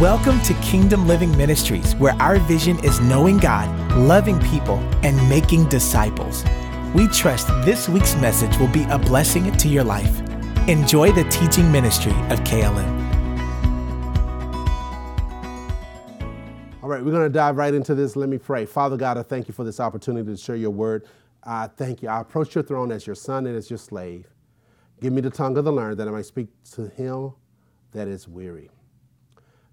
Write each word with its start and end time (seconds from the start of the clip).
Welcome 0.00 0.40
to 0.44 0.54
Kingdom 0.62 1.06
Living 1.06 1.36
Ministries, 1.36 1.94
where 1.96 2.14
our 2.14 2.38
vision 2.38 2.82
is 2.82 2.98
knowing 3.00 3.36
God, 3.36 3.68
loving 3.98 4.40
people, 4.40 4.78
and 5.02 5.28
making 5.28 5.68
disciples. 5.68 6.42
We 6.94 7.06
trust 7.06 7.48
this 7.66 7.86
week's 7.86 8.14
message 8.14 8.56
will 8.56 8.68
be 8.68 8.84
a 8.84 8.98
blessing 8.98 9.52
to 9.52 9.68
your 9.68 9.84
life. 9.84 10.20
Enjoy 10.70 11.12
the 11.12 11.24
teaching 11.24 11.70
ministry 11.70 12.12
of 12.30 12.40
KLM. 12.44 12.88
All 16.82 16.88
right, 16.88 17.04
we're 17.04 17.10
going 17.10 17.24
to 17.24 17.28
dive 17.28 17.58
right 17.58 17.74
into 17.74 17.94
this. 17.94 18.16
Let 18.16 18.30
me 18.30 18.38
pray. 18.38 18.64
Father 18.64 18.96
God, 18.96 19.18
I 19.18 19.22
thank 19.22 19.48
you 19.48 19.52
for 19.52 19.64
this 19.64 19.80
opportunity 19.80 20.30
to 20.30 20.36
share 20.38 20.56
your 20.56 20.70
word. 20.70 21.06
I 21.44 21.66
thank 21.66 22.00
you. 22.00 22.08
I 22.08 22.22
approach 22.22 22.54
your 22.54 22.64
throne 22.64 22.90
as 22.90 23.06
your 23.06 23.16
son 23.16 23.46
and 23.46 23.54
as 23.54 23.68
your 23.68 23.78
slave. 23.78 24.28
Give 25.02 25.12
me 25.12 25.20
the 25.20 25.28
tongue 25.28 25.58
of 25.58 25.66
the 25.66 25.72
learned 25.72 25.98
that 25.98 26.08
I 26.08 26.10
might 26.10 26.24
speak 26.24 26.48
to 26.72 26.88
him 26.88 27.34
that 27.92 28.08
is 28.08 28.26
weary. 28.26 28.70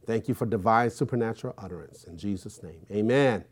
Thank 0.08 0.30
you 0.30 0.34
for 0.34 0.46
divine 0.46 0.90
supernatural 0.90 1.54
utterance. 1.58 2.06
In 2.06 2.18
Jesus' 2.18 2.64
name, 2.64 2.80
amen. 2.90 3.44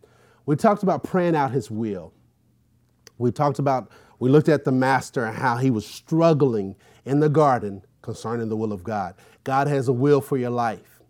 We 0.45 0.55
talked 0.55 0.83
about 0.83 1.03
praying 1.03 1.35
out 1.35 1.51
his 1.51 1.69
will. 1.69 2.13
We 3.17 3.31
talked 3.31 3.59
about, 3.59 3.91
we 4.19 4.29
looked 4.29 4.47
at 4.47 4.63
the 4.63 4.71
master 4.71 5.25
and 5.25 5.37
how 5.37 5.57
he 5.57 5.69
was 5.69 5.85
struggling 5.85 6.77
in 7.03 7.19
the 7.19 7.27
garden 7.27 7.83
concerning 8.01 8.47
the 8.47 8.55
will 8.55 8.71
of 8.71 8.85
God. 8.85 9.15
God 9.43 9.67
has 9.67 9.89
a 9.89 9.93
will 9.93 10.21
for 10.21 10.37
your 10.37 10.49
life, 10.49 11.01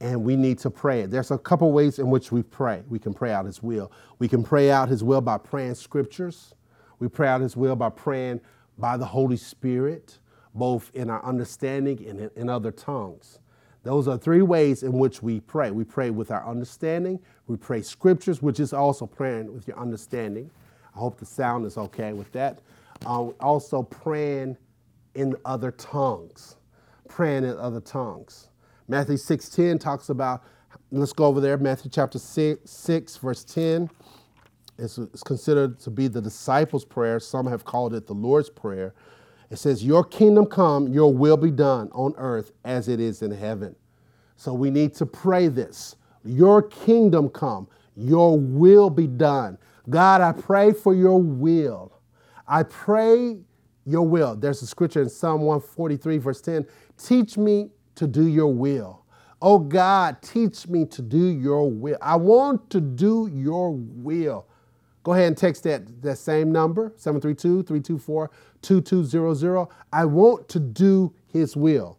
and 0.00 0.24
we 0.24 0.34
need 0.34 0.58
to 0.60 0.70
pray 0.70 1.02
it. 1.02 1.10
There's 1.10 1.30
a 1.30 1.38
couple 1.38 1.70
ways 1.70 1.98
in 1.98 2.08
which 2.08 2.32
we 2.32 2.42
pray. 2.42 2.84
We 2.88 2.98
can 2.98 3.12
pray 3.12 3.32
out 3.32 3.44
his 3.44 3.62
will. 3.62 3.92
We 4.18 4.28
can 4.28 4.42
pray 4.42 4.70
out 4.70 4.88
his 4.88 5.04
will 5.04 5.20
by 5.20 5.38
praying 5.38 5.74
scriptures. 5.74 6.54
We 7.00 7.08
pray 7.08 7.28
out 7.28 7.42
his 7.42 7.54
will 7.54 7.76
by 7.76 7.90
praying 7.90 8.40
by 8.78 8.96
the 8.96 9.04
Holy 9.06 9.36
Spirit, 9.36 10.18
both 10.54 10.90
in 10.94 11.10
our 11.10 11.22
understanding 11.22 12.06
and 12.08 12.30
in, 12.34 12.48
other 12.48 12.70
tongues. 12.70 13.40
Those 13.84 14.08
are 14.08 14.18
three 14.18 14.42
ways 14.42 14.82
in 14.82 14.92
which 14.92 15.22
we 15.22 15.40
pray. 15.40 15.70
We 15.70 15.84
pray 15.84 16.10
with 16.10 16.30
our 16.30 16.44
understanding, 16.46 17.20
we 17.46 17.56
pray 17.56 17.82
scriptures, 17.82 18.42
which 18.42 18.58
is 18.58 18.72
also 18.72 19.06
praying 19.06 19.52
with 19.52 19.68
your 19.68 19.78
understanding. 19.78 20.50
I 20.94 20.98
hope 20.98 21.18
the 21.18 21.26
sound 21.26 21.66
is 21.66 21.76
okay 21.76 22.12
with 22.14 22.32
that. 22.32 22.60
Uh, 23.04 23.28
also, 23.40 23.82
praying 23.82 24.56
in 25.14 25.36
other 25.44 25.70
tongues, 25.72 26.56
praying 27.08 27.44
in 27.44 27.56
other 27.58 27.80
tongues. 27.80 28.48
Matthew 28.88 29.16
6:10 29.16 29.78
talks 29.78 30.08
about, 30.08 30.42
let's 30.90 31.12
go 31.12 31.26
over 31.26 31.40
there, 31.40 31.58
Matthew 31.58 31.90
chapter 31.90 32.18
6, 32.18 32.70
6 32.70 33.16
verse 33.18 33.44
10. 33.44 33.90
It's, 34.78 34.98
it's 34.98 35.22
considered 35.22 35.78
to 35.80 35.90
be 35.90 36.08
the 36.08 36.20
disciples' 36.20 36.84
prayer. 36.84 37.20
Some 37.20 37.46
have 37.46 37.64
called 37.64 37.94
it 37.94 38.06
the 38.06 38.14
Lord's 38.14 38.50
Prayer. 38.50 38.94
It 39.54 39.58
says, 39.58 39.84
Your 39.84 40.02
kingdom 40.02 40.46
come, 40.46 40.88
your 40.88 41.14
will 41.14 41.36
be 41.36 41.52
done 41.52 41.88
on 41.92 42.12
earth 42.18 42.50
as 42.64 42.88
it 42.88 42.98
is 42.98 43.22
in 43.22 43.30
heaven. 43.30 43.76
So 44.36 44.52
we 44.52 44.68
need 44.68 44.94
to 44.96 45.06
pray 45.06 45.46
this. 45.46 45.94
Your 46.24 46.60
kingdom 46.60 47.28
come, 47.28 47.68
your 47.94 48.36
will 48.36 48.90
be 48.90 49.06
done. 49.06 49.56
God, 49.88 50.20
I 50.22 50.32
pray 50.32 50.72
for 50.72 50.92
your 50.92 51.22
will. 51.22 51.92
I 52.48 52.64
pray 52.64 53.38
your 53.86 54.02
will. 54.02 54.34
There's 54.34 54.60
a 54.62 54.66
scripture 54.66 55.02
in 55.02 55.08
Psalm 55.08 55.42
143, 55.42 56.18
verse 56.18 56.40
10 56.40 56.66
Teach 56.98 57.38
me 57.38 57.70
to 57.94 58.08
do 58.08 58.26
your 58.26 58.52
will. 58.52 59.04
Oh 59.40 59.60
God, 59.60 60.20
teach 60.20 60.66
me 60.66 60.84
to 60.86 61.00
do 61.00 61.28
your 61.28 61.70
will. 61.70 61.98
I 62.02 62.16
want 62.16 62.70
to 62.70 62.80
do 62.80 63.30
your 63.32 63.70
will. 63.70 64.48
Go 65.04 65.12
ahead 65.12 65.28
and 65.28 65.36
text 65.36 65.62
that, 65.64 66.02
that 66.02 66.16
same 66.16 66.50
number, 66.50 66.92
732 66.96 67.62
324 67.62 68.30
2200. 68.64 69.68
I 69.92 70.04
want 70.04 70.48
to 70.48 70.58
do 70.58 71.12
his 71.32 71.56
will. 71.56 71.98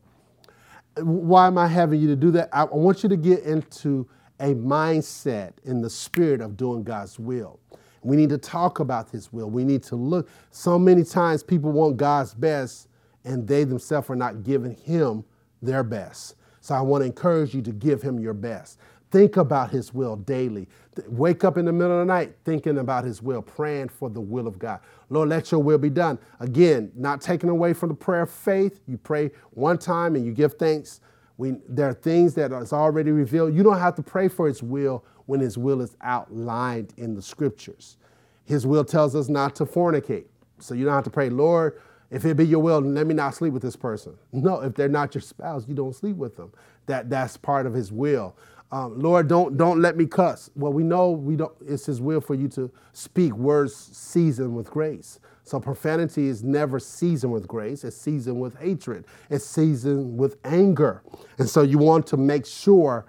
Why 0.98 1.48
am 1.48 1.58
I 1.58 1.68
having 1.68 2.02
you 2.02 2.08
to 2.08 2.16
do 2.16 2.32
that? 2.32 2.50
I 2.52 2.64
want 2.66 3.04
you 3.04 3.10
to 3.10 3.18
get 3.18 3.44
into 3.44 4.08
a 4.40 4.54
mindset 4.54 5.54
in 5.64 5.82
the 5.82 5.90
spirit 5.90 6.42
of 6.42 6.58
doing 6.58 6.84
God's 6.84 7.20
will. 7.20 7.60
We 8.04 8.16
need 8.16 8.30
to 8.30 8.38
talk 8.38 8.80
about 8.80 9.10
his 9.10 9.32
will. 9.34 9.50
We 9.50 9.64
need 9.64 9.84
to 9.84 9.96
look. 9.96 10.30
So 10.52 10.78
many 10.78 11.04
times 11.04 11.44
people 11.44 11.72
want 11.72 11.98
God's 11.98 12.34
best 12.34 12.88
and 13.24 13.48
they 13.48 13.64
themselves 13.64 14.10
are 14.10 14.16
not 14.16 14.44
giving 14.44 14.76
him 14.76 15.24
their 15.62 15.84
best. 15.84 16.36
So 16.62 16.76
I 16.76 16.82
want 16.82 17.02
to 17.02 17.06
encourage 17.06 17.54
you 17.54 17.62
to 17.64 17.72
give 17.72 18.02
him 18.02 18.20
your 18.20 18.34
best. 18.34 18.80
Think 19.12 19.38
about 19.38 19.72
His 19.72 19.94
will 19.94 20.16
daily. 20.16 20.68
Wake 21.08 21.44
up 21.44 21.58
in 21.58 21.66
the 21.66 21.72
middle 21.72 22.00
of 22.00 22.08
the 22.08 22.14
night 22.14 22.36
thinking 22.44 22.80
about 22.80 23.04
His 23.04 23.22
will, 23.22 23.42
praying 23.42 23.90
for 23.90 24.10
the 24.10 24.22
will 24.22 24.48
of 24.48 24.60
God. 24.60 24.80
Lord, 25.10 25.30
let 25.30 25.52
your 25.52 25.62
will 25.62 25.78
be 25.78 25.90
done. 25.90 26.20
Again, 26.40 26.92
not 26.96 27.22
taken 27.22 27.50
away 27.50 27.74
from 27.74 27.90
the 27.90 27.96
prayer 27.96 28.24
of 28.24 28.32
faith. 28.32 28.82
You 28.88 28.98
pray 28.98 29.32
one 29.52 29.78
time 29.78 30.16
and 30.16 30.26
you 30.26 30.32
give 30.32 30.56
thanks. 30.56 31.02
We, 31.38 31.56
there 31.68 31.90
are 31.90 31.94
things 31.94 32.34
that 32.36 32.52
is 32.52 32.74
already 32.74 33.12
revealed. 33.12 33.54
You 33.54 33.64
don't 33.64 33.80
have 33.80 33.96
to 33.96 34.04
pray 34.04 34.28
for 34.28 34.48
His 34.48 34.64
will 34.64 35.04
when 35.26 35.40
His 35.40 35.58
will 35.58 35.82
is 35.82 35.96
outlined 36.02 36.94
in 36.98 37.14
the 37.16 37.22
scriptures. 37.22 37.98
His 38.46 38.66
will 38.66 38.86
tells 38.86 39.16
us 39.16 39.28
not 39.28 39.56
to 39.58 39.66
fornicate. 39.66 40.26
So 40.60 40.74
you 40.74 40.86
don't 40.86 40.94
have 40.94 41.04
to 41.06 41.10
pray, 41.10 41.30
Lord, 41.30 41.82
if 42.12 42.24
it 42.24 42.38
be 42.38 42.46
your 42.46 42.62
will, 42.62 42.80
let 42.80 43.08
me 43.08 43.14
not 43.14 43.36
sleep 43.36 43.52
with 43.52 43.64
this 43.64 43.76
person. 43.76 44.16
No, 44.32 44.62
if 44.62 44.76
they're 44.76 44.88
not 44.88 45.14
your 45.16 45.22
spouse, 45.22 45.68
you 45.68 45.74
don't 45.74 45.94
sleep 45.96 46.16
with 46.16 46.38
them. 46.38 46.54
That, 46.86 47.10
that's 47.10 47.36
part 47.36 47.66
of 47.66 47.74
His 47.74 47.92
will. 47.92 48.36
Um, 48.72 49.00
Lord, 49.00 49.28
don't 49.28 49.58
don't 49.58 49.82
let 49.82 49.96
me 49.96 50.06
cuss. 50.06 50.50
Well, 50.56 50.74
we 50.74 50.84
know 50.84 51.12
we 51.12 51.36
don't. 51.36 51.54
It's 51.66 51.86
His 51.86 52.02
will 52.02 52.22
for 52.22 52.34
you 52.36 52.48
to 52.50 52.72
speak 52.94 53.34
words 53.34 53.76
seasoned 53.76 54.56
with 54.56 54.70
grace. 54.70 55.20
So 55.44 55.60
profanity 55.60 56.28
is 56.28 56.44
never 56.44 56.80
seasoned 56.80 57.32
with 57.32 57.48
grace. 57.48 57.84
It's 57.84 57.96
seasoned 57.96 58.42
with 58.42 58.58
hatred. 58.58 59.06
It's 59.30 59.46
seasoned 59.46 60.18
with 60.18 60.38
anger. 60.44 61.04
And 61.38 61.48
so 61.48 61.62
you 61.62 61.78
want 61.78 62.08
to 62.08 62.18
make 62.18 62.48
sure 62.48 63.06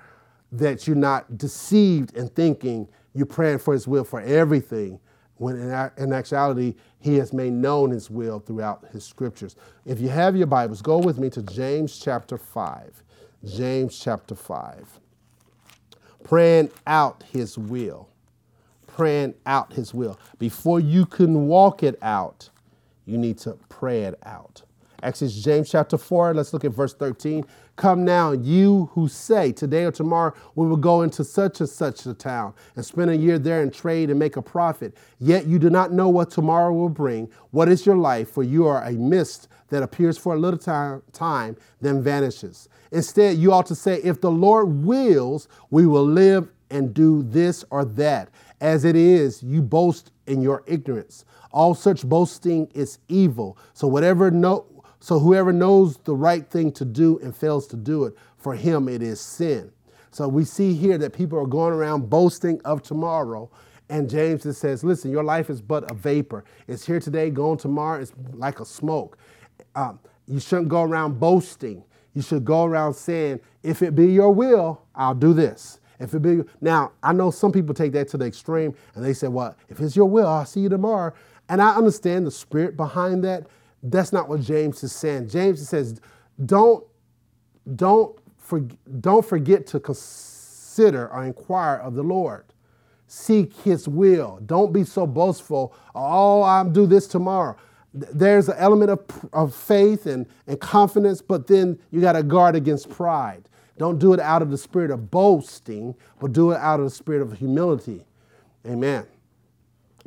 that 0.53 0.87
you're 0.87 0.97
not 0.97 1.39
deceived 1.39 2.15
in 2.15 2.29
thinking 2.29 2.89
you're 3.15 3.25
praying 3.25 3.61
for 3.61 3.73
His 3.73 3.89
will 3.89 4.05
for 4.05 4.21
everything. 4.21 5.01
When 5.39 5.57
in, 5.57 6.13
actuality, 6.13 6.75
He 6.99 7.17
has 7.17 7.33
made 7.33 7.55
known 7.55 7.91
His 7.91 8.11
will 8.11 8.39
throughout 8.39 8.87
His 8.93 9.05
scriptures. 9.05 9.57
If 9.87 9.99
you 10.01 10.11
have 10.11 10.37
your 10.37 10.47
Bibles, 10.47 10.83
go 10.83 10.99
with 10.99 11.19
me 11.19 11.31
to 11.31 11.43
James 11.43 11.99
chapter 11.99 12.37
five. 12.37 13.03
James 13.45 13.99
chapter 13.99 14.35
five 14.35 15.01
praying 16.27 16.71
out 16.87 17.23
his 17.33 17.57
will. 17.57 18.09
Praying 18.87 19.35
out 19.45 19.73
his 19.73 19.95
will. 19.95 20.19
Before 20.39 20.81
you 20.81 21.07
can 21.07 21.47
walk 21.47 21.83
it 21.83 21.99
out, 22.03 22.51
you 23.05 23.17
need 23.17 23.39
to 23.39 23.57
pray 23.69 24.03
it 24.03 24.19
out. 24.25 24.63
Actually, 25.03 25.31
James 25.31 25.71
chapter 25.71 25.97
4. 25.97 26.35
Let's 26.35 26.53
look 26.53 26.65
at 26.65 26.73
verse 26.73 26.95
13. 26.95 27.45
Come 27.77 28.05
now, 28.05 28.33
you 28.33 28.91
who 28.93 29.07
say, 29.07 29.53
Today 29.53 29.85
or 29.85 29.93
tomorrow 29.93 30.35
we 30.55 30.67
will 30.67 30.79
go 30.79 31.03
into 31.03 31.23
such 31.23 31.61
and 31.61 31.69
such 31.69 32.07
a 32.07 32.15
town 32.15 32.55
and 32.75 32.85
spend 32.85 33.11
a 33.11 33.17
year 33.17 33.39
there 33.39 33.63
and 33.63 33.73
trade 33.73 34.09
and 34.11 34.19
make 34.19 34.37
a 34.37 34.43
profit. 34.43 34.97
Yet 35.21 35.47
you 35.47 35.59
do 35.59 35.71
not 35.71 35.93
know 35.93 36.09
what 36.09 36.31
tomorrow 36.31 36.73
will 36.73 36.89
bring. 36.89 37.31
What 37.51 37.69
is 37.69 37.87
your 37.87 37.97
life? 37.97 38.31
For 38.31 38.43
you 38.43 38.67
are 38.67 38.83
a 38.83 38.93
mist 38.93 39.49
that 39.69 39.83
appears 39.83 40.17
for 40.17 40.35
a 40.35 40.39
little 40.39 40.59
time, 40.59 41.03
time 41.13 41.57
then 41.81 42.03
vanishes. 42.03 42.69
Instead, 42.97 43.37
you 43.37 43.53
ought 43.53 43.67
to 43.67 43.75
say, 43.75 44.01
If 44.03 44.23
the 44.23 44.31
Lord 44.31 44.87
wills, 44.87 45.49
we 45.69 45.87
will 45.87 46.07
live 46.07 46.49
and 46.71 46.95
do 46.95 47.23
this 47.25 47.63
or 47.69 47.85
that. 47.85 48.31
As 48.63 48.87
it 48.87 48.97
is, 48.97 49.43
you 49.43 49.61
boast 49.61 50.13
in 50.27 50.41
your 50.41 50.63
ignorance. 50.67 51.27
All 51.53 51.75
such 51.75 52.07
boasting 52.07 52.71
is 52.75 52.99
evil. 53.09 53.59
So 53.75 53.87
whatever 53.87 54.31
no, 54.31 54.65
so 54.99 55.19
whoever 55.19 55.53
knows 55.53 55.99
the 56.05 56.17
right 56.17 56.49
thing 56.49 56.73
to 56.73 56.87
do 56.87 57.19
and 57.19 57.37
fails 57.37 57.67
to 57.67 57.77
do 57.77 58.05
it, 58.05 58.17
for 58.39 58.55
him 58.55 58.89
it 58.89 59.03
is 59.03 59.21
sin. 59.21 59.71
So 60.11 60.27
we 60.27 60.47
see 60.47 60.73
here 60.73 60.97
that 60.97 61.13
people 61.13 61.39
are 61.39 61.47
going 61.47 61.75
around 61.75 62.09
boasting 62.09 62.63
of 62.65 62.83
tomorrow. 62.83 63.51
And 63.91 64.09
James 64.09 64.45
just 64.45 64.63
says, 64.63 64.83
listen, 64.83 65.11
your 65.11 65.23
life 65.23 65.51
is 65.51 65.61
but 65.61 65.91
a 65.91 65.95
vapor. 65.95 66.45
It's 66.67 66.87
here 66.87 66.99
today, 66.99 67.29
gone 67.29 67.59
tomorrow. 67.59 68.01
It's 68.01 68.15
like 68.33 68.59
a 68.61 68.65
smoke. 68.65 69.19
Um, 69.75 70.01
you 70.27 70.41
shouldn't 70.41 70.71
go 70.71 70.83
around 70.83 71.21
boasting 71.21 71.85
you 72.17 72.23
should 72.23 72.47
go 72.47 72.65
around 72.65 72.95
saying, 72.95 73.41
if 73.63 73.83
it 73.83 73.95
be 73.95 74.07
your 74.07 74.31
will, 74.31 74.81
I'll 74.95 75.15
do 75.15 75.35
this. 75.35 75.81
If 76.01 76.15
it 76.15 76.21
be 76.21 76.41
now, 76.63 76.93
I 77.03 77.13
know 77.13 77.31
some 77.31 77.53
people 77.53 77.75
take 77.75 77.93
that 77.93 78.09
to 78.09 78.17
the 78.17 78.25
extreme 78.25 78.75
and 78.95 79.05
they 79.05 79.13
say, 79.13 79.29
Well, 79.29 79.55
if 79.69 79.81
it's 79.81 79.95
your 79.95 80.07
will, 80.07 80.27
I'll 80.27 80.47
see 80.47 80.61
you 80.61 80.71
tomorrow. 80.71 81.13
And 81.51 81.61
I 81.61 81.75
understand 81.75 82.27
the 82.27 82.31
spirit 82.31 82.75
behind 82.77 83.23
that. 83.25 83.47
That's 83.83 84.15
not 84.15 84.31
what 84.31 84.41
James 84.41 84.83
is 84.83 84.93
saying. 84.93 85.29
James 85.29 85.67
says, 85.69 86.01
Don't, 86.45 86.85
don't, 87.77 88.19
for, 88.39 88.61
don't 89.01 89.25
forget 89.25 89.67
to 89.69 89.81
consider 89.81 91.09
or 91.13 91.25
inquire 91.25 91.77
of 91.77 91.95
the 91.95 92.03
Lord. 92.03 92.47
Seek 93.09 93.55
his 93.61 93.87
will. 93.87 94.41
Don't 94.47 94.73
be 94.73 94.85
so 94.85 95.07
boastful. 95.07 95.75
Oh, 95.95 96.41
I'll 96.41 96.69
do 96.69 96.87
this 96.87 97.07
tomorrow 97.07 97.57
there's 97.97 98.49
an 98.49 98.57
element 98.59 98.91
of, 98.91 99.01
of 99.33 99.55
faith 99.55 100.07
and, 100.07 100.27
and 100.47 100.61
confidence, 100.61 101.23
but 101.23 101.47
then 101.47 101.79
you 101.91 102.01
got 102.01 102.13
to 102.13 102.23
guard 102.23 102.55
against 102.55 102.91
pride. 102.91 103.49
Don't 103.79 103.99
do 103.99 104.13
it 104.13 104.21
out 104.21 104.43
of 104.43 104.51
the 104.51 104.59
spirit 104.59 104.91
of 104.91 105.11
boasting, 105.11 105.95
but 106.21 106.33
do 106.33 106.53
it 106.53 106.59
out 106.59 106.81
of 106.81 106.85
the 106.87 106.91
spirit 106.91 107.23
of 107.23 107.39
humility. 107.39 108.07
Amen. 108.67 109.07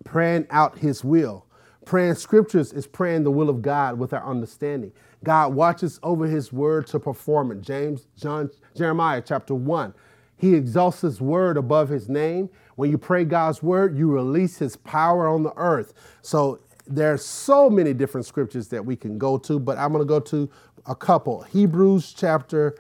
Praying 0.04 0.48
out 0.50 0.78
his 0.78 1.04
will. 1.04 1.46
Praying 1.86 2.16
scriptures 2.16 2.74
is 2.74 2.86
praying 2.88 3.24
the 3.24 3.32
will 3.32 3.50
of 3.50 3.62
God 3.62 3.98
with 3.98 4.14
our 4.14 4.26
understanding. 4.26 4.92
God 5.24 5.54
watches 5.54 6.00
over 6.04 6.28
his 6.28 6.54
word 6.54 6.88
to 6.88 7.00
perform 7.00 7.52
it. 7.52 7.62
James, 7.62 8.08
John, 8.16 8.50
Jeremiah 8.76 9.22
chapter 9.26 9.56
1. 9.56 9.94
He 10.38 10.56
exalts 10.56 11.02
his 11.02 11.20
word 11.20 11.58
above 11.58 11.90
his 11.90 12.08
name. 12.08 12.50
When 12.76 12.90
you 12.90 12.98
pray 12.98 13.26
God's 13.26 13.62
word, 13.62 13.98
you 13.98 14.10
release 14.10 14.58
his 14.58 14.78
power 14.78 15.28
on 15.28 15.44
the 15.44 15.54
earth. 15.58 15.94
So 16.22 16.60
there 16.90 17.14
are 17.14 17.18
so 17.18 17.70
many 17.70 17.94
different 17.94 18.26
scriptures 18.26 18.68
that 18.70 18.84
we 18.84 18.96
can 18.96 19.18
go 19.18 19.38
to, 19.38 19.60
but 19.60 19.78
I'm 19.78 19.92
going 19.92 20.02
to 20.02 20.08
go 20.08 20.20
to 20.20 20.50
a 20.88 20.96
couple. 20.96 21.44
Hebrews 21.44 22.14
chapter 22.18 22.76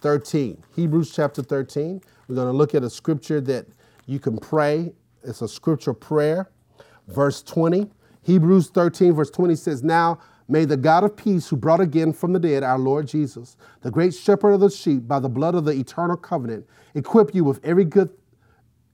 13. 0.00 0.62
Hebrews 0.74 1.12
chapter 1.14 1.42
13. 1.42 2.00
We're 2.28 2.34
going 2.34 2.48
to 2.48 2.56
look 2.56 2.74
at 2.74 2.82
a 2.82 2.90
scripture 2.90 3.40
that 3.42 3.66
you 4.06 4.18
can 4.18 4.38
pray. 4.38 4.92
It's 5.22 5.42
a 5.42 5.48
scripture 5.48 5.92
prayer. 5.92 6.50
Verse 7.08 7.42
20. 7.42 7.90
Hebrews 8.24 8.70
13, 8.70 9.12
verse 9.12 9.30
20 9.30 9.56
says, 9.56 9.82
Now 9.82 10.20
May 10.48 10.66
the 10.66 10.76
God 10.76 11.04
of 11.04 11.16
peace, 11.16 11.48
who 11.48 11.56
brought 11.56 11.80
again 11.80 12.12
from 12.12 12.34
the 12.34 12.38
dead 12.38 12.62
our 12.62 12.78
Lord 12.78 13.06
Jesus, 13.06 13.56
the 13.80 13.90
great 13.90 14.12
shepherd 14.12 14.52
of 14.52 14.60
the 14.60 14.70
sheep, 14.70 15.08
by 15.08 15.18
the 15.18 15.28
blood 15.28 15.54
of 15.54 15.64
the 15.64 15.72
eternal 15.72 16.16
covenant, 16.16 16.66
equip 16.94 17.34
you 17.34 17.42
with 17.42 17.64
every 17.64 17.84
good, 17.84 18.10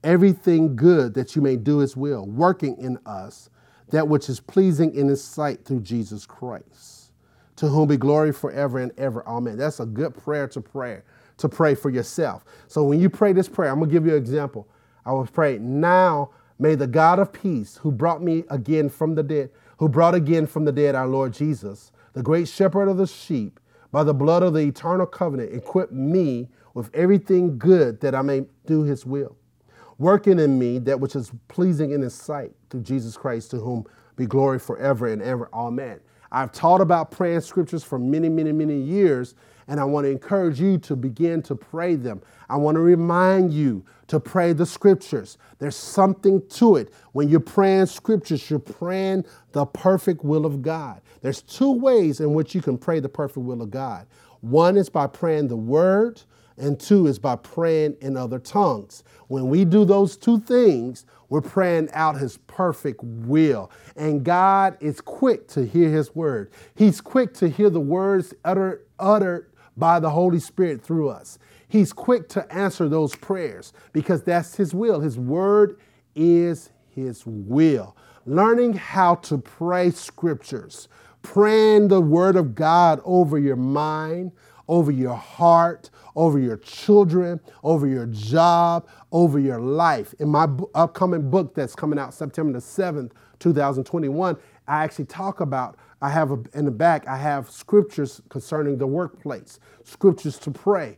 everything 0.03 0.75
good 0.75 1.13
that 1.15 1.35
you 1.35 1.41
may 1.41 1.57
do 1.57 1.79
his 1.79 1.97
will, 1.97 2.25
working 2.25 2.77
in 2.77 2.97
us 3.05 3.49
that 3.91 4.07
which 4.07 4.29
is 4.29 4.39
pleasing 4.39 4.93
in 4.95 5.07
his 5.07 5.23
sight 5.23 5.65
through 5.65 5.81
Jesus 5.81 6.25
Christ, 6.25 7.11
to 7.55 7.67
whom 7.67 7.87
be 7.87 7.97
glory 7.97 8.31
forever 8.31 8.79
and 8.79 8.91
ever. 8.97 9.27
Amen. 9.27 9.57
That's 9.57 9.79
a 9.79 9.85
good 9.85 10.15
prayer 10.15 10.47
to 10.49 10.61
pray, 10.61 11.01
to 11.37 11.49
pray 11.49 11.75
for 11.75 11.89
yourself. 11.89 12.45
So 12.67 12.83
when 12.83 12.99
you 12.99 13.09
pray 13.09 13.33
this 13.33 13.49
prayer, 13.49 13.71
I'm 13.71 13.79
gonna 13.79 13.91
give 13.91 14.05
you 14.05 14.11
an 14.11 14.17
example. 14.17 14.67
I 15.05 15.11
will 15.11 15.25
pray, 15.25 15.57
now 15.57 16.31
may 16.59 16.75
the 16.75 16.87
God 16.87 17.19
of 17.19 17.31
peace, 17.33 17.77
who 17.77 17.91
brought 17.91 18.21
me 18.21 18.43
again 18.49 18.89
from 18.89 19.15
the 19.15 19.23
dead, 19.23 19.49
who 19.77 19.89
brought 19.89 20.13
again 20.13 20.45
from 20.45 20.65
the 20.65 20.71
dead 20.71 20.93
our 20.93 21.07
Lord 21.07 21.33
Jesus, 21.33 21.91
the 22.13 22.21
great 22.21 22.47
shepherd 22.47 22.89
of 22.89 22.97
the 22.97 23.07
sheep, 23.07 23.59
by 23.91 24.03
the 24.03 24.13
blood 24.13 24.43
of 24.43 24.53
the 24.53 24.59
eternal 24.59 25.07
covenant, 25.07 25.53
equip 25.53 25.91
me 25.91 26.49
with 26.73 26.93
everything 26.93 27.57
good 27.57 28.01
that 28.01 28.13
I 28.13 28.21
may 28.21 28.45
do 28.67 28.83
his 28.83 29.05
will, 29.05 29.35
working 29.99 30.39
in 30.39 30.57
me 30.57 30.79
that 30.79 30.99
which 30.99 31.15
is 31.15 31.31
pleasing 31.47 31.91
in 31.91 32.01
his 32.01 32.15
sight 32.15 32.51
through 32.69 32.81
Jesus 32.81 33.15
Christ, 33.15 33.51
to 33.51 33.57
whom 33.57 33.85
be 34.15 34.25
glory 34.25 34.57
forever 34.57 35.07
and 35.07 35.21
ever. 35.21 35.49
Amen. 35.53 35.99
I've 36.31 36.51
taught 36.51 36.81
about 36.81 37.11
praying 37.11 37.41
scriptures 37.41 37.83
for 37.83 37.99
many, 37.99 38.29
many, 38.29 38.51
many 38.51 38.79
years, 38.79 39.35
and 39.67 39.79
I 39.79 39.83
want 39.83 40.05
to 40.05 40.09
encourage 40.09 40.59
you 40.59 40.77
to 40.79 40.95
begin 40.95 41.41
to 41.43 41.55
pray 41.55 41.95
them. 41.95 42.21
I 42.49 42.57
want 42.57 42.75
to 42.75 42.81
remind 42.81 43.53
you 43.53 43.85
to 44.07 44.19
pray 44.19 44.53
the 44.53 44.65
scriptures. 44.65 45.37
There's 45.59 45.75
something 45.75 46.41
to 46.49 46.77
it. 46.77 46.93
When 47.11 47.29
you're 47.29 47.39
praying 47.39 47.87
scriptures, 47.87 48.49
you're 48.49 48.59
praying 48.59 49.25
the 49.51 49.65
perfect 49.65 50.23
will 50.23 50.45
of 50.45 50.61
God. 50.61 51.01
There's 51.21 51.41
two 51.41 51.71
ways 51.71 52.19
in 52.19 52.33
which 52.33 52.55
you 52.55 52.61
can 52.61 52.77
pray 52.77 52.99
the 52.99 53.09
perfect 53.09 53.45
will 53.45 53.61
of 53.61 53.69
God. 53.69 54.07
One 54.41 54.77
is 54.77 54.89
by 54.89 55.07
praying 55.07 55.49
the 55.49 55.57
word, 55.57 56.21
and 56.59 56.79
two 56.79 57.07
is 57.07 57.17
by 57.17 57.35
praying 57.35 57.97
in 58.01 58.17
other 58.17 58.39
tongues. 58.39 59.03
When 59.27 59.49
we 59.49 59.65
do 59.65 59.85
those 59.85 60.17
two 60.17 60.39
things, 60.39 61.05
we're 61.29 61.41
praying 61.41 61.89
out 61.93 62.17
his 62.17 62.37
perfect 62.37 63.01
will. 63.03 63.71
And 63.95 64.23
God 64.23 64.77
is 64.79 64.99
quick 64.99 65.47
to 65.49 65.65
hear 65.65 65.89
his 65.89 66.15
word. 66.15 66.51
He's 66.75 67.01
quick 67.01 67.33
to 67.35 67.49
hear 67.49 67.69
the 67.69 67.79
words 67.79 68.33
uttered, 68.43 68.85
uttered 68.99 69.51
by 69.77 69.99
the 69.99 70.09
Holy 70.09 70.39
Spirit 70.39 70.83
through 70.83 71.09
us. 71.09 71.39
He's 71.69 71.93
quick 71.93 72.27
to 72.29 72.51
answer 72.53 72.89
those 72.89 73.15
prayers 73.15 73.73
because 73.93 74.23
that's 74.23 74.55
His 74.55 74.73
will. 74.73 74.99
His 74.99 75.17
word 75.17 75.79
is 76.15 76.71
His 76.89 77.25
will. 77.25 77.95
Learning 78.25 78.73
how 78.73 79.15
to 79.15 79.37
pray 79.37 79.91
scriptures, 79.91 80.89
praying 81.21 81.87
the 81.87 82.01
word 82.01 82.35
of 82.35 82.55
God 82.55 82.99
over 83.05 83.37
your 83.37 83.55
mind, 83.55 84.31
over 84.67 84.91
your 84.91 85.15
heart, 85.15 85.89
over 86.15 86.39
your 86.39 86.57
children, 86.57 87.39
over 87.63 87.87
your 87.87 88.05
job, 88.07 88.87
over 89.11 89.39
your 89.39 89.59
life. 89.59 90.13
In 90.19 90.29
my 90.29 90.47
upcoming 90.75 91.29
book 91.29 91.53
that's 91.53 91.75
coming 91.75 91.99
out 91.99 92.13
September 92.13 92.53
the 92.53 92.59
7th, 92.59 93.11
2021, 93.39 94.37
I 94.67 94.83
actually 94.83 95.05
talk 95.05 95.39
about 95.39 95.77
I 96.01 96.09
have 96.09 96.31
a, 96.31 96.41
in 96.53 96.65
the 96.65 96.71
back, 96.71 97.07
I 97.07 97.17
have 97.17 97.49
scriptures 97.49 98.21
concerning 98.29 98.77
the 98.77 98.87
workplace, 98.87 99.59
scriptures 99.83 100.37
to 100.39 100.51
pray, 100.51 100.97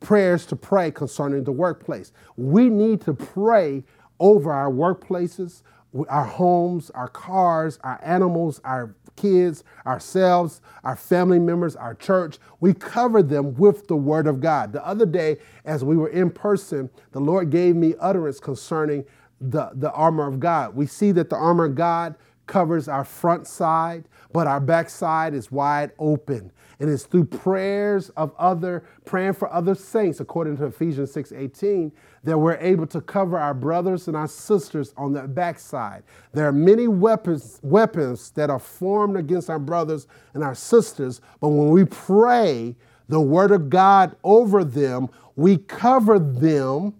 prayers 0.00 0.46
to 0.46 0.56
pray 0.56 0.90
concerning 0.90 1.44
the 1.44 1.52
workplace. 1.52 2.12
We 2.36 2.68
need 2.68 3.00
to 3.02 3.14
pray 3.14 3.84
over 4.20 4.52
our 4.52 4.70
workplaces, 4.70 5.62
our 6.08 6.24
homes, 6.24 6.90
our 6.90 7.08
cars, 7.08 7.78
our 7.82 8.00
animals, 8.02 8.60
our 8.64 8.94
kids, 9.18 9.64
ourselves, 9.86 10.60
our 10.84 10.96
family 10.96 11.38
members, 11.38 11.74
our 11.76 11.94
church. 11.94 12.38
We 12.60 12.74
cover 12.74 13.22
them 13.22 13.54
with 13.54 13.88
the 13.88 13.96
word 13.96 14.26
of 14.26 14.40
God. 14.40 14.72
The 14.72 14.86
other 14.86 15.06
day, 15.06 15.38
as 15.64 15.84
we 15.84 15.96
were 15.96 16.08
in 16.08 16.30
person, 16.30 16.88
the 17.12 17.20
Lord 17.20 17.50
gave 17.50 17.74
me 17.74 17.94
utterance 18.00 18.38
concerning 18.38 19.04
the, 19.40 19.70
the 19.74 19.92
armor 19.92 20.26
of 20.26 20.40
God. 20.40 20.74
We 20.74 20.86
see 20.86 21.12
that 21.12 21.30
the 21.30 21.36
armor 21.36 21.64
of 21.64 21.74
God 21.74 22.14
covers 22.48 22.88
our 22.88 23.04
front 23.04 23.46
side, 23.46 24.08
but 24.32 24.48
our 24.48 24.58
backside 24.58 25.34
is 25.34 25.52
wide 25.52 25.92
open. 25.98 26.50
And 26.80 26.88
it's 26.88 27.04
through 27.04 27.26
prayers 27.26 28.08
of 28.10 28.32
other, 28.38 28.84
praying 29.04 29.34
for 29.34 29.52
other 29.52 29.74
saints, 29.74 30.20
according 30.20 30.56
to 30.58 30.66
Ephesians 30.66 31.12
6 31.12 31.32
18, 31.32 31.92
that 32.24 32.38
we're 32.38 32.56
able 32.56 32.86
to 32.88 33.00
cover 33.00 33.38
our 33.38 33.54
brothers 33.54 34.08
and 34.08 34.16
our 34.16 34.28
sisters 34.28 34.94
on 34.96 35.12
the 35.12 35.22
backside. 35.22 36.02
There 36.32 36.46
are 36.46 36.52
many 36.52 36.88
weapons, 36.88 37.60
weapons 37.62 38.30
that 38.30 38.50
are 38.50 38.58
formed 38.58 39.16
against 39.16 39.50
our 39.50 39.58
brothers 39.58 40.06
and 40.34 40.42
our 40.42 40.54
sisters, 40.54 41.20
but 41.40 41.48
when 41.48 41.70
we 41.70 41.84
pray 41.84 42.76
the 43.08 43.20
word 43.20 43.50
of 43.50 43.70
God 43.70 44.16
over 44.22 44.64
them, 44.64 45.08
we 45.34 45.58
cover 45.58 46.18
them 46.18 46.94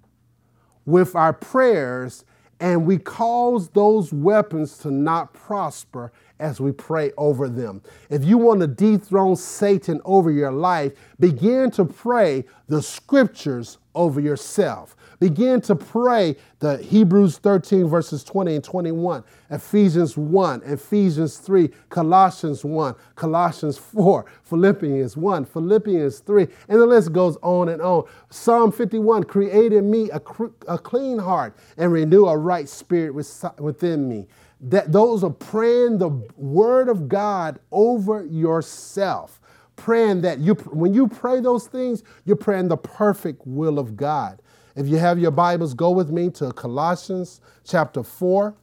with 0.86 1.14
our 1.14 1.32
prayers 1.32 2.24
and 2.60 2.86
we 2.86 2.98
cause 2.98 3.68
those 3.68 4.12
weapons 4.12 4.78
to 4.78 4.90
not 4.90 5.32
prosper 5.32 6.12
as 6.40 6.60
we 6.60 6.72
pray 6.72 7.12
over 7.16 7.48
them. 7.48 7.82
If 8.10 8.24
you 8.24 8.38
want 8.38 8.60
to 8.60 8.66
dethrone 8.66 9.36
Satan 9.36 10.00
over 10.04 10.30
your 10.30 10.52
life, 10.52 10.92
begin 11.18 11.70
to 11.72 11.84
pray 11.84 12.44
the 12.68 12.82
scriptures 12.82 13.78
over 13.94 14.20
yourself. 14.20 14.96
Begin 15.20 15.60
to 15.62 15.74
pray 15.74 16.36
the 16.60 16.78
Hebrews 16.78 17.38
13, 17.38 17.88
verses 17.88 18.22
20 18.22 18.54
and 18.54 18.64
21, 18.64 19.24
Ephesians 19.50 20.16
1, 20.16 20.62
Ephesians 20.64 21.38
3, 21.38 21.68
Colossians 21.88 22.64
1, 22.64 22.94
Colossians 23.16 23.78
4, 23.78 24.26
Philippians 24.44 25.16
1, 25.16 25.44
Philippians 25.44 26.20
3, 26.20 26.46
and 26.68 26.80
the 26.80 26.86
list 26.86 27.12
goes 27.12 27.36
on 27.42 27.68
and 27.68 27.82
on. 27.82 28.04
Psalm 28.30 28.70
51 28.70 29.24
created 29.24 29.82
me 29.82 30.08
a, 30.10 30.20
a 30.68 30.78
clean 30.78 31.18
heart 31.18 31.56
and 31.76 31.92
renew 31.92 32.26
a 32.26 32.36
right 32.36 32.68
spirit 32.68 33.12
within 33.58 34.08
me 34.08 34.28
that 34.60 34.92
those 34.92 35.22
are 35.22 35.30
praying 35.30 35.98
the 35.98 36.08
word 36.36 36.88
of 36.88 37.08
God 37.08 37.58
over 37.70 38.24
yourself. 38.24 39.40
Praying 39.76 40.22
that 40.22 40.40
you, 40.40 40.54
when 40.54 40.92
you 40.92 41.06
pray 41.06 41.40
those 41.40 41.68
things, 41.68 42.02
you're 42.24 42.36
praying 42.36 42.66
the 42.66 42.76
perfect 42.76 43.42
will 43.46 43.78
of 43.78 43.96
God. 43.96 44.42
If 44.78 44.86
you 44.86 44.96
have 44.98 45.18
your 45.18 45.32
Bibles, 45.32 45.74
go 45.74 45.90
with 45.90 46.12
me 46.12 46.30
to 46.30 46.52
Colossians 46.52 47.40
chapter 47.64 48.04
4. 48.04 48.54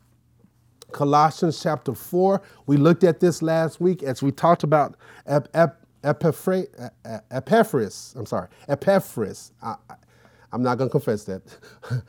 Colossians 0.94 1.62
chapter 1.62 1.94
4. 1.94 2.42
We 2.68 2.78
looked 2.78 3.04
at 3.04 3.20
this 3.20 3.42
last 3.42 3.82
week 3.82 4.02
as 4.02 4.24
we 4.24 4.32
talked 4.32 4.64
about 4.64 4.96
Ep- 5.28 5.50
Ep- 5.54 5.86
Epaphras. 6.06 8.16
I'm 8.18 8.26
sorry, 8.26 8.48
Epaphras. 8.70 9.52
I, 9.62 9.76
I'm 10.54 10.64
not 10.64 10.78
going 10.78 10.90
to 10.90 10.92
confess 10.92 11.26
that. 11.26 11.42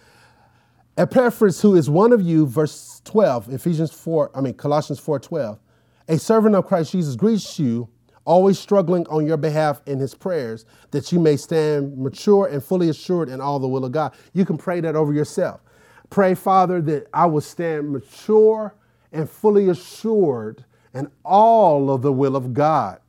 Epaphras, 0.96 1.60
who 1.60 1.74
is 1.74 1.90
one 1.90 2.12
of 2.12 2.22
you, 2.22 2.46
verse 2.46 3.02
12, 3.06 3.54
Ephesians 3.54 3.90
4, 3.90 4.30
I 4.36 4.40
mean, 4.40 4.54
Colossians 4.54 5.00
4 5.00 5.18
12, 5.18 5.58
a 6.06 6.18
servant 6.20 6.54
of 6.54 6.64
Christ 6.64 6.92
Jesus 6.92 7.16
greets 7.16 7.58
you, 7.58 7.88
always 8.26 8.58
struggling 8.58 9.06
on 9.06 9.26
your 9.26 9.36
behalf 9.38 9.80
in 9.86 9.98
his 9.98 10.14
prayers, 10.14 10.66
that 10.90 11.10
you 11.10 11.18
may 11.18 11.36
stand 11.36 11.96
mature 11.96 12.46
and 12.46 12.62
fully 12.62 12.90
assured 12.90 13.28
in 13.28 13.40
all 13.40 13.58
the 13.58 13.68
will 13.68 13.84
of 13.84 13.92
God. 13.92 14.12
You 14.34 14.44
can 14.44 14.58
pray 14.58 14.80
that 14.80 14.96
over 14.96 15.12
yourself. 15.12 15.62
Pray, 16.10 16.34
Father, 16.34 16.82
that 16.82 17.06
I 17.14 17.26
will 17.26 17.40
stand 17.40 17.90
mature 17.90 18.74
and 19.12 19.30
fully 19.30 19.68
assured 19.68 20.64
in 20.92 21.10
all 21.24 21.90
of 21.90 22.02
the 22.02 22.12
will 22.12 22.36
of 22.36 22.52
God. 22.52 23.00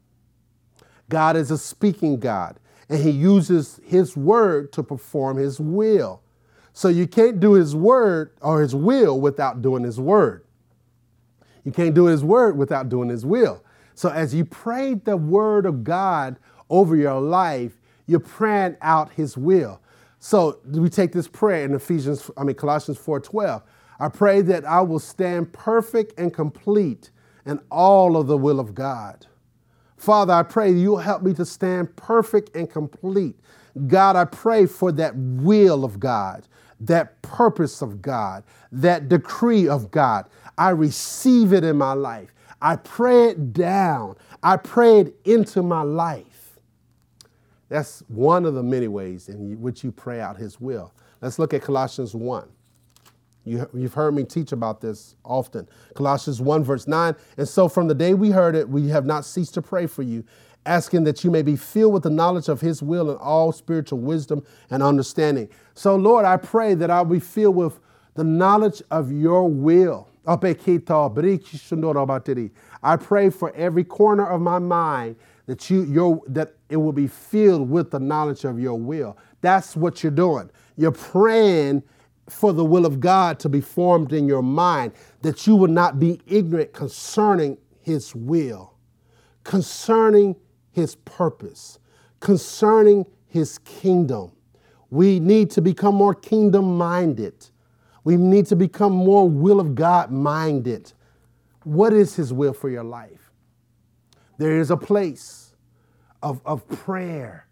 God 1.10 1.36
is 1.36 1.52
a 1.52 1.58
speaking 1.58 2.20
God, 2.20 2.60
and 2.90 3.02
he 3.02 3.12
uses 3.12 3.80
his 3.84 4.16
word 4.16 4.72
to 4.74 4.84
perform 4.84 5.38
his 5.38 5.60
will. 5.60 6.22
So 6.74 6.90
you 6.90 7.08
can't 7.08 7.40
do 7.40 7.54
his 7.54 7.76
word 7.76 8.32
or 8.42 8.62
his 8.62 8.76
will 8.76 9.20
without 9.20 9.62
doing 9.62 9.84
his 9.84 10.00
word. 10.00 10.44
You 11.64 11.72
can't 11.72 11.96
do 11.96 12.06
his 12.06 12.24
word 12.24 12.58
without 12.58 12.88
doing 12.88 13.10
his 13.10 13.26
will. 13.26 13.64
So 13.98 14.10
as 14.10 14.36
you 14.36 14.46
pray 14.46 14.94
the 14.94 15.18
word 15.18 15.66
of 15.66 15.84
God 15.84 16.38
over 16.70 16.96
your 16.96 17.20
life, 17.20 17.82
you're 18.06 18.20
praying 18.20 18.78
out 18.80 19.12
his 19.14 19.36
will. 19.36 19.82
So 20.20 20.60
we 20.68 20.88
take 20.88 21.14
this 21.14 21.28
prayer 21.28 21.66
in 21.66 21.74
Ephesians, 21.74 22.30
I 22.38 22.44
mean 22.44 22.56
Colossians 22.56 23.00
4:12. 23.00 23.64
I 24.00 24.08
pray 24.10 24.42
that 24.44 24.66
I 24.66 24.82
will 24.82 25.00
stand 25.00 25.52
perfect 25.52 26.14
and 26.20 26.32
complete 26.32 27.10
in 27.44 27.60
all 27.72 28.18
of 28.18 28.28
the 28.28 28.38
will 28.38 28.60
of 28.60 28.76
God. 28.76 29.26
Father, 29.98 30.32
I 30.32 30.44
pray 30.44 30.72
you'll 30.72 30.98
help 30.98 31.24
me 31.24 31.34
to 31.34 31.44
stand 31.44 31.96
perfect 31.96 32.56
and 32.56 32.70
complete. 32.70 33.40
God, 33.88 34.16
I 34.16 34.26
pray 34.26 34.68
for 34.68 34.92
that 34.92 35.16
will 35.16 35.84
of 35.84 36.00
God, 36.00 36.48
that 36.82 37.20
purpose 37.24 37.82
of 37.82 38.04
God, 38.04 38.44
that 38.72 39.10
decree 39.10 39.68
of 39.68 39.90
God. 39.90 40.30
I 40.56 40.70
receive 40.70 41.52
it 41.52 41.64
in 41.64 41.78
my 41.78 41.94
life. 41.94 42.32
I 42.62 42.76
pray 42.76 43.30
it 43.30 43.54
down. 43.54 44.16
I 44.42 44.58
pray 44.58 45.02
it 45.02 45.16
into 45.26 45.62
my 45.62 45.82
life. 45.82 46.60
That's 47.70 48.02
one 48.08 48.46
of 48.46 48.54
the 48.54 48.64
many 48.64 48.88
ways 48.88 49.30
in 49.30 49.62
which 49.62 49.84
you 49.84 49.92
pray 49.92 50.22
out 50.22 50.38
His 50.38 50.60
will. 50.60 50.94
Let's 51.22 51.38
look 51.38 51.54
at 51.54 51.62
Colossians 51.62 52.16
1. 52.16 52.48
You, 53.48 53.66
have 53.82 53.94
heard 53.94 54.14
me 54.14 54.26
teach 54.26 54.52
about 54.52 54.82
this 54.82 55.16
often. 55.24 55.70
Colossians 55.96 56.42
1, 56.42 56.64
verse 56.66 56.86
9. 56.86 57.16
And 57.38 57.48
so 57.48 57.70
from 57.70 57.88
the 57.88 57.96
day 57.96 58.14
we 58.14 58.30
heard 58.30 58.56
it, 58.56 58.68
we 58.68 58.90
have 58.90 59.06
not 59.06 59.24
ceased 59.24 59.54
to 59.54 59.62
pray 59.62 59.88
for 59.88 60.04
you, 60.04 60.26
asking 60.66 61.06
that 61.06 61.24
you 61.24 61.32
may 61.32 61.42
be 61.42 61.56
filled 61.56 61.94
with 61.94 62.04
the 62.04 62.10
knowledge 62.10 62.50
of 62.50 62.60
his 62.60 62.84
will 62.84 63.10
and 63.10 63.18
all 63.20 63.54
spiritual 63.54 64.00
wisdom 64.00 64.44
and 64.70 64.84
understanding. 64.84 65.48
So, 65.76 65.96
Lord, 65.96 66.26
I 66.26 66.36
pray 66.36 66.74
that 66.74 66.92
I'll 66.92 67.06
be 67.06 67.22
filled 67.22 67.56
with 67.56 67.80
the 68.16 68.26
knowledge 68.26 68.82
of 68.92 69.14
your 69.14 69.48
will. 69.48 70.07
I 70.28 70.36
pray 72.98 73.30
for 73.30 73.54
every 73.56 73.84
corner 73.84 74.28
of 74.28 74.42
my 74.42 74.60
mind 74.60 75.16
that 75.46 75.70
you 75.70 75.84
your 75.84 76.22
that 76.28 76.56
it 76.70 76.76
will 76.78 76.92
be 76.92 77.08
filled 77.08 77.70
with 77.70 77.92
the 77.92 78.00
knowledge 78.00 78.44
of 78.44 78.60
your 78.60 78.76
will. 78.76 79.18
That's 79.42 79.76
what 79.76 80.04
you're 80.04 80.12
doing. 80.12 80.50
You're 80.76 80.92
praying 80.92 81.84
for 82.30 82.52
the 82.52 82.66
will 82.66 82.86
of 82.86 83.00
God 83.00 83.40
to 83.40 83.50
be 83.50 83.62
formed 83.62 84.12
in 84.12 84.28
your 84.28 84.42
mind, 84.42 84.92
that 85.22 85.48
you 85.48 85.56
will 85.56 85.70
not 85.70 85.98
be 86.00 86.20
ignorant 86.28 86.74
concerning 86.74 87.58
His 87.80 88.14
will, 88.14 88.74
concerning 89.46 90.36
His 90.72 90.96
purpose, 90.96 91.80
concerning 92.20 93.06
His 93.28 93.60
kingdom. 93.60 94.34
We 94.90 95.22
need 95.22 95.52
to 95.52 95.62
become 95.62 95.96
more 95.96 96.14
kingdom 96.14 96.78
minded. 96.78 97.50
We 98.08 98.16
need 98.16 98.46
to 98.46 98.56
become 98.56 98.94
more 98.94 99.30
will 99.30 99.60
of 99.60 99.76
God 99.76 100.14
minded. 100.14 100.94
What 101.66 101.92
is 101.92 102.16
His 102.16 102.32
will 102.32 102.54
for 102.54 102.70
your 102.70 102.86
life? 102.86 103.34
There 104.38 104.58
is 104.58 104.72
a 104.72 104.78
place 104.78 105.54
of, 106.24 106.40
of 106.46 106.66
prayer. 106.70 107.48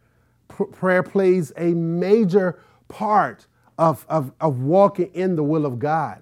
P- 0.48 0.64
prayer 0.72 1.04
plays 1.04 1.52
a 1.58 1.74
major 1.74 2.62
part 2.88 3.48
of, 3.78 4.06
of, 4.08 4.32
of 4.40 4.62
walking 4.62 5.08
in 5.08 5.36
the 5.36 5.44
will 5.44 5.66
of 5.66 5.78
God. 5.78 6.22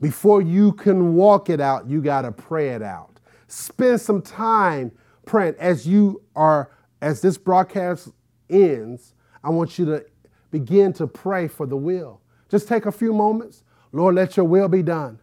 Before 0.00 0.40
you 0.40 0.70
can 0.70 1.14
walk 1.14 1.50
it 1.50 1.60
out, 1.60 1.90
you 1.90 2.00
got 2.00 2.22
to 2.22 2.30
pray 2.30 2.68
it 2.68 2.82
out. 2.82 3.18
Spend 3.48 4.00
some 4.00 4.22
time 4.22 4.92
praying. 5.26 5.56
As 5.58 5.88
you 5.88 6.22
are, 6.36 6.70
as 7.00 7.20
this 7.20 7.36
broadcast 7.36 8.10
ends, 8.48 9.12
I 9.42 9.50
want 9.50 9.76
you 9.76 9.86
to 9.86 10.06
begin 10.52 10.92
to 10.92 11.08
pray 11.08 11.48
for 11.48 11.66
the 11.66 11.76
will. 11.76 12.20
Just 12.50 12.68
take 12.68 12.86
a 12.86 12.92
few 12.92 13.12
moments. 13.12 13.62
Lord, 13.92 14.14
let 14.14 14.36
your 14.36 14.46
will 14.46 14.68
be 14.68 14.82
done. 14.82 15.18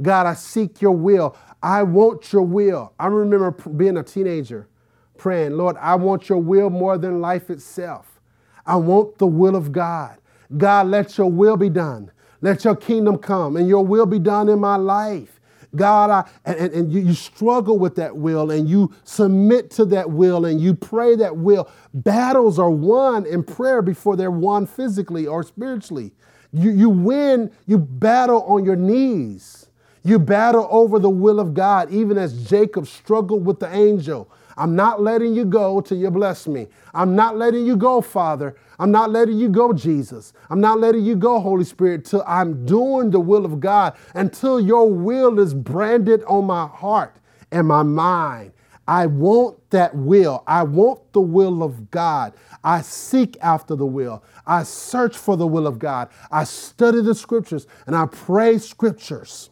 God, 0.00 0.26
I 0.26 0.34
seek 0.34 0.82
your 0.82 0.92
will. 0.92 1.36
I 1.62 1.82
want 1.82 2.32
your 2.32 2.42
will. 2.42 2.92
I 2.98 3.06
remember 3.06 3.50
being 3.50 3.96
a 3.96 4.02
teenager 4.02 4.68
praying, 5.16 5.56
Lord, 5.56 5.76
I 5.78 5.94
want 5.94 6.28
your 6.28 6.38
will 6.38 6.70
more 6.70 6.98
than 6.98 7.20
life 7.20 7.50
itself. 7.50 8.20
I 8.66 8.76
want 8.76 9.18
the 9.18 9.26
will 9.26 9.56
of 9.56 9.72
God. 9.72 10.18
God, 10.56 10.88
let 10.88 11.16
your 11.16 11.30
will 11.30 11.56
be 11.56 11.68
done. 11.70 12.10
Let 12.40 12.64
your 12.64 12.76
kingdom 12.76 13.18
come 13.18 13.56
and 13.56 13.68
your 13.68 13.84
will 13.84 14.06
be 14.06 14.18
done 14.18 14.48
in 14.48 14.58
my 14.58 14.76
life. 14.76 15.40
God, 15.74 16.10
I, 16.10 16.30
and, 16.44 16.72
and 16.72 16.92
you, 16.92 17.00
you 17.00 17.14
struggle 17.14 17.78
with 17.78 17.96
that 17.96 18.16
will 18.16 18.50
and 18.50 18.68
you 18.68 18.92
submit 19.02 19.70
to 19.72 19.84
that 19.86 20.10
will 20.10 20.44
and 20.44 20.60
you 20.60 20.74
pray 20.74 21.16
that 21.16 21.36
will. 21.36 21.68
Battles 21.92 22.58
are 22.58 22.70
won 22.70 23.26
in 23.26 23.42
prayer 23.42 23.82
before 23.82 24.16
they're 24.16 24.30
won 24.30 24.66
physically 24.66 25.26
or 25.26 25.42
spiritually. 25.42 26.12
You, 26.54 26.70
you 26.70 26.88
win, 26.88 27.50
you 27.66 27.78
battle 27.78 28.42
on 28.44 28.64
your 28.64 28.76
knees. 28.76 29.66
You 30.04 30.18
battle 30.18 30.68
over 30.70 30.98
the 30.98 31.10
will 31.10 31.40
of 31.40 31.52
God, 31.52 31.90
even 31.90 32.16
as 32.16 32.48
Jacob 32.48 32.86
struggled 32.86 33.44
with 33.44 33.58
the 33.58 33.74
angel. 33.74 34.30
I'm 34.56 34.76
not 34.76 35.02
letting 35.02 35.34
you 35.34 35.44
go 35.44 35.80
till 35.80 35.98
you 35.98 36.10
bless 36.10 36.46
me. 36.46 36.68
I'm 36.92 37.16
not 37.16 37.36
letting 37.36 37.66
you 37.66 37.76
go, 37.76 38.00
Father. 38.00 38.54
I'm 38.78 38.92
not 38.92 39.10
letting 39.10 39.38
you 39.38 39.48
go, 39.48 39.72
Jesus. 39.72 40.32
I'm 40.48 40.60
not 40.60 40.78
letting 40.78 41.04
you 41.04 41.16
go, 41.16 41.40
Holy 41.40 41.64
Spirit, 41.64 42.04
till 42.04 42.22
I'm 42.26 42.64
doing 42.64 43.10
the 43.10 43.18
will 43.18 43.44
of 43.44 43.58
God, 43.58 43.96
until 44.14 44.60
your 44.60 44.88
will 44.88 45.40
is 45.40 45.54
branded 45.54 46.22
on 46.24 46.44
my 46.44 46.68
heart 46.68 47.16
and 47.50 47.66
my 47.66 47.82
mind. 47.82 48.52
I 48.86 49.06
want 49.06 49.70
that 49.70 49.94
will. 49.94 50.44
I 50.46 50.62
want 50.62 51.12
the 51.12 51.20
will 51.20 51.62
of 51.62 51.90
God. 51.90 52.34
I 52.62 52.82
seek 52.82 53.36
after 53.40 53.74
the 53.74 53.86
will. 53.86 54.22
I 54.46 54.62
search 54.62 55.16
for 55.16 55.36
the 55.36 55.46
will 55.46 55.66
of 55.66 55.78
God. 55.78 56.08
I 56.30 56.44
study 56.44 57.00
the 57.00 57.14
scriptures 57.14 57.66
and 57.86 57.96
I 57.96 58.06
pray 58.06 58.58
scriptures. 58.58 59.50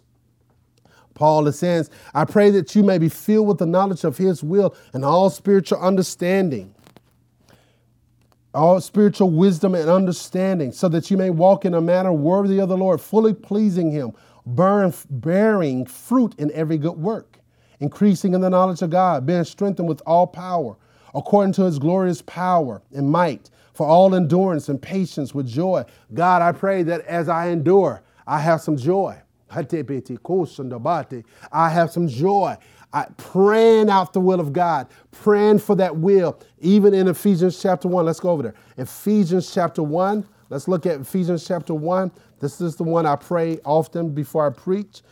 Paul 1.15 1.51
saying, 1.53 1.87
I 2.15 2.25
pray 2.25 2.51
that 2.51 2.75
you 2.75 2.83
may 2.83 2.99
be 2.99 3.09
filled 3.09 3.47
with 3.47 3.59
the 3.59 3.67
knowledge 3.67 4.05
of 4.05 4.17
his 4.17 4.43
will 4.43 4.75
and 4.93 5.05
all 5.05 5.31
spiritual 5.31 5.79
understanding, 5.79 6.75
all 8.55 8.81
spiritual 8.81 9.31
wisdom 9.31 9.75
and 9.75 9.89
understanding, 9.89 10.73
so 10.73 10.89
that 10.89 11.11
you 11.11 11.17
may 11.17 11.31
walk 11.31 11.65
in 11.65 11.75
a 11.75 11.81
manner 11.81 12.13
worthy 12.13 12.59
of 12.61 12.69
the 12.69 12.77
Lord, 12.77 13.01
fully 13.01 13.35
pleasing 13.35 13.91
him, 13.91 14.13
bearing 14.47 15.87
fruit 15.87 16.35
in 16.39 16.51
every 16.53 16.79
good 16.79 16.97
work, 16.99 17.32
increasing 17.83 18.33
in 18.33 18.41
the 18.41 18.49
knowledge 18.49 18.81
of 18.81 18.91
God, 18.91 19.27
being 19.27 19.43
strengthened 19.45 19.89
with 19.89 20.01
all 20.07 20.27
power, 20.27 20.77
according 21.15 21.53
to 21.55 21.65
his 21.65 21.81
glorious 21.81 22.23
power 22.23 22.81
and 22.95 23.11
might, 23.11 23.51
for 23.75 23.87
all 23.87 24.15
endurance 24.15 24.69
and 24.69 24.81
patience 24.81 25.35
with 25.35 25.49
joy. 25.49 25.85
God, 26.15 26.43
I 26.43 26.53
pray 26.53 26.85
that 26.85 27.01
as 27.03 27.29
I 27.29 27.49
endure, 27.49 28.03
I 28.27 28.39
have 28.39 28.61
some 28.61 28.77
joy. 28.77 29.17
I 29.51 29.57
have 31.69 31.91
some 31.91 32.09
joy. 32.09 32.57
I, 32.95 33.07
praying 33.17 33.91
out 33.91 34.13
the 34.13 34.21
will 34.21 34.39
of 34.41 34.53
God, 34.53 34.87
praying 35.11 35.59
for 35.59 35.75
that 35.77 35.97
will, 35.97 36.39
even 36.61 36.95
in 36.95 37.09
Ephesians 37.09 37.61
chapter 37.61 37.89
1. 37.89 38.05
Let's 38.05 38.21
go 38.21 38.31
over 38.31 38.45
there. 38.45 38.55
Ephesians 38.77 39.53
chapter 39.53 39.83
1. 39.83 40.25
Let's 40.51 40.69
look 40.69 40.87
at 40.87 41.01
Ephesians 41.01 41.47
chapter 41.47 41.75
1. 41.75 42.13
This 42.39 42.61
is 42.61 42.77
the 42.77 42.85
one 42.85 43.07
I 43.07 43.17
pray 43.17 43.59
often 43.65 44.11
before 44.15 44.47
I 44.47 44.51
preach. 44.51 45.03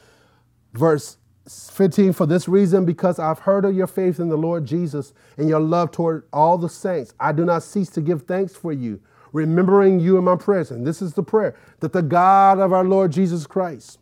Verse 0.75 1.17
15 1.51 2.13
For 2.13 2.27
this 2.27 2.49
reason, 2.49 2.85
because 2.85 3.19
I've 3.19 3.41
heard 3.41 3.65
of 3.65 3.75
your 3.75 3.87
faith 3.87 4.21
in 4.21 4.29
the 4.29 4.37
Lord 4.37 4.67
Jesus 4.67 5.13
and 5.37 5.49
your 5.49 5.61
love 5.61 5.91
toward 5.91 6.25
all 6.33 6.59
the 6.59 6.69
saints, 6.69 7.15
I 7.19 7.33
do 7.33 7.45
not 7.45 7.63
cease 7.63 7.91
to 7.91 8.01
give 8.01 8.23
thanks 8.23 8.55
for 8.55 8.73
you, 8.73 9.01
remembering 9.33 10.01
you 10.01 10.17
in 10.17 10.25
my 10.25 10.37
prayers. 10.37 10.71
And 10.71 10.87
this 10.87 11.03
is 11.03 11.15
the 11.15 11.23
prayer 11.23 11.57
that 11.81 11.93
the 11.93 12.03
God 12.03 12.59
of 12.59 12.73
our 12.73 12.85
Lord 12.85 13.13
Jesus 13.13 13.47
Christ, 13.47 13.99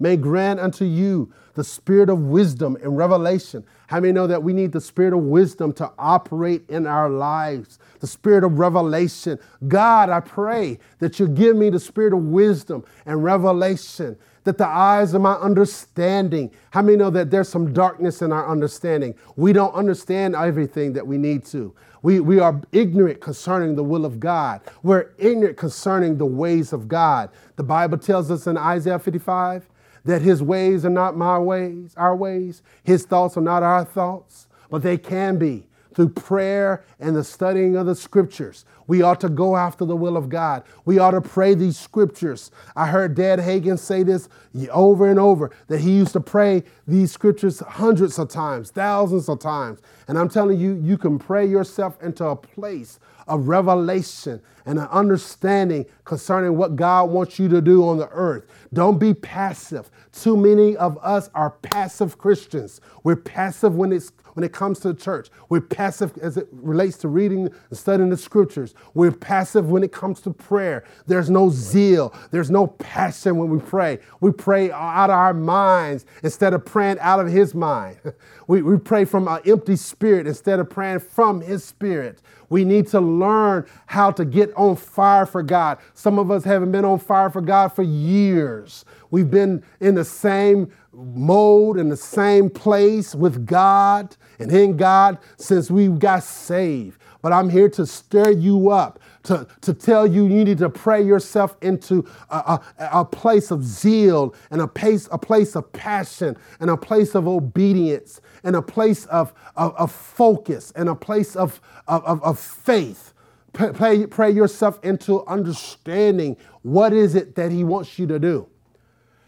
may 0.00 0.16
grant 0.16 0.60
unto 0.60 0.84
you 0.84 1.32
the 1.54 1.64
spirit 1.64 2.08
of 2.08 2.20
wisdom 2.20 2.76
and 2.82 2.96
revelation. 2.96 3.64
How 3.88 4.00
many 4.00 4.12
know 4.12 4.26
that 4.26 4.42
we 4.42 4.52
need 4.52 4.72
the 4.72 4.80
spirit 4.80 5.12
of 5.12 5.20
wisdom 5.20 5.72
to 5.74 5.90
operate 5.98 6.62
in 6.68 6.86
our 6.86 7.08
lives? 7.08 7.78
The 8.00 8.06
spirit 8.06 8.44
of 8.44 8.58
revelation. 8.58 9.38
God, 9.66 10.08
I 10.08 10.20
pray 10.20 10.78
that 11.00 11.18
you 11.18 11.26
give 11.26 11.56
me 11.56 11.70
the 11.70 11.80
spirit 11.80 12.12
of 12.12 12.20
wisdom 12.20 12.84
and 13.06 13.24
revelation, 13.24 14.16
that 14.44 14.58
the 14.58 14.66
eyes 14.66 15.14
of 15.14 15.22
my 15.22 15.34
understanding. 15.34 16.50
How 16.70 16.82
many 16.82 16.96
know 16.96 17.10
that 17.10 17.30
there's 17.30 17.48
some 17.48 17.72
darkness 17.72 18.22
in 18.22 18.32
our 18.32 18.48
understanding? 18.48 19.14
We 19.36 19.52
don't 19.52 19.74
understand 19.74 20.34
everything 20.34 20.92
that 20.94 21.06
we 21.06 21.18
need 21.18 21.44
to. 21.46 21.74
We, 22.02 22.20
we 22.20 22.38
are 22.40 22.60
ignorant 22.72 23.20
concerning 23.20 23.74
the 23.74 23.82
will 23.82 24.04
of 24.04 24.20
God. 24.20 24.60
We're 24.82 25.10
ignorant 25.18 25.56
concerning 25.56 26.16
the 26.16 26.26
ways 26.26 26.72
of 26.72 26.88
God. 26.88 27.30
The 27.56 27.64
Bible 27.64 27.98
tells 27.98 28.30
us 28.30 28.46
in 28.46 28.56
Isaiah 28.56 28.98
55 28.98 29.68
that 30.04 30.22
his 30.22 30.42
ways 30.42 30.84
are 30.84 30.90
not 30.90 31.16
my 31.16 31.38
ways, 31.38 31.94
our 31.96 32.14
ways. 32.14 32.62
His 32.84 33.04
thoughts 33.04 33.36
are 33.36 33.42
not 33.42 33.62
our 33.62 33.84
thoughts, 33.84 34.46
but 34.70 34.82
they 34.82 34.96
can 34.96 35.38
be 35.38 35.66
through 35.94 36.10
prayer 36.10 36.84
and 37.00 37.16
the 37.16 37.24
studying 37.24 37.76
of 37.76 37.86
the 37.86 37.94
scriptures. 37.94 38.64
We 38.86 39.02
ought 39.02 39.20
to 39.20 39.28
go 39.28 39.56
after 39.56 39.84
the 39.84 39.96
will 39.96 40.16
of 40.16 40.28
God. 40.28 40.62
We 40.84 40.98
ought 40.98 41.10
to 41.10 41.20
pray 41.20 41.54
these 41.54 41.78
scriptures. 41.78 42.50
I 42.74 42.86
heard 42.86 43.14
Dad 43.14 43.38
Hagin 43.38 43.78
say 43.78 44.02
this 44.02 44.28
over 44.70 45.08
and 45.08 45.18
over 45.18 45.50
that 45.68 45.80
he 45.80 45.90
used 45.90 46.14
to 46.14 46.20
pray 46.20 46.64
these 46.86 47.12
scriptures 47.12 47.60
hundreds 47.60 48.18
of 48.18 48.28
times, 48.28 48.70
thousands 48.70 49.28
of 49.28 49.40
times. 49.40 49.80
And 50.08 50.18
I'm 50.18 50.28
telling 50.28 50.58
you, 50.58 50.74
you 50.82 50.96
can 50.96 51.18
pray 51.18 51.46
yourself 51.46 52.02
into 52.02 52.24
a 52.24 52.36
place 52.36 52.98
of 53.26 53.48
revelation 53.48 54.40
and 54.68 54.78
an 54.78 54.86
understanding 54.88 55.86
concerning 56.04 56.54
what 56.58 56.76
God 56.76 57.08
wants 57.08 57.38
you 57.38 57.48
to 57.48 57.62
do 57.62 57.88
on 57.88 57.96
the 57.96 58.08
earth. 58.10 58.44
Don't 58.74 58.98
be 58.98 59.14
passive. 59.14 59.90
Too 60.12 60.36
many 60.36 60.76
of 60.76 60.98
us 61.02 61.30
are 61.34 61.50
passive 61.50 62.18
Christians. 62.18 62.82
We're 63.02 63.16
passive 63.16 63.74
when 63.74 63.92
it's 63.92 64.12
when 64.34 64.44
it 64.44 64.52
comes 64.52 64.78
to 64.78 64.92
the 64.92 65.00
church. 65.00 65.30
We're 65.48 65.62
passive 65.62 66.16
as 66.18 66.36
it 66.36 66.46
relates 66.52 66.96
to 66.98 67.08
reading 67.08 67.48
and 67.48 67.78
studying 67.78 68.08
the 68.10 68.16
scriptures. 68.16 68.72
We're 68.94 69.10
passive 69.10 69.68
when 69.68 69.82
it 69.82 69.90
comes 69.90 70.20
to 70.20 70.30
prayer. 70.30 70.84
There's 71.06 71.28
no 71.28 71.50
zeal, 71.50 72.14
there's 72.30 72.50
no 72.50 72.68
passion 72.68 73.36
when 73.36 73.48
we 73.48 73.58
pray. 73.58 73.98
We 74.20 74.30
pray 74.30 74.70
out 74.70 75.10
of 75.10 75.16
our 75.16 75.34
minds 75.34 76.06
instead 76.22 76.54
of 76.54 76.64
praying 76.64 76.98
out 77.00 77.18
of 77.18 77.28
His 77.28 77.54
mind. 77.54 77.98
We, 78.46 78.62
we 78.62 78.78
pray 78.78 79.04
from 79.04 79.28
an 79.28 79.42
empty 79.44 79.76
spirit 79.76 80.26
instead 80.26 80.58
of 80.58 80.70
praying 80.70 81.00
from 81.00 81.42
His 81.42 81.62
spirit. 81.62 82.22
We 82.48 82.64
need 82.64 82.86
to 82.88 83.00
learn 83.00 83.66
how 83.84 84.10
to 84.12 84.24
get 84.24 84.54
on 84.58 84.76
fire 84.76 85.26
for 85.26 85.42
God. 85.42 85.78
Some 85.94 86.18
of 86.18 86.30
us 86.30 86.44
haven't 86.44 86.72
been 86.72 86.84
on 86.84 86.98
fire 86.98 87.30
for 87.30 87.40
God 87.40 87.68
for 87.68 87.82
years. 87.82 88.84
We've 89.10 89.30
been 89.30 89.62
in 89.80 89.94
the 89.94 90.04
same 90.04 90.72
mode, 90.92 91.78
in 91.78 91.88
the 91.88 91.96
same 91.96 92.50
place 92.50 93.14
with 93.14 93.46
God 93.46 94.16
and 94.38 94.52
in 94.52 94.76
God 94.76 95.18
since 95.36 95.70
we 95.70 95.88
got 95.88 96.22
saved. 96.22 97.00
But 97.20 97.32
I'm 97.32 97.50
here 97.50 97.68
to 97.70 97.84
stir 97.84 98.30
you 98.30 98.70
up, 98.70 99.00
to, 99.24 99.46
to 99.62 99.74
tell 99.74 100.06
you 100.06 100.26
you 100.26 100.44
need 100.44 100.58
to 100.58 100.70
pray 100.70 101.02
yourself 101.02 101.56
into 101.62 102.08
a, 102.30 102.36
a, 102.78 102.90
a 102.92 103.04
place 103.04 103.50
of 103.50 103.64
zeal 103.64 104.34
and 104.50 104.60
a 104.60 104.68
place, 104.68 105.08
a 105.10 105.18
place 105.18 105.56
of 105.56 105.72
passion 105.72 106.36
and 106.60 106.70
a 106.70 106.76
place 106.76 107.14
of 107.14 107.26
obedience 107.26 108.20
and 108.44 108.54
a 108.54 108.62
place 108.62 109.04
of, 109.06 109.32
of, 109.56 109.74
of 109.74 109.90
focus 109.90 110.72
and 110.76 110.88
a 110.88 110.94
place 110.94 111.34
of, 111.34 111.60
of, 111.88 112.22
of 112.22 112.38
faith. 112.38 113.14
Pray, 113.52 114.06
pray 114.06 114.30
yourself 114.30 114.78
into 114.82 115.24
understanding 115.26 116.36
what 116.62 116.92
is 116.92 117.14
it 117.14 117.34
that 117.34 117.50
he 117.50 117.64
wants 117.64 117.98
you 117.98 118.06
to 118.06 118.18
do. 118.18 118.46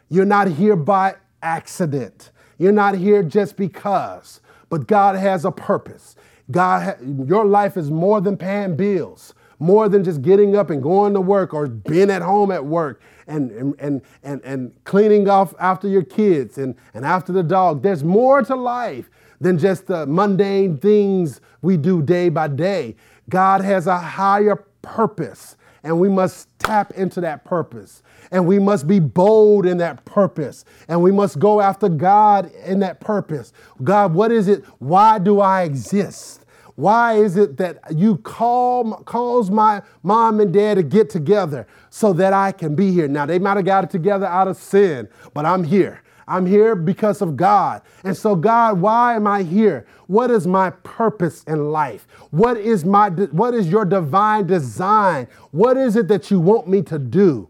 You're 0.08 0.24
not 0.24 0.48
here 0.48 0.76
by 0.76 1.16
accident. 1.42 2.30
You're 2.58 2.72
not 2.72 2.94
here 2.96 3.22
just 3.22 3.56
because, 3.56 4.40
but 4.68 4.86
God 4.86 5.16
has 5.16 5.44
a 5.44 5.50
purpose. 5.50 6.16
God, 6.50 6.98
your 7.28 7.44
life 7.44 7.76
is 7.76 7.90
more 7.90 8.20
than 8.20 8.36
paying 8.36 8.76
bills, 8.76 9.34
more 9.58 9.88
than 9.88 10.04
just 10.04 10.20
getting 10.20 10.56
up 10.56 10.68
and 10.70 10.82
going 10.82 11.14
to 11.14 11.20
work 11.20 11.54
or 11.54 11.68
being 11.68 12.10
at 12.10 12.22
home 12.22 12.50
at 12.50 12.64
work 12.64 13.00
and, 13.26 13.50
and, 13.52 13.74
and, 13.78 14.02
and, 14.22 14.42
and 14.44 14.84
cleaning 14.84 15.28
off 15.28 15.54
after 15.58 15.88
your 15.88 16.02
kids 16.02 16.58
and, 16.58 16.74
and 16.92 17.04
after 17.04 17.32
the 17.32 17.42
dog. 17.42 17.82
There's 17.82 18.04
more 18.04 18.42
to 18.42 18.56
life 18.56 19.08
than 19.40 19.58
just 19.58 19.86
the 19.86 20.06
mundane 20.06 20.76
things 20.76 21.40
we 21.62 21.76
do 21.76 22.02
day 22.02 22.28
by 22.28 22.48
day. 22.48 22.96
God 23.30 23.62
has 23.62 23.86
a 23.86 23.96
higher 23.96 24.56
purpose, 24.82 25.56
and 25.82 25.98
we 25.98 26.10
must 26.10 26.48
tap 26.58 26.92
into 26.92 27.22
that 27.22 27.44
purpose. 27.44 28.02
And 28.32 28.46
we 28.46 28.58
must 28.60 28.86
be 28.86 29.00
bold 29.00 29.66
in 29.66 29.78
that 29.78 30.04
purpose. 30.04 30.64
And 30.86 31.02
we 31.02 31.10
must 31.10 31.40
go 31.40 31.60
after 31.60 31.88
God 31.88 32.52
in 32.64 32.78
that 32.80 33.00
purpose. 33.00 33.52
God, 33.82 34.14
what 34.14 34.30
is 34.30 34.46
it? 34.46 34.64
Why 34.78 35.18
do 35.18 35.40
I 35.40 35.62
exist? 35.62 36.44
Why 36.76 37.14
is 37.14 37.36
it 37.36 37.56
that 37.56 37.78
you 37.94 38.18
call 38.18 38.94
calls 39.04 39.50
my 39.50 39.82
mom 40.02 40.40
and 40.40 40.52
dad 40.52 40.74
to 40.74 40.82
get 40.82 41.10
together 41.10 41.66
so 41.90 42.12
that 42.14 42.32
I 42.32 42.52
can 42.52 42.74
be 42.74 42.92
here? 42.92 43.08
Now 43.08 43.26
they 43.26 43.38
might 43.38 43.56
have 43.56 43.66
got 43.66 43.84
it 43.84 43.90
together 43.90 44.26
out 44.26 44.48
of 44.48 44.56
sin, 44.56 45.08
but 45.34 45.44
I'm 45.44 45.64
here. 45.64 46.02
I'm 46.30 46.46
here 46.46 46.76
because 46.76 47.20
of 47.22 47.36
God. 47.36 47.82
And 48.04 48.16
so, 48.16 48.36
God, 48.36 48.80
why 48.80 49.16
am 49.16 49.26
I 49.26 49.42
here? 49.42 49.84
What 50.06 50.30
is 50.30 50.46
my 50.46 50.70
purpose 50.70 51.42
in 51.44 51.72
life? 51.72 52.06
What 52.30 52.56
is 52.56 52.84
my 52.84 53.10
what 53.10 53.52
is 53.52 53.66
your 53.66 53.84
divine 53.84 54.46
design? 54.46 55.26
What 55.50 55.76
is 55.76 55.96
it 55.96 56.06
that 56.06 56.30
you 56.30 56.38
want 56.38 56.68
me 56.68 56.82
to 56.82 57.00
do? 57.00 57.48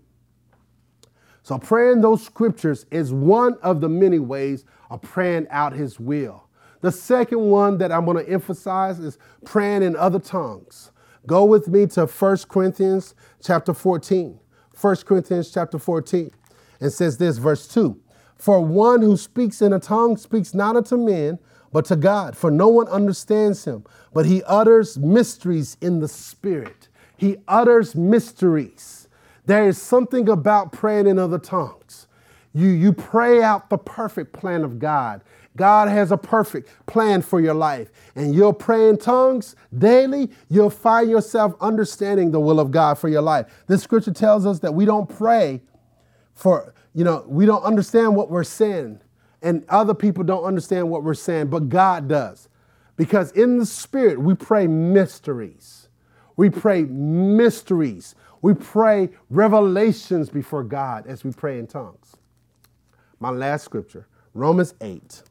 So, 1.42 1.58
praying 1.58 2.00
those 2.00 2.24
scriptures 2.24 2.86
is 2.90 3.12
one 3.12 3.58
of 3.62 3.82
the 3.82 3.88
many 3.88 4.18
ways 4.18 4.64
of 4.88 5.02
praying 5.02 5.46
out 5.50 5.74
his 5.74 6.00
will. 6.00 6.48
The 6.80 6.90
second 6.90 7.40
one 7.40 7.76
that 7.78 7.92
I'm 7.92 8.06
going 8.06 8.24
to 8.24 8.32
emphasize 8.32 8.98
is 8.98 9.18
praying 9.44 9.82
in 9.82 9.94
other 9.94 10.18
tongues. 10.18 10.90
Go 11.26 11.44
with 11.44 11.68
me 11.68 11.86
to 11.88 12.06
1 12.06 12.36
Corinthians 12.48 13.14
chapter 13.42 13.74
14. 13.74 14.40
1 14.80 14.96
Corinthians 15.04 15.50
chapter 15.52 15.78
14. 15.78 16.30
And 16.80 16.90
says 16.90 17.18
this, 17.18 17.36
verse 17.36 17.68
2 17.68 18.00
for 18.40 18.60
one 18.60 19.02
who 19.02 19.16
speaks 19.18 19.60
in 19.60 19.72
a 19.72 19.78
tongue 19.78 20.16
speaks 20.16 20.54
not 20.54 20.74
unto 20.74 20.96
men, 20.96 21.38
but 21.72 21.84
to 21.86 21.96
God, 21.96 22.36
for 22.36 22.50
no 22.50 22.68
one 22.68 22.88
understands 22.88 23.64
him. 23.66 23.84
But 24.14 24.26
he 24.26 24.42
utters 24.44 24.98
mysteries 24.98 25.76
in 25.80 26.00
the 26.00 26.08
Spirit. 26.08 26.88
He 27.16 27.36
utters 27.46 27.94
mysteries. 27.94 29.08
There 29.44 29.68
is 29.68 29.80
something 29.80 30.28
about 30.28 30.72
praying 30.72 31.06
in 31.06 31.18
other 31.18 31.38
tongues. 31.38 32.06
You, 32.54 32.68
you 32.68 32.92
pray 32.92 33.42
out 33.42 33.68
the 33.68 33.78
perfect 33.78 34.32
plan 34.32 34.64
of 34.64 34.78
God. 34.78 35.22
God 35.56 35.88
has 35.88 36.10
a 36.10 36.16
perfect 36.16 36.70
plan 36.86 37.20
for 37.20 37.40
your 37.40 37.54
life. 37.54 37.90
And 38.16 38.34
you'll 38.34 38.54
pray 38.54 38.88
in 38.88 38.96
tongues 38.96 39.54
daily, 39.76 40.30
you'll 40.48 40.70
find 40.70 41.10
yourself 41.10 41.54
understanding 41.60 42.30
the 42.30 42.40
will 42.40 42.58
of 42.58 42.70
God 42.70 42.98
for 42.98 43.08
your 43.08 43.22
life. 43.22 43.64
This 43.66 43.82
scripture 43.82 44.12
tells 44.12 44.46
us 44.46 44.60
that 44.60 44.72
we 44.72 44.86
don't 44.86 45.08
pray 45.08 45.60
for 46.34 46.74
you 46.94 47.04
know, 47.04 47.24
we 47.26 47.46
don't 47.46 47.62
understand 47.62 48.16
what 48.16 48.30
we're 48.30 48.44
saying, 48.44 49.00
and 49.42 49.64
other 49.68 49.94
people 49.94 50.24
don't 50.24 50.44
understand 50.44 50.90
what 50.90 51.02
we're 51.02 51.14
saying, 51.14 51.48
but 51.48 51.68
God 51.68 52.08
does. 52.08 52.48
Because 52.96 53.30
in 53.32 53.58
the 53.58 53.66
Spirit, 53.66 54.20
we 54.20 54.34
pray 54.34 54.66
mysteries. 54.66 55.88
We 56.36 56.50
pray 56.50 56.82
mysteries. 56.82 58.14
We 58.42 58.54
pray 58.54 59.10
revelations 59.30 60.30
before 60.30 60.64
God 60.64 61.06
as 61.06 61.24
we 61.24 61.32
pray 61.32 61.58
in 61.58 61.66
tongues. 61.66 62.16
My 63.18 63.30
last 63.30 63.64
scripture, 63.64 64.06
Romans 64.34 64.74
8. 64.80 65.22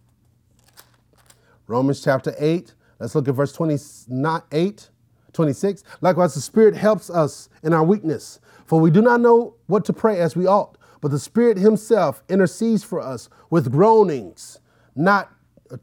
Romans 1.67 2.01
chapter 2.01 2.33
8. 2.39 2.73
Let's 2.99 3.15
look 3.15 3.27
at 3.27 3.35
verse 3.35 3.53
28, 3.53 4.89
26. 5.33 5.83
Likewise, 6.01 6.33
the 6.33 6.41
Spirit 6.41 6.75
helps 6.75 7.09
us 7.09 7.49
in 7.63 7.73
our 7.73 7.83
weakness, 7.83 8.39
for 8.65 8.79
we 8.79 8.91
do 8.91 9.01
not 9.01 9.21
know 9.21 9.55
what 9.67 9.85
to 9.85 9.93
pray 9.93 10.19
as 10.19 10.35
we 10.35 10.47
ought 10.47 10.78
but 11.01 11.11
the 11.11 11.19
Spirit 11.19 11.57
Himself 11.57 12.23
intercedes 12.29 12.83
for 12.83 12.99
us 12.99 13.29
with 13.49 13.71
groanings, 13.71 14.59
not 14.95 15.31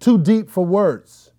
too 0.00 0.18
deep 0.18 0.50
for 0.50 0.64
words. 0.64 1.32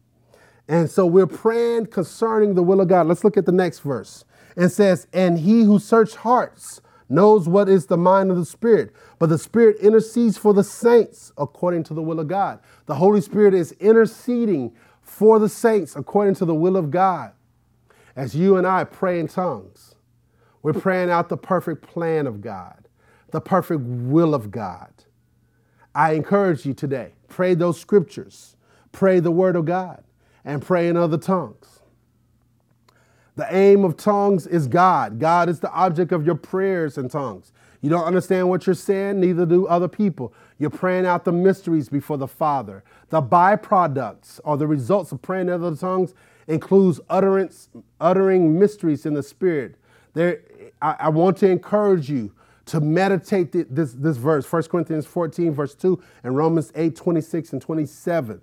And 0.67 0.89
so 0.89 1.05
we're 1.05 1.27
praying 1.27 1.87
concerning 1.87 2.55
the 2.55 2.63
will 2.63 2.81
of 2.81 2.87
God. 2.87 3.07
Let's 3.07 3.23
look 3.23 3.37
at 3.37 3.45
the 3.45 3.51
next 3.51 3.79
verse. 3.79 4.25
It 4.55 4.69
says, 4.69 5.07
And 5.13 5.39
he 5.39 5.63
who 5.63 5.79
searches 5.79 6.15
hearts 6.15 6.81
knows 7.09 7.47
what 7.47 7.69
is 7.69 7.85
the 7.85 7.97
mind 7.97 8.31
of 8.31 8.37
the 8.37 8.45
Spirit, 8.45 8.91
but 9.17 9.29
the 9.29 9.37
Spirit 9.37 9.77
intercedes 9.77 10.37
for 10.37 10.53
the 10.53 10.63
saints 10.63 11.31
according 11.37 11.83
to 11.85 11.93
the 11.93 12.01
will 12.01 12.19
of 12.19 12.27
God. 12.27 12.59
The 12.85 12.95
Holy 12.95 13.21
Spirit 13.21 13.53
is 13.53 13.71
interceding 13.73 14.75
for 15.01 15.39
the 15.39 15.47
saints 15.47 15.95
according 15.95 16.35
to 16.35 16.45
the 16.45 16.55
will 16.55 16.75
of 16.75 16.91
God. 16.91 17.31
As 18.15 18.35
you 18.35 18.57
and 18.57 18.67
I 18.67 18.83
pray 18.83 19.19
in 19.19 19.27
tongues, 19.27 19.95
we're 20.63 20.73
praying 20.73 21.09
out 21.09 21.29
the 21.29 21.37
perfect 21.37 21.81
plan 21.81 22.27
of 22.27 22.41
God 22.41 22.87
the 23.31 23.41
perfect 23.41 23.81
will 23.81 24.33
of 24.33 24.51
God. 24.51 24.91
I 25.93 26.13
encourage 26.13 26.65
you 26.65 26.73
today 26.73 27.13
pray 27.27 27.53
those 27.53 27.79
scriptures, 27.79 28.55
pray 28.91 29.19
the 29.19 29.31
word 29.31 29.55
of 29.55 29.65
God, 29.65 30.03
and 30.45 30.61
pray 30.61 30.87
in 30.87 30.95
other 30.95 31.17
tongues. 31.17 31.81
The 33.35 33.47
aim 33.55 33.83
of 33.83 33.97
tongues 33.97 34.47
is 34.47 34.67
God. 34.67 35.19
God 35.19 35.49
is 35.49 35.59
the 35.59 35.71
object 35.71 36.11
of 36.11 36.25
your 36.25 36.35
prayers 36.35 36.97
and 36.97 37.11
tongues. 37.11 37.51
You 37.81 37.89
don't 37.89 38.05
understand 38.05 38.49
what 38.49 38.65
you're 38.65 38.73
saying, 38.73 39.19
neither 39.19 39.45
do 39.45 39.67
other 39.67 39.87
people. 39.87 40.33
You're 40.57 40.71
praying 40.71 41.05
out 41.05 41.25
the 41.25 41.31
mysteries 41.31 41.89
before 41.89 42.17
the 42.17 42.27
Father. 42.27 42.83
The 43.09 43.21
byproducts 43.21 44.39
or 44.43 44.57
the 44.57 44.65
results 44.65 45.11
of 45.11 45.21
praying 45.21 45.49
in 45.49 45.53
other 45.53 45.75
tongues 45.75 46.15
includes 46.47 46.99
utterance, 47.09 47.69
uttering 48.01 48.57
mysteries 48.57 49.05
in 49.05 49.13
the 49.13 49.21
Spirit. 49.21 49.75
There, 50.13 50.41
I, 50.81 50.95
I 51.01 51.09
want 51.09 51.37
to 51.37 51.49
encourage 51.49 52.09
you 52.09 52.33
to 52.67 52.82
meditate 52.82 53.51
this, 53.51 53.93
this 53.93 54.17
verse, 54.17 54.51
1 54.51 54.63
Corinthians 54.63 55.06
14, 55.06 55.53
verse 55.53 55.73
2, 55.73 56.01
and 56.23 56.36
Romans 56.36 56.71
8, 56.75 56.95
26 56.95 57.53
and 57.53 57.62
27. 57.62 58.41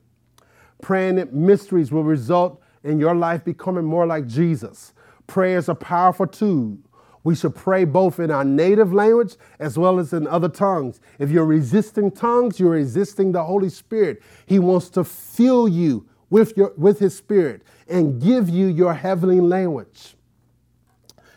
Praying 0.83 1.17
that 1.17 1.33
mysteries 1.33 1.93
will 1.93 2.05
result 2.05 2.61
in 2.83 2.99
your 2.99 3.15
life 3.15 3.45
becoming 3.45 3.85
more 3.85 4.07
like 4.07 4.27
Jesus. 4.27 4.93
Prayer 5.27 5.59
is 5.59 5.69
a 5.69 5.75
powerful 5.75 6.27
tool. 6.27 6.79
We 7.23 7.35
should 7.35 7.55
pray 7.55 7.85
both 7.85 8.21
in 8.21 8.31
our 8.31 8.45
native 8.45 8.93
language 8.93 9.37
as 9.59 9.79
well 9.79 9.99
as 9.99 10.13
in 10.13 10.27
other 10.27 10.49
tongues. 10.49 11.01
If 11.19 11.31
you're 11.31 11.47
resisting 11.47 12.11
tongues, 12.11 12.61
you're 12.61 12.71
resisting 12.71 13.33
the 13.33 13.45
Holy 13.45 13.71
Spirit. 13.71 14.23
He 14.47 14.59
wants 14.59 14.91
to 14.91 15.05
fill 15.05 15.67
you 15.67 16.07
with, 16.29 16.57
your, 16.57 16.73
with 16.77 16.99
His 16.99 17.17
Spirit 17.17 17.63
and 17.89 18.21
give 18.21 18.49
you 18.49 18.67
your 18.67 18.93
heavenly 18.93 19.41
language. 19.41 20.17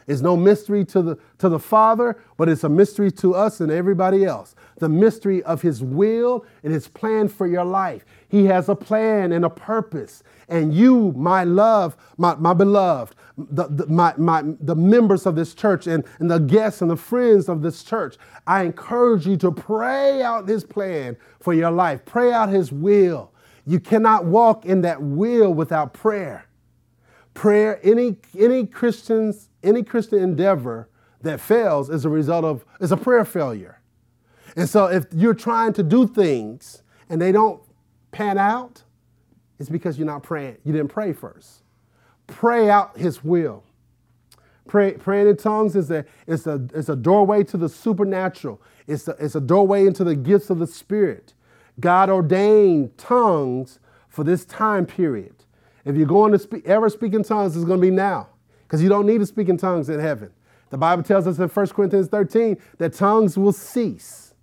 It's 0.08 0.22
no 0.22 0.38
mystery 0.38 0.86
to 0.86 1.02
the, 1.02 1.20
to 1.40 1.50
the 1.50 1.60
Father, 1.60 2.18
but 2.38 2.48
it's 2.48 2.64
a 2.64 2.70
mystery 2.70 3.12
to 3.12 3.36
us 3.36 3.60
and 3.60 3.70
everybody 3.70 4.24
else. 4.24 4.56
The 4.78 4.88
mystery 4.88 5.44
of 5.44 5.62
His 5.62 5.84
will 5.84 6.46
and 6.64 6.72
His 6.72 6.88
plan 6.88 7.28
for 7.28 7.46
your 7.46 7.66
life. 7.66 8.06
He 8.30 8.46
has 8.46 8.70
a 8.70 8.76
plan 8.76 9.34
and 9.34 9.44
a 9.44 9.50
purpose. 9.50 10.24
And 10.48 10.74
you, 10.74 11.12
my 11.12 11.44
love, 11.44 11.98
my, 12.18 12.36
my 12.36 12.54
beloved, 12.54 13.16
the, 13.38 13.68
the, 13.68 13.86
my, 13.88 14.14
my, 14.18 14.44
the 14.62 14.76
members 14.76 15.26
of 15.26 15.36
this 15.36 15.54
church 15.54 15.88
and, 15.88 16.06
and 16.20 16.32
the 16.32 16.40
guests 16.40 16.82
and 16.82 16.90
the 16.90 16.96
friends 16.96 17.50
of 17.50 17.62
this 17.62 17.84
church, 17.84 18.16
I 18.48 18.64
encourage 18.64 19.28
you 19.28 19.36
to 19.38 19.52
pray 19.52 20.22
out 20.22 20.48
His 20.48 20.64
plan 20.64 21.18
for 21.42 21.54
your 21.54 21.72
life. 21.72 22.06
Pray 22.06 22.32
out 22.32 22.48
His 22.48 22.72
will. 22.72 23.34
You 23.66 23.82
cannot 23.82 24.24
walk 24.24 24.66
in 24.66 24.82
that 24.82 25.02
will 25.02 25.54
without 25.54 25.94
prayer. 25.94 26.47
Prayer, 27.38 27.80
any 27.84 28.18
any 28.36 28.66
Christians, 28.66 29.50
any 29.62 29.84
Christian 29.84 30.24
endeavor 30.24 30.90
that 31.22 31.40
fails 31.40 31.88
is 31.88 32.04
a 32.04 32.10
result 32.10 32.44
of 32.44 32.66
is 32.82 32.92
a 32.92 32.98
prayer 32.98 33.24
failure. 33.24 33.80
And 34.56 34.68
so 34.68 34.88
if 34.88 35.06
you're 35.14 35.36
trying 35.36 35.74
to 35.74 35.84
do 35.84 36.08
things 36.08 36.82
and 37.10 37.22
they 37.22 37.32
don't 37.32 37.62
pan 38.10 38.40
out, 38.40 38.82
it's 39.60 39.70
because 39.70 40.00
you're 40.00 40.08
not 40.08 40.24
praying. 40.24 40.58
You 40.64 40.74
didn't 40.74 40.88
pray 40.88 41.14
first. 41.14 41.62
Pray 42.26 42.72
out 42.72 42.98
his 42.98 43.24
will. 43.24 43.64
Pray, 44.68 44.94
praying 44.94 45.28
in 45.28 45.38
tongues 45.38 45.76
is 45.76 45.92
a, 45.92 46.06
it's, 46.26 46.48
a, 46.48 46.66
it's 46.74 46.90
a 46.90 46.96
doorway 46.96 47.44
to 47.44 47.56
the 47.56 47.70
supernatural. 47.70 48.60
It's 48.88 49.08
a, 49.08 49.12
it's 49.20 49.36
a 49.36 49.42
doorway 49.42 49.86
into 49.86 50.04
the 50.04 50.16
gifts 50.16 50.50
of 50.50 50.58
the 50.58 50.66
Spirit. 50.66 51.36
God 51.80 52.10
ordained 52.10 52.98
tongues 52.98 53.78
for 54.10 54.24
this 54.24 54.44
time 54.44 54.88
period. 54.88 55.37
If 55.88 55.96
you're 55.96 56.06
going 56.06 56.38
to 56.38 56.62
ever 56.66 56.90
speak 56.90 57.14
in 57.14 57.24
tongues, 57.24 57.56
it's 57.56 57.64
going 57.64 57.80
to 57.80 57.88
be 57.88 57.92
now 57.92 58.28
because 58.64 58.84
you 58.84 58.90
don't 58.90 59.06
need 59.06 59.20
to 59.20 59.26
speak 59.26 59.48
in 59.48 59.56
tongues 59.56 59.88
in 59.88 60.02
heaven. 60.02 60.32
The 60.70 60.78
Bible 60.78 61.02
tells 61.02 61.26
us 61.28 61.40
in 61.40 61.48
1 61.48 61.68
Corinthians 61.68 62.10
13 62.10 62.58
that 62.78 62.92
tongues 62.92 63.38
will 63.38 63.54
cease. 63.54 64.34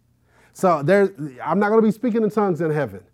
So 0.55 0.83
there, 0.83 1.13
I'm 1.45 1.59
not 1.59 1.69
going 1.69 1.83
to 1.83 1.87
be 1.87 1.93
speaking 1.93 2.23
in 2.23 2.31
tongues 2.31 2.63
in 2.63 2.71
heaven. 2.71 3.05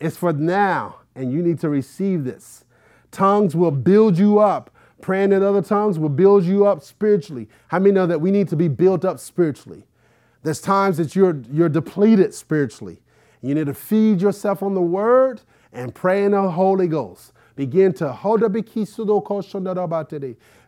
It's 0.00 0.16
for 0.16 0.32
now, 0.32 0.96
and 1.14 1.32
you 1.32 1.42
need 1.42 1.60
to 1.60 1.68
receive 1.68 2.24
this. 2.24 2.64
Tongues 3.12 3.54
will 3.54 3.70
build 3.70 4.18
you 4.18 4.40
up. 4.40 4.70
Praying 5.00 5.30
in 5.30 5.44
other 5.44 5.62
tongues 5.62 5.96
will 5.96 6.08
build 6.08 6.42
you 6.42 6.66
up 6.66 6.82
spiritually. 6.82 7.48
How 7.68 7.78
many 7.78 7.92
know 7.92 8.06
that 8.06 8.20
we 8.20 8.32
need 8.32 8.48
to 8.48 8.56
be 8.56 8.66
built 8.66 9.04
up 9.04 9.20
spiritually? 9.20 9.84
There's 10.42 10.60
times 10.60 10.96
that 10.96 11.14
you're, 11.14 11.40
you're 11.52 11.68
depleted 11.68 12.34
spiritually. 12.34 13.00
You 13.42 13.54
need 13.54 13.66
to 13.66 13.74
feed 13.74 14.20
yourself 14.20 14.60
on 14.60 14.74
the 14.74 14.82
word 14.82 15.42
and 15.72 15.94
pray 15.94 16.24
in 16.24 16.32
the 16.32 16.50
Holy 16.50 16.88
Ghost. 16.88 17.32
Begin 17.56 17.92
to 17.94 18.18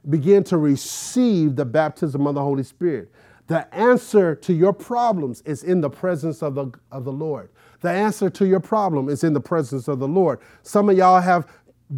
begin 0.09 0.45
to 0.45 0.57
receive 0.57 1.57
the 1.57 1.65
baptism 1.65 2.27
of 2.27 2.35
the 2.35 2.43
Holy 2.43 2.63
Spirit. 2.63 3.13
The 3.47 3.75
answer 3.75 4.35
to 4.35 4.53
your 4.53 4.73
problems 4.73 5.43
is 5.43 5.63
in 5.63 5.81
the 5.81 5.91
presence 5.91 6.43
of 6.43 6.55
the, 6.55 6.71
of 6.93 7.05
the 7.05 7.13
Lord. 7.13 7.51
The 7.81 7.91
answer 7.91 8.29
to 8.31 8.47
your 8.47 8.61
problem 8.61 9.09
is 9.09 9.25
in 9.25 9.33
the 9.33 9.41
presence 9.41 9.89
of 9.89 9.99
the 9.99 10.09
Lord. 10.09 10.41
Some 10.63 10.91
of 10.91 10.97
y'all 10.97 11.21
have 11.21 11.47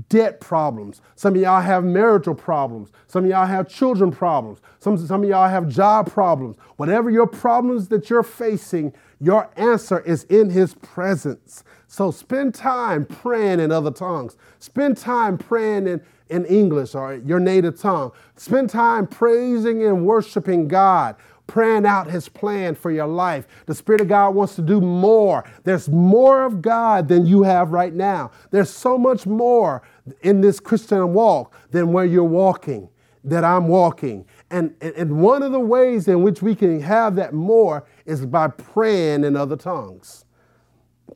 debt 0.09 0.41
problems. 0.41 1.01
Some 1.17 1.35
of 1.35 1.41
y'all 1.41 1.61
have 1.61 1.85
marital 1.85 2.35
problems. 2.35 2.93
Some 3.09 3.25
of 3.25 3.31
y'all 3.31 3.47
have 3.47 3.69
children 3.69 4.11
problems. 4.11 4.61
Some, 4.79 4.97
some 5.05 5.25
of 5.25 5.29
y'all 5.29 5.49
have 5.49 5.69
job 5.69 6.11
problems. 6.11 6.57
Whatever 6.77 7.11
your 7.11 7.27
problems 7.27 7.89
that 7.89 8.09
you're 8.09 8.23
facing, 8.23 8.93
your 9.21 9.51
answer 9.57 10.01
is 10.01 10.25
in 10.25 10.51
his 10.51 10.75
presence. 10.75 11.65
So 11.93 12.13
spend 12.13 12.55
time 12.55 13.05
praying 13.05 13.59
in 13.59 13.73
other 13.73 13.91
tongues. 13.91 14.37
Spend 14.61 14.97
time 14.97 15.37
praying 15.37 15.89
in, 15.89 16.01
in 16.29 16.45
English 16.45 16.95
or 16.95 17.17
your 17.17 17.41
native 17.41 17.81
tongue. 17.81 18.13
Spend 18.37 18.71
time 18.71 19.09
praising 19.09 19.83
and 19.83 20.07
worshiping 20.07 20.69
God 20.69 21.17
praying 21.49 21.85
out 21.85 22.09
his 22.09 22.29
plan 22.29 22.77
for 22.77 22.93
your 22.93 23.09
life. 23.09 23.49
The 23.67 23.75
Spirit 23.75 24.03
of 24.03 24.07
God 24.07 24.37
wants 24.37 24.55
to 24.55 24.63
do 24.63 24.81
more. 24.81 25.45
There's 25.65 25.89
more 25.89 26.45
of 26.45 26.63
God 26.63 27.09
than 27.09 27.27
you 27.27 27.43
have 27.43 27.73
right 27.73 27.93
now. 27.93 28.31
There's 28.53 28.71
so 28.71 28.97
much 28.97 29.27
more 29.27 29.83
in 30.23 30.43
this 30.43 30.61
Christian 30.61 31.13
walk 31.13 31.53
than 31.73 31.93
where 31.93 32.05
you're 32.05 32.23
walking, 32.23 32.89
that 33.25 33.43
I'm 33.43 33.67
walking. 33.67 34.27
And, 34.53 34.77
and 34.81 35.21
one 35.21 35.43
of 35.43 35.51
the 35.51 35.59
ways 35.59 36.07
in 36.07 36.23
which 36.23 36.41
we 36.41 36.55
can 36.55 36.81
have 36.83 37.17
that 37.17 37.35
more 37.35 37.85
is 38.07 38.25
by 38.27 38.47
praying 38.47 39.25
in 39.25 39.35
other 39.35 39.57
tongues. 39.57 40.25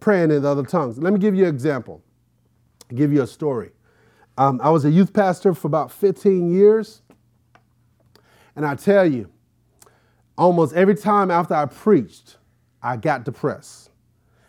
Praying 0.01 0.31
in 0.31 0.45
other 0.45 0.63
tongues. 0.63 0.99
Let 0.99 1.13
me 1.13 1.19
give 1.19 1.35
you 1.35 1.45
an 1.45 1.55
example, 1.55 2.03
I'll 2.91 2.97
give 2.97 3.13
you 3.13 3.23
a 3.23 3.27
story. 3.27 3.71
Um, 4.37 4.61
I 4.63 4.71
was 4.71 4.85
a 4.85 4.91
youth 4.91 5.13
pastor 5.13 5.55
for 5.55 5.69
about 5.69 5.93
15 5.93 6.51
years. 6.51 7.03
And 8.57 8.67
I 8.67 8.75
tell 8.75 9.07
you, 9.07 9.31
almost 10.37 10.75
every 10.75 10.95
time 10.95 11.31
after 11.31 11.55
I 11.55 11.67
preached, 11.67 12.37
I 12.83 12.97
got 12.97 13.25
depressed. 13.25 13.91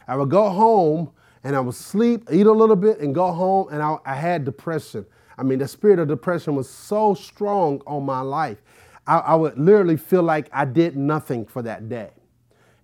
I 0.08 0.16
would 0.16 0.30
go 0.30 0.50
home 0.50 1.12
and 1.44 1.56
I 1.56 1.60
would 1.60 1.76
sleep, 1.76 2.28
eat 2.32 2.48
a 2.48 2.52
little 2.52 2.76
bit, 2.76 3.00
and 3.00 3.14
go 3.14 3.32
home, 3.32 3.68
and 3.72 3.82
I, 3.82 3.98
I 4.04 4.16
had 4.16 4.46
depression. 4.46 5.06
I 5.38 5.44
mean, 5.44 5.60
the 5.60 5.68
spirit 5.68 6.00
of 6.00 6.08
depression 6.08 6.56
was 6.56 6.68
so 6.68 7.14
strong 7.14 7.82
on 7.86 8.04
my 8.04 8.22
life. 8.22 8.62
I, 9.06 9.20
I 9.20 9.36
would 9.36 9.58
literally 9.58 9.98
feel 9.98 10.24
like 10.24 10.50
I 10.52 10.66
did 10.66 10.98
nothing 10.98 11.46
for 11.46 11.62
that 11.62 11.88
day. 11.88 12.10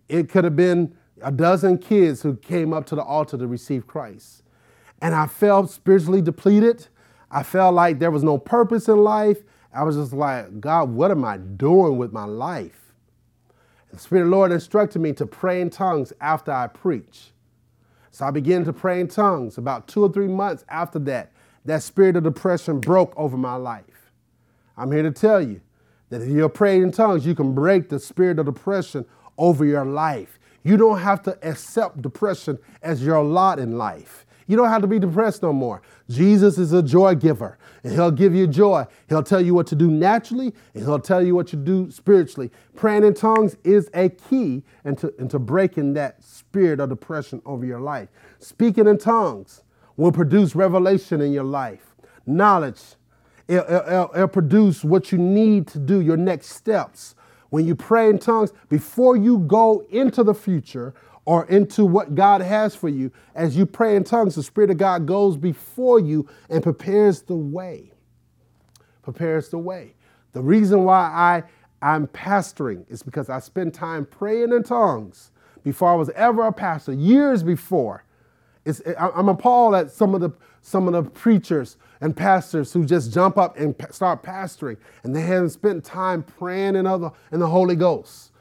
It 0.08 0.30
could 0.30 0.44
have 0.44 0.56
been 0.56 0.96
a 1.24 1.32
dozen 1.32 1.78
kids 1.78 2.22
who 2.22 2.36
came 2.36 2.74
up 2.74 2.86
to 2.88 2.96
the 2.96 3.04
altar 3.04 3.38
to 3.38 3.48
receive 3.48 3.88
Christ. 3.88 4.44
And 5.02 5.16
I 5.16 5.28
felt 5.28 5.70
spiritually 5.70 6.22
depleted. 6.22 6.88
I 7.30 7.44
felt 7.44 7.74
like 7.74 8.00
there 8.00 8.12
was 8.12 8.24
no 8.24 8.38
purpose 8.38 8.88
in 8.88 8.98
life. 8.98 9.40
I 9.74 9.84
was 9.84 9.96
just 9.96 10.14
like, 10.14 10.60
God, 10.60 10.92
what 10.92 11.12
am 11.12 11.24
I 11.24 11.38
doing 11.38 11.98
with 11.98 12.12
my 12.12 12.26
life? 12.26 12.94
The 13.92 14.00
Spirit 14.00 14.24
of 14.24 14.30
the 14.30 14.36
Lord 14.36 14.52
instructed 14.52 15.00
me 15.00 15.14
to 15.14 15.26
pray 15.26 15.62
in 15.62 15.70
tongues 15.70 16.14
after 16.22 16.52
I 16.52 16.68
preach. 16.68 17.32
So 18.12 18.26
I 18.26 18.32
began 18.32 18.66
to 18.66 18.74
pray 18.74 19.00
in 19.00 19.08
tongues. 19.08 19.58
About 19.58 19.88
two 19.88 20.04
or 20.04 20.12
three 20.12 20.28
months 20.28 20.66
after 20.70 21.00
that, 21.00 21.32
that 21.66 21.84
spirit 21.84 22.16
of 22.16 22.24
depression 22.24 22.80
broke 22.80 23.14
over 23.16 23.38
my 23.38 23.56
life. 23.56 24.12
I'm 24.78 24.92
here 24.92 25.04
to 25.04 25.12
tell 25.12 25.42
you 25.42 25.62
that 26.10 26.22
if 26.22 26.30
you're 26.30 26.50
praying 26.50 26.84
in 26.84 26.92
tongues, 26.92 27.26
you 27.26 27.36
can 27.36 27.54
break 27.54 27.90
the 27.90 28.00
spirit 28.00 28.40
of 28.40 28.46
depression 28.46 29.06
over 29.38 29.66
your 29.66 29.86
life. 29.86 30.40
You 30.64 30.78
don't 30.78 31.00
have 31.00 31.22
to 31.24 31.38
accept 31.48 32.02
depression 32.02 32.60
as 32.82 33.04
your 33.04 33.24
lot 33.24 33.60
in 33.60 33.78
life. 33.78 34.26
You 34.48 34.58
don't 34.58 34.70
have 34.70 34.82
to 34.82 34.88
be 34.88 35.00
depressed 35.00 35.44
no 35.44 35.54
more. 35.54 35.82
Jesus 36.10 36.58
is 36.58 36.74
a 36.74 36.84
joy 36.84 37.16
giver, 37.16 37.58
and 37.84 37.94
He'll 37.94 38.12
give 38.12 38.36
you 38.36 38.48
joy. 38.48 38.86
He'll 39.08 39.24
tell 39.24 39.40
you 39.40 39.54
what 39.54 39.66
to 39.68 39.76
do 39.76 39.90
naturally, 39.90 40.54
and 40.74 40.84
He'll 40.84 41.00
tell 41.00 41.26
you 41.26 41.36
what 41.36 41.48
to 41.48 41.56
do 41.56 41.90
spiritually. 41.90 42.52
Praying 42.76 43.06
in 43.06 43.14
tongues 43.14 43.56
is 43.64 43.90
a 43.94 44.10
key 44.10 44.64
into, 44.84 45.16
into 45.18 45.40
breaking 45.40 45.94
that 45.94 46.22
spirit 46.22 46.82
of 46.82 46.90
depression 46.90 47.42
over 47.46 47.66
your 47.66 47.80
life. 47.80 48.10
Speaking 48.40 48.88
in 48.88 48.98
tongues 48.98 49.64
will 49.96 50.12
produce 50.12 50.54
revelation 50.54 51.22
in 51.22 51.32
your 51.32 51.46
life, 51.46 51.96
knowledge. 52.26 52.82
It'll, 53.48 53.64
it'll, 53.72 54.12
it'll 54.14 54.28
produce 54.28 54.84
what 54.84 55.14
you 55.14 55.18
need 55.18 55.68
to 55.68 55.80
do, 55.80 56.02
your 56.02 56.18
next 56.18 56.50
steps. 56.50 57.16
When 57.52 57.68
you 57.68 57.76
pray 57.76 58.10
in 58.10 58.18
tongues, 58.18 58.54
before 58.70 59.18
you 59.18 59.40
go 59.40 59.86
into 59.90 60.24
the 60.24 60.34
future 60.34 60.94
or 61.26 61.46
into 61.48 61.86
what 61.86 62.16
God 62.16 62.42
has 62.42 62.74
for 62.74 62.88
you, 62.88 63.12
as 63.36 63.58
you 63.58 63.66
pray 63.66 63.98
in 63.98 64.06
tongues, 64.06 64.36
the 64.36 64.44
Spirit 64.44 64.72
of 64.72 64.78
God 64.78 65.06
goes 65.06 65.36
before 65.36 66.00
you 66.00 66.28
and 66.50 66.64
prepares 66.64 67.22
the 67.22 67.36
way. 67.36 67.92
Prepares 69.04 69.50
the 69.50 69.58
way. 69.58 69.96
The 70.32 70.42
reason 70.42 70.86
why 70.86 71.02
I, 71.02 71.44
I'm 71.82 72.08
pastoring 72.08 72.90
is 72.90 73.04
because 73.04 73.30
I 73.30 73.40
spend 73.40 73.74
time 73.74 74.06
praying 74.06 74.54
in 74.54 74.64
tongues 74.64 75.32
before 75.62 75.92
I 75.92 75.96
was 75.96 76.10
ever 76.12 76.44
a 76.44 76.54
pastor, 76.54 76.94
years 76.94 77.44
before. 77.44 78.06
It's, 78.64 78.82
I'm 78.98 79.28
appalled 79.28 79.76
at 79.76 79.92
some 79.92 80.16
of 80.16 80.22
the 80.22 80.32
some 80.62 80.88
of 80.88 80.94
the 80.94 81.10
preachers 81.10 81.78
and 82.02 82.18
pastors 82.18 82.74
who 82.74 82.86
just 82.86 83.14
jump 83.14 83.38
up 83.38 83.58
and 83.58 83.76
start 83.92 84.24
pastoring, 84.24 84.78
and 85.04 85.16
they 85.16 85.22
haven't 85.22 85.52
spent 85.52 85.86
time 85.86 86.24
praying 86.24 86.76
in 86.76 86.86
other 86.86 87.12
in 87.32 87.40
the 87.40 87.48
Holy 87.48 87.76
Ghost 87.76 88.32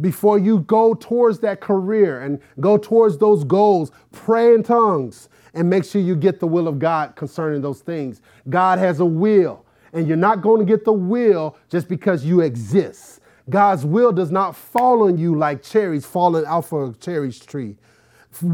before 0.00 0.38
you 0.38 0.60
go 0.60 0.94
towards 0.94 1.40
that 1.40 1.60
career 1.60 2.20
and 2.20 2.40
go 2.60 2.76
towards 2.76 3.18
those 3.18 3.44
goals, 3.44 3.90
pray 4.12 4.54
in 4.54 4.62
tongues 4.62 5.28
and 5.54 5.68
make 5.68 5.84
sure 5.84 6.00
you 6.00 6.14
get 6.14 6.40
the 6.40 6.46
will 6.46 6.68
of 6.68 6.78
God 6.78 7.16
concerning 7.16 7.60
those 7.60 7.80
things. 7.80 8.22
God 8.48 8.78
has 8.78 9.00
a 9.00 9.04
will, 9.04 9.64
and 9.92 10.06
you're 10.06 10.16
not 10.16 10.42
going 10.42 10.60
to 10.60 10.64
get 10.64 10.84
the 10.84 10.92
will 10.92 11.56
just 11.68 11.88
because 11.88 12.24
you 12.24 12.40
exist. 12.40 13.20
God's 13.48 13.84
will 13.84 14.12
does 14.12 14.30
not 14.30 14.54
fall 14.54 15.02
on 15.02 15.18
you 15.18 15.34
like 15.36 15.62
cherries 15.62 16.06
falling 16.06 16.46
off 16.46 16.72
of 16.72 16.94
a 16.94 16.98
cherry 16.98 17.32
tree. 17.32 17.76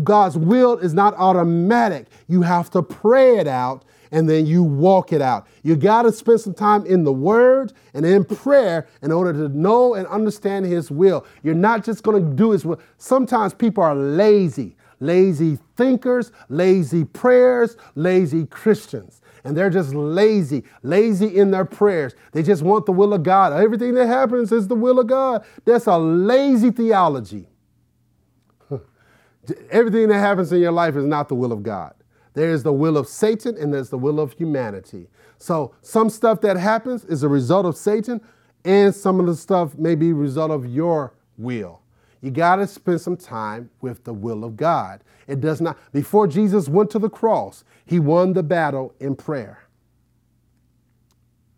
God's 0.03 0.39
will 0.39 0.79
is 0.79 0.95
not 0.95 1.15
automatic. 1.17 2.07
You 2.29 2.43
have 2.43 2.71
to 2.71 2.83
pray 2.83 3.37
it 3.37 3.47
out 3.47 3.85
and 4.11 4.29
then 4.29 4.47
you 4.47 4.63
walk 4.63 5.13
it 5.13 5.23
out. 5.23 5.47
You 5.63 5.77
got 5.77 6.03
to 6.03 6.13
spend 6.13 6.41
some 6.41 6.55
time 6.55 6.87
in 6.87 7.05
the 7.05 7.13
Word 7.13 7.73
and 7.95 8.05
in 8.05 8.25
prayer 8.25 8.87
in 9.03 9.13
order 9.13 9.33
to 9.33 9.49
know 9.49 9.95
and 9.95 10.07
understand 10.09 10.67
His 10.67 10.91
will. 10.91 11.27
You're 11.43 11.55
not 11.55 11.85
just 11.85 12.03
going 12.03 12.23
to 12.23 12.35
do 12.35 12.51
His 12.51 12.65
will. 12.65 12.81
Sometimes 12.99 13.55
people 13.55 13.83
are 13.83 13.95
lazy, 13.95 14.77
lazy 15.01 15.59
thinkers, 15.77 16.33
lazy 16.49 17.05
prayers, 17.05 17.77
lazy 17.95 18.47
Christians. 18.47 19.21
And 19.45 19.57
they're 19.57 19.71
just 19.71 19.95
lazy, 19.95 20.65
lazy 20.83 21.37
in 21.37 21.53
their 21.53 21.65
prayers. 21.65 22.17
They 22.33 22.43
just 22.43 22.65
want 22.65 22.85
the 22.85 22.93
will 22.93 23.15
of 23.15 23.23
God. 23.23 23.53
Everything 23.53 23.95
that 23.95 24.09
happens 24.09 24.51
is 24.51 24.67
the 24.67 24.75
will 24.75 24.99
of 24.99 25.07
God. 25.07 25.45
That's 25.65 25.87
a 25.87 25.97
lazy 25.97 26.73
theology. 26.73 27.47
Everything 29.71 30.09
that 30.09 30.19
happens 30.19 30.53
in 30.53 30.61
your 30.61 30.73
life 30.73 30.97
is 30.97 31.05
not 31.05 31.29
the 31.29 31.37
will 31.37 31.53
of 31.53 31.63
God. 31.63 31.95
There 32.37 32.51
is 32.51 32.63
the 32.63 32.73
will 32.73 32.99
of 32.99 33.09
Satan 33.09 33.57
and 33.57 33.73
there's 33.73 33.89
the 33.89 33.97
will 33.97 34.21
of 34.21 34.35
humanity. 34.35 35.09
So 35.39 35.75
some 35.81 36.11
stuff 36.11 36.43
that 36.43 36.59
happens 36.59 37.03
is 37.07 37.23
a 37.23 37.29
result 37.31 37.65
of 37.65 37.77
Satan, 37.79 38.21
and 38.63 38.95
some 38.95 39.19
of 39.19 39.27
the 39.27 39.35
stuff 39.35 39.79
may 39.79 39.95
be 39.95 40.11
a 40.11 40.15
result 40.15 40.51
of 40.51 40.67
your 40.67 41.15
will. 41.39 41.81
You 42.21 42.31
got 42.31 42.57
to 42.57 42.67
spend 42.67 43.01
some 43.01 43.17
time 43.17 43.71
with 43.81 44.05
the 44.05 44.13
will 44.13 44.45
of 44.45 44.55
God. 44.55 45.03
It 45.27 45.41
does 45.41 45.63
not, 45.63 45.79
before 45.95 46.27
Jesus 46.27 46.69
went 46.69 46.91
to 46.91 46.99
the 46.99 47.09
cross, 47.09 47.65
he 47.87 47.99
won 47.99 48.35
the 48.35 48.43
battle 48.43 48.95
in 49.01 49.17
prayer. 49.17 49.67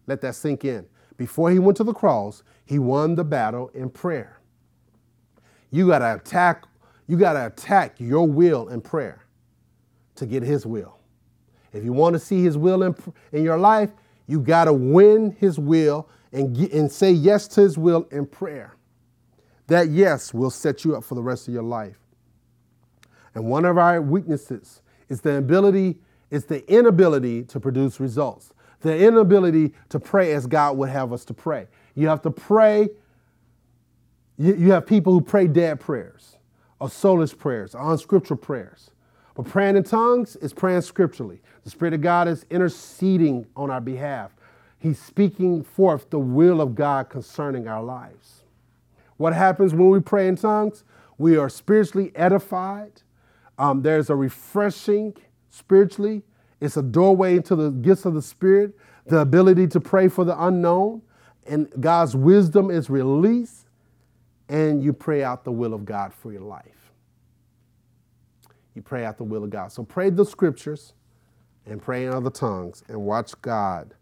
Let 0.07 0.21
that 0.21 0.37
sink 0.37 0.65
in. 0.65 0.87
Before 1.17 1.51
he 1.51 1.59
went 1.59 1.77
to 1.79 1.85
the 1.85 1.93
cross, 1.93 2.45
he 2.65 2.79
won 2.79 3.17
the 3.17 3.25
battle 3.25 3.73
in 3.75 3.91
prayer. 3.91 4.39
You 5.73 5.89
got 5.89 5.99
to 5.99 6.15
attack 6.15 6.67
you 7.09 7.17
got 7.17 7.33
to 7.33 7.47
attack 7.47 7.95
your 7.99 8.29
will 8.29 8.69
in 8.69 8.83
prayer 8.83 9.25
to 10.19 10.27
get 10.27 10.43
his 10.43 10.67
will. 10.67 10.99
If 11.73 11.85
you 11.85 11.93
want 11.93 12.15
to 12.15 12.19
see 12.19 12.43
his 12.43 12.57
will 12.57 12.83
in, 12.83 12.95
in 13.33 13.43
your 13.43 13.59
life, 13.59 13.91
you 14.27 14.41
got 14.41 14.65
to 14.65 14.73
win 14.73 15.37
his 15.39 15.59
will 15.59 16.09
and, 16.33 16.57
get, 16.57 16.73
and 16.73 16.91
say 16.91 17.11
yes 17.11 17.49
to 17.49 17.63
his 17.63 17.79
will 17.79 18.07
in 18.11 18.27
prayer. 18.27 18.77
That 19.67 19.89
yes 19.89 20.33
will 20.33 20.51
set 20.51 20.85
you 20.85 20.97
up 20.97 21.05
for 21.05 21.15
the 21.15 21.23
rest 21.23 21.49
of 21.49 21.55
your 21.55 21.63
life. 21.63 21.99
And 23.35 23.45
one 23.45 23.65
of 23.65 23.79
our 23.79 24.01
weaknesses 24.01 24.83
is 25.09 25.21
the 25.21 25.37
ability, 25.37 25.99
is 26.31 26.47
the 26.47 26.71
inability 26.73 27.45
to 27.45 27.61
produce 27.61 28.01
results. 28.01 28.53
The 28.81 28.97
inability 28.97 29.75
to 29.91 30.01
pray 30.01 30.33
as 30.33 30.47
God 30.47 30.77
would 30.77 30.89
have 30.89 31.13
us 31.13 31.25
to 31.27 31.35
pray. 31.35 31.67
You 31.95 32.09
have 32.09 32.23
to 32.23 32.31
pray. 32.31 32.89
You, 34.37 34.55
you 34.55 34.73
have 34.73 34.87
people 34.87 35.13
who 35.13 35.21
pray 35.21 35.49
dead 35.49 35.81
prayers 35.81 36.39
or 36.81 36.89
soulless 36.89 37.35
prayers, 37.35 37.75
or 37.75 37.93
unscriptural 37.93 38.39
prayers. 38.39 38.91
But 39.39 39.47
praying 39.47 39.77
in 39.77 39.85
tongues 39.85 40.35
is 40.35 40.53
praying 40.53 40.81
scripturally. 40.81 41.41
The 41.63 41.71
Spirit 41.71 41.95
of 41.95 42.01
God 42.01 42.27
is 42.27 42.45
interceding 42.51 43.47
on 43.55 43.71
our 43.71 43.81
behalf. 43.81 44.33
He's 44.81 44.99
speaking 44.99 45.63
forth 45.63 46.11
the 46.11 46.19
will 46.19 46.61
of 46.61 46.75
God 46.75 47.09
concerning 47.09 47.69
our 47.69 47.81
lives. 47.81 48.43
What 49.17 49.35
happens 49.35 49.73
when 49.75 49.91
we 49.91 50.01
pray 50.01 50.27
in 50.27 50.35
tongues? 50.35 50.83
We 51.19 51.37
are 51.37 51.49
spiritually 51.49 52.11
edified. 52.17 53.03
Um, 53.61 53.83
there's 53.83 54.11
a 54.11 54.17
refreshing 54.17 55.15
spiritually. 55.51 56.25
It's 56.61 56.77
a 56.77 56.83
doorway 56.83 57.37
into 57.37 57.55
the 57.55 57.71
gifts 57.71 58.07
of 58.07 58.15
the 58.15 58.23
Spirit, 58.23 58.77
the 59.07 59.21
ability 59.21 59.69
to 59.69 59.79
pray 59.79 60.09
for 60.09 60.25
the 60.25 60.45
unknown, 60.47 61.01
and 61.47 61.69
God's 61.79 62.17
wisdom 62.17 62.73
is 62.73 62.91
released 62.91 63.69
and 64.49 64.83
you 64.83 64.93
pray 64.93 65.23
out 65.23 65.45
the 65.45 65.53
will 65.53 65.75
of 65.75 65.85
God 65.85 66.13
for 66.13 66.33
your 66.33 66.43
life. 66.43 66.78
You 68.79 68.83
pray 68.83 69.05
out 69.05 69.19
the 69.19 69.25
will 69.25 69.43
of 69.43 69.51
God. 69.51 69.73
So 69.73 69.83
pray 69.83 70.09
the 70.09 70.25
scriptures 70.25 70.93
and 71.67 71.83
pray 71.83 72.07
in 72.07 72.13
other 72.13 72.31
tongues 72.31 72.85
and 72.87 73.01
watch 73.01 73.33
God 73.43 73.93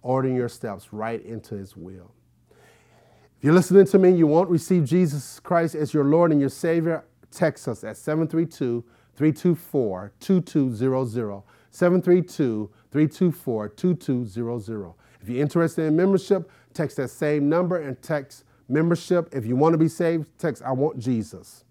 ordering 0.00 0.36
your 0.36 0.48
steps 0.48 0.92
right 0.92 1.20
into 1.24 1.56
his 1.56 1.76
will. 1.76 2.14
If 2.48 3.42
you're 3.42 3.52
listening 3.52 3.84
to 3.86 3.98
me, 3.98 4.12
you 4.12 4.28
won't 4.28 4.48
receive 4.48 4.84
Jesus 4.84 5.40
Christ 5.40 5.74
as 5.74 5.92
your 5.92 6.04
Lord 6.04 6.30
and 6.30 6.40
your 6.40 6.50
Savior, 6.50 7.04
text 7.32 7.66
us 7.66 7.82
at 7.82 7.96
732 7.96 8.84
324 9.16 10.12
2200. 10.20 11.42
732 11.72 12.70
324 12.92 13.68
2200. 13.70 14.94
If 15.20 15.28
you're 15.28 15.42
interested 15.42 15.82
in 15.86 15.96
membership, 15.96 16.48
text 16.74 16.96
that 16.98 17.08
same 17.08 17.48
number 17.48 17.80
and 17.80 18.00
text 18.00 18.44
membership. 18.68 19.30
If 19.32 19.46
you 19.46 19.56
want 19.56 19.72
to 19.72 19.78
be 19.78 19.88
saved, 19.88 20.26
text 20.38 20.62
I 20.62 20.70
want 20.70 21.00
Jesus. 21.00 21.64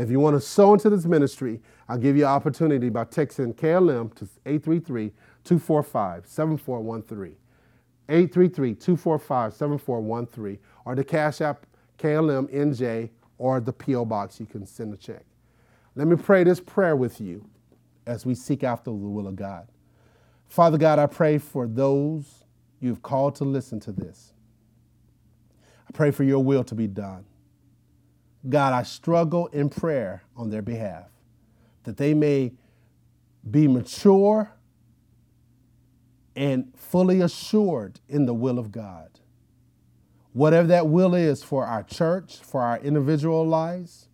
If 0.00 0.10
you 0.10 0.18
want 0.18 0.34
to 0.34 0.40
sow 0.40 0.72
into 0.72 0.88
this 0.88 1.04
ministry, 1.04 1.60
I'll 1.86 1.98
give 1.98 2.16
you 2.16 2.24
an 2.24 2.30
opportunity 2.30 2.88
by 2.88 3.04
texting 3.04 3.54
KLM 3.54 4.14
to 4.14 4.24
833 4.46 5.10
245 5.44 6.26
7413. 6.26 7.36
833 8.08 8.74
245 8.76 9.52
7413 9.52 10.58
or 10.86 10.94
the 10.94 11.04
Cash 11.04 11.42
App 11.42 11.66
KLM 11.98 12.50
NJ 12.50 13.10
or 13.36 13.60
the 13.60 13.74
P.O. 13.74 14.06
Box. 14.06 14.40
You 14.40 14.46
can 14.46 14.64
send 14.64 14.94
a 14.94 14.96
check. 14.96 15.22
Let 15.94 16.06
me 16.08 16.16
pray 16.16 16.44
this 16.44 16.60
prayer 16.60 16.96
with 16.96 17.20
you 17.20 17.44
as 18.06 18.24
we 18.24 18.34
seek 18.34 18.64
after 18.64 18.90
the 18.90 18.96
will 18.96 19.28
of 19.28 19.36
God. 19.36 19.68
Father 20.48 20.78
God, 20.78 20.98
I 20.98 21.08
pray 21.08 21.36
for 21.36 21.66
those 21.66 22.44
you've 22.80 23.02
called 23.02 23.34
to 23.34 23.44
listen 23.44 23.78
to 23.80 23.92
this. 23.92 24.32
I 25.86 25.92
pray 25.92 26.10
for 26.10 26.24
your 26.24 26.42
will 26.42 26.64
to 26.64 26.74
be 26.74 26.86
done. 26.86 27.26
God, 28.48 28.72
I 28.72 28.82
struggle 28.82 29.46
in 29.48 29.68
prayer 29.68 30.22
on 30.36 30.50
their 30.50 30.62
behalf 30.62 31.06
that 31.84 31.96
they 31.96 32.14
may 32.14 32.52
be 33.48 33.66
mature 33.66 34.52
and 36.36 36.72
fully 36.76 37.20
assured 37.20 38.00
in 38.08 38.26
the 38.26 38.34
will 38.34 38.58
of 38.58 38.70
God. 38.70 39.08
Whatever 40.32 40.68
that 40.68 40.86
will 40.86 41.14
is 41.14 41.42
for 41.42 41.66
our 41.66 41.82
church, 41.82 42.36
for 42.36 42.62
our 42.62 42.78
individual 42.78 43.46
lives, 43.46 44.08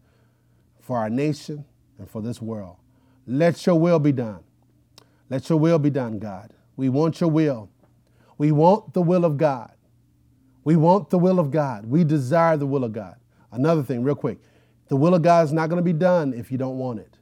for 0.80 0.98
our 0.98 1.10
nation, 1.10 1.64
and 1.98 2.08
for 2.08 2.22
this 2.22 2.40
world. 2.40 2.76
Let 3.26 3.66
your 3.66 3.78
will 3.78 3.98
be 3.98 4.12
done. 4.12 4.40
Let 5.28 5.48
your 5.48 5.58
will 5.58 5.78
be 5.78 5.90
done, 5.90 6.18
God. 6.18 6.52
We 6.76 6.88
want 6.88 7.20
your 7.20 7.30
will. 7.30 7.70
We 8.38 8.52
want 8.52 8.92
the 8.92 9.02
will 9.02 9.24
of 9.24 9.36
God. 9.36 9.72
We 10.64 10.76
want 10.76 11.10
the 11.10 11.18
will 11.18 11.38
of 11.38 11.50
God. 11.50 11.86
We 11.86 12.04
desire 12.04 12.56
the 12.56 12.66
will 12.66 12.84
of 12.84 12.92
God. 12.92 13.16
Another 13.56 13.82
thing, 13.82 14.02
real 14.02 14.14
quick 14.14 14.38
the 14.88 14.96
will 14.96 15.14
of 15.14 15.22
God 15.22 15.44
is 15.44 15.52
not 15.52 15.68
going 15.68 15.78
to 15.78 15.84
be 15.84 15.92
done 15.92 16.32
if 16.32 16.52
you 16.52 16.58
don't 16.58 16.78
want 16.78 17.00
it. 17.00 17.18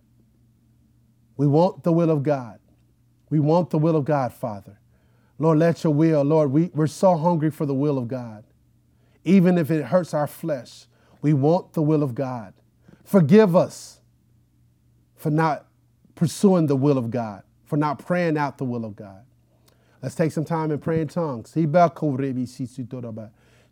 We 1.36 1.46
want 1.46 1.82
the 1.82 1.92
will 1.92 2.10
of 2.10 2.22
God. 2.22 2.58
We 3.30 3.40
want 3.40 3.70
the 3.70 3.78
will 3.78 3.96
of 3.96 4.04
God, 4.04 4.32
Father. 4.32 4.78
Lord, 5.38 5.58
let 5.58 5.82
your 5.82 5.92
will, 5.92 6.22
Lord, 6.22 6.52
we, 6.52 6.70
we're 6.74 6.86
so 6.86 7.16
hungry 7.16 7.50
for 7.50 7.66
the 7.66 7.74
will 7.74 7.98
of 7.98 8.06
God. 8.06 8.44
Even 9.24 9.58
if 9.58 9.70
it 9.70 9.86
hurts 9.86 10.14
our 10.14 10.26
flesh, 10.26 10.86
we 11.22 11.32
want 11.32 11.72
the 11.72 11.82
will 11.82 12.02
of 12.02 12.14
God. 12.14 12.52
Forgive 13.02 13.56
us 13.56 14.00
for 15.16 15.30
not 15.30 15.66
pursuing 16.14 16.66
the 16.66 16.76
will 16.76 16.98
of 16.98 17.10
God, 17.10 17.42
for 17.64 17.76
not 17.76 17.98
praying 17.98 18.36
out 18.36 18.58
the 18.58 18.64
will 18.64 18.84
of 18.84 18.94
God. 18.94 19.24
Let's 20.02 20.14
take 20.14 20.32
some 20.32 20.44
time 20.44 20.70
and 20.70 20.82
pray 20.82 21.00
in 21.00 21.08
tongues. 21.08 21.54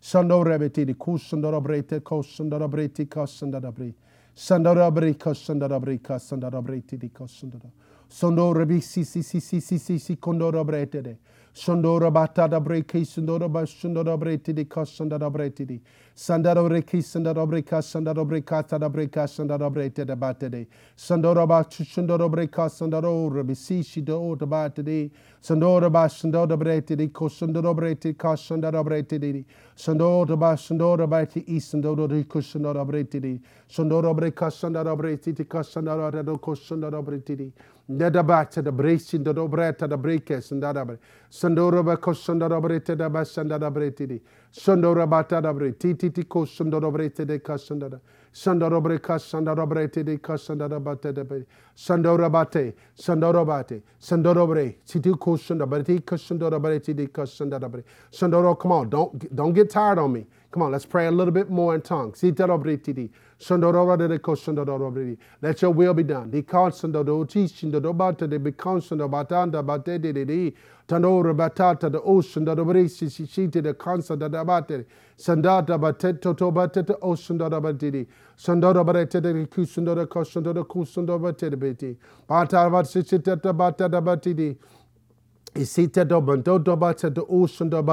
Shandora 0.05 0.57
breti 0.57 0.93
kushandora 0.97 1.61
brete 1.61 2.01
koshandora 2.01 2.67
breti 2.67 3.07
koshandora 3.07 3.71
breti 3.71 3.95
Shandora 4.35 4.91
breti 4.91 5.17
koshandora 5.17 5.79
breti 5.79 6.01
koshandora 6.03 6.61
breti 6.61 7.09
koshandora 7.09 7.71
Sondora 8.09 8.65
bi 8.65 8.81
si 8.81 9.05
si 9.05 9.23
si 9.23 9.39
si 9.39 9.61
si 9.61 9.79
si 9.79 9.97
si 9.97 10.17
kondora 10.19 10.61
brete 10.65 11.01
de 11.01 11.17
Shondora 11.53 12.11
batada 12.11 12.59
breki 12.61 13.05
shondora 13.05 13.49
ba 13.51 13.65
shondora 13.65 14.17
breti 14.17 14.53
di 14.53 14.65
koshandora 14.67 15.29
breti 15.31 15.65
di 15.65 15.81
Sandara 16.15 16.63
breki 16.63 17.01
sandara 17.01 17.45
breka 17.47 17.81
sandara 17.81 18.25
breka 18.25 18.63
tada 18.63 18.89
breka 18.89 19.27
sandara 19.27 19.69
brete 19.71 20.05
de 20.05 20.15
bate 20.15 20.49
de 20.49 20.67
Sandora 20.95 21.47
ba 21.47 21.63
shondora 21.69 22.29
breka 22.29 22.69
sandara 22.69 23.09
rabi 23.33 23.55
si 23.55 23.83
shi 23.83 24.01
do 24.03 24.35
de 24.35 24.45
bate 24.45 24.83
de 24.83 25.11
Sandora 25.41 25.89
ba 25.91 26.07
shondora 26.07 26.57
brete 26.57 26.95
di 26.95 27.09
koshandora 27.09 27.73
breti 27.75 28.15
koshandora 28.15 28.83
brete 28.83 29.19
di 29.19 29.45
Sandora 29.75 30.37
ba 30.37 30.55
shondora 30.55 31.07
breti 31.07 31.43
isandora 31.47 32.07
di 32.07 32.25
koshandora 32.27 32.85
brete 32.85 33.19
di 33.19 33.41
Sandora 33.67 34.13
breka 34.13 34.49
sandara 34.51 34.95
breti 34.95 35.33
di 35.33 35.45
koshandora 35.47 36.23
do 36.23 36.37
koshandora 36.37 37.01
brete 37.03 37.35
di 37.35 37.51
Neda 37.87 38.23
bate 38.23 38.61
de 38.63 38.71
bresi 38.71 39.19
do 39.19 39.47
breta 39.47 39.87
da 39.87 39.97
breke 39.97 40.41
sandara 40.41 40.85
brete 40.85 41.01
Sandora 41.29 41.83
ba 41.83 41.97
koshandora 41.97 42.61
brete 42.61 42.95
da 42.95 43.09
ba 43.09 43.25
brete 43.25 43.59
da 43.59 43.71
bre 43.71 43.91
bre 43.91 43.91
de 43.91 44.21
ka 44.21 44.21
shandora 44.21 44.42
shandora 48.33 48.81
bre 48.81 48.99
ka 48.99 49.17
shandora 49.17 49.65
bre 49.67 49.87
te 49.87 50.03
de 50.03 50.17
ka 50.17 50.35
shandora 50.35 50.79
bate 50.79 51.11
de 51.13 51.23
bre 51.23 51.45
shandora 51.75 52.29
bate 52.29 52.73
shandora 52.95 53.45
bate 53.45 53.83
shandora 53.99 54.47
bre 54.47 54.77
titi 54.85 55.11
ko 55.17 55.37
shandora 55.37 55.67
bre 55.69 55.83
te 55.83 55.99
ka 56.01 56.15
shandora 56.15 56.59
bre 56.59 56.79
te 56.79 56.93
de 56.93 57.07
ka 57.07 57.23
shandora 57.23 57.69
bre 57.69 57.83
shandora 58.11 58.55
come 58.57 58.71
on 58.71 58.89
don't 58.89 59.35
don't 59.35 59.53
get 59.53 59.69
tired 59.69 59.99
on 59.99 60.13
me. 60.13 60.25
Come 60.51 60.63
on 60.63 60.71
let's 60.71 60.85
pray 60.85 61.07
a 61.07 61.11
little 61.11 61.31
bit 61.31 61.49
more 61.49 61.75
in 61.75 61.81
tongues. 61.81 62.21
Let 65.41 65.61
your 65.61 65.71
will 65.71 65.93
be 65.93 66.03
done 66.03 66.29
Tanora 70.87 71.33
batata 71.33 71.89
the 71.91 72.01
ocean 72.01 72.43
da 72.43 72.55
brisi 72.55 73.09
si 73.09 73.23
shiti 73.25 73.63
the 73.63 73.73
cancer 73.73 74.15
da 74.17 74.43
battery. 74.43 74.85
Sandata 75.17 75.79
bateto 75.79 76.35
to 76.35 76.51
batete 76.51 76.97
ocean 77.01 77.37
da 77.37 77.49
batidi. 77.49 78.05
Sandora 78.37 78.83
barete 78.83 79.21
de 79.21 79.33
kusunda 79.45 79.95
da 79.95 80.05
kosunda 80.05 80.53
da 80.53 80.63
kusunda 80.63 81.17
batete 81.17 81.55
beti. 81.57 81.97
Bata 82.27 82.69
bat 82.69 82.85
bata 83.57 83.87
da 83.89 84.01
batidi. 84.01 84.57
Do 85.55 87.25
ocean 87.29 87.69
do 87.69 87.83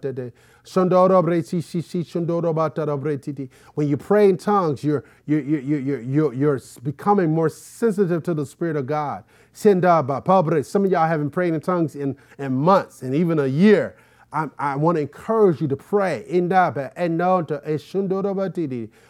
di 0.00 0.12
de. 0.12 0.32
Si 1.42 1.82
si. 1.82 2.04
When 3.74 3.88
you 3.88 3.96
pray 3.96 4.28
in 4.30 4.36
tongues, 4.36 4.84
you're 4.84 5.04
you're 5.26 5.40
you're 5.40 5.60
you're 5.60 6.00
you're, 6.00 6.34
you're 6.34 6.60
becoming 6.82 7.30
more 7.32 7.48
sensitive 7.48 8.22
to 8.24 8.34
the 8.34 8.46
Spirit 8.46 8.76
of 8.76 8.86
God. 8.86 9.24
Sendaba, 9.54 10.22
Some 10.64 10.84
of 10.84 10.90
y'all 10.92 11.08
haven't 11.08 11.30
prayed 11.30 11.54
in 11.54 11.60
tongues 11.60 11.96
in, 11.96 12.16
in 12.38 12.54
months 12.54 13.02
and 13.02 13.14
even 13.14 13.38
a 13.38 13.46
year. 13.46 13.96
I, 14.32 14.46
I 14.58 14.76
want 14.76 14.96
to 14.96 15.02
encourage 15.02 15.60
you 15.60 15.68
to 15.68 15.76
pray. 15.76 16.24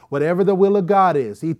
Whatever 0.08 0.44
the 0.44 0.54
will 0.54 0.76
of 0.76 0.86
God 0.86 1.16
is. 1.16 1.40
The 1.40 1.54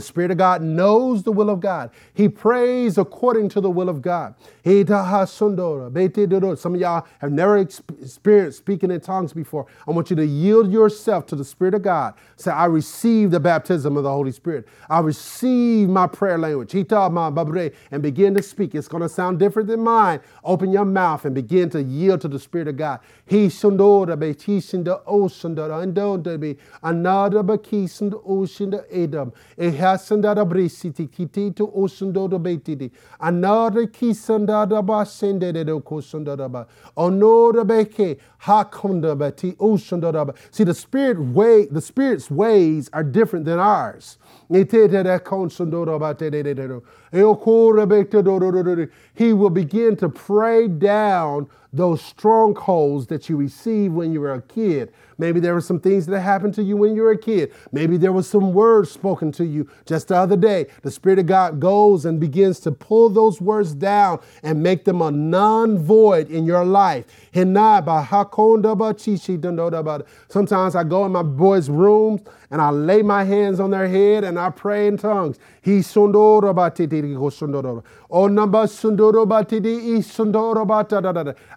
Spirit 0.00 0.30
of 0.30 0.36
God 0.36 0.62
knows 0.62 1.22
the 1.22 1.32
will 1.32 1.48
of 1.48 1.60
God. 1.60 1.90
He 2.12 2.28
prays 2.28 2.98
according 2.98 3.48
to 3.50 3.60
the 3.62 3.70
will 3.70 3.88
of 3.88 4.02
God. 4.02 4.34
Some 4.64 5.54
of 6.74 6.80
y'all 6.80 7.06
have 7.20 7.32
never 7.32 7.56
experienced 7.56 8.58
speaking 8.58 8.90
in 8.90 9.00
tongues 9.00 9.32
before. 9.32 9.66
I 9.88 9.92
want 9.92 10.10
you 10.10 10.16
to 10.16 10.26
yield 10.26 10.70
yourself 10.70 11.24
to 11.28 11.36
the 11.36 11.44
Spirit 11.44 11.72
of 11.72 11.80
God. 11.82 12.12
Say, 12.36 12.50
I 12.50 12.66
receive 12.66 13.30
the 13.30 13.40
baptism 13.40 13.96
of 13.96 14.02
the 14.02 14.10
Holy 14.10 14.32
Spirit. 14.32 14.66
I 14.90 15.00
receive 15.00 15.88
my 15.88 16.06
prayer 16.06 16.36
language. 16.36 16.74
And 16.74 18.02
begin 18.02 18.34
to 18.34 18.42
speak. 18.42 18.74
It's 18.74 18.88
going 18.88 19.02
to 19.02 19.08
sound 19.08 19.38
different 19.38 19.68
than 19.68 19.80
mine. 19.80 20.20
Open 20.44 20.70
your 20.70 20.84
mouth 20.84 21.24
and 21.24 21.34
begin 21.36 21.68
to 21.70 21.82
yield 21.82 22.22
to 22.22 22.28
the 22.28 22.38
Spirit 22.38 22.68
of 22.68 22.76
God. 22.78 23.00
He 23.26 23.48
be 26.38 26.56
another 26.82 27.42
bakis 27.42 27.98
the 28.10 28.18
ocean 28.24 28.70
the 28.70 29.02
Adam. 29.02 29.32
It 29.56 29.74
has 29.74 30.10
another 30.10 30.44
brisiti 30.44 31.12
kiti 31.12 31.50
to 31.52 31.70
ocean 31.74 32.12
do 32.12 32.26
the 32.26 32.40
betidi. 32.40 32.90
Another 33.20 33.86
kiss 33.86 34.28
and 34.30 34.48
the 34.48 34.54
basende 34.54 35.52
de 35.52 35.64
kosunda 35.64 36.50
ba. 36.50 36.66
Another 36.96 37.64
beke 37.64 38.18
hakunda 38.42 39.16
bati 39.18 39.54
ocean 39.60 40.00
do 40.00 40.12
See 40.50 40.64
the 40.64 40.74
spirit 40.74 41.18
way 41.20 41.66
the 41.66 41.82
spirit's 41.82 42.30
ways 42.30 42.88
are 42.94 43.04
different 43.04 43.44
than 43.44 43.58
ours. 43.58 44.16
He 44.48 44.62
will 49.32 49.50
begin 49.50 49.96
to 49.96 50.08
pray 50.08 50.68
down 50.68 51.48
those 51.76 52.02
strongholds 52.02 53.06
that 53.08 53.28
you 53.28 53.36
received 53.36 53.94
when 53.94 54.12
you 54.12 54.20
were 54.20 54.32
a 54.32 54.42
kid. 54.42 54.92
Maybe 55.18 55.40
there 55.40 55.54
were 55.54 55.60
some 55.60 55.80
things 55.80 56.06
that 56.06 56.20
happened 56.20 56.54
to 56.54 56.62
you 56.62 56.76
when 56.76 56.94
you 56.94 57.02
were 57.02 57.12
a 57.12 57.18
kid. 57.18 57.52
Maybe 57.72 57.96
there 57.96 58.12
was 58.12 58.28
some 58.28 58.52
words 58.52 58.90
spoken 58.90 59.32
to 59.32 59.46
you 59.46 59.68
just 59.86 60.08
the 60.08 60.16
other 60.16 60.36
day. 60.36 60.66
The 60.82 60.90
Spirit 60.90 61.18
of 61.18 61.26
God 61.26 61.58
goes 61.58 62.04
and 62.04 62.20
begins 62.20 62.60
to 62.60 62.72
pull 62.72 63.08
those 63.08 63.40
words 63.40 63.74
down 63.74 64.20
and 64.42 64.62
make 64.62 64.84
them 64.84 65.00
a 65.00 65.10
non 65.10 65.78
void 65.78 66.30
in 66.30 66.44
your 66.44 66.64
life. 66.64 67.06
Sometimes 70.28 70.76
I 70.76 70.84
go 70.84 71.06
in 71.06 71.12
my 71.12 71.22
boys' 71.22 71.70
rooms 71.70 72.20
and 72.50 72.60
I 72.60 72.70
lay 72.70 73.02
my 73.02 73.24
hands 73.24 73.58
on 73.58 73.70
their 73.70 73.88
head 73.88 74.24
and 74.24 74.38
I 74.38 74.50
pray 74.50 74.86
in 74.86 74.96
tongues. 74.98 75.38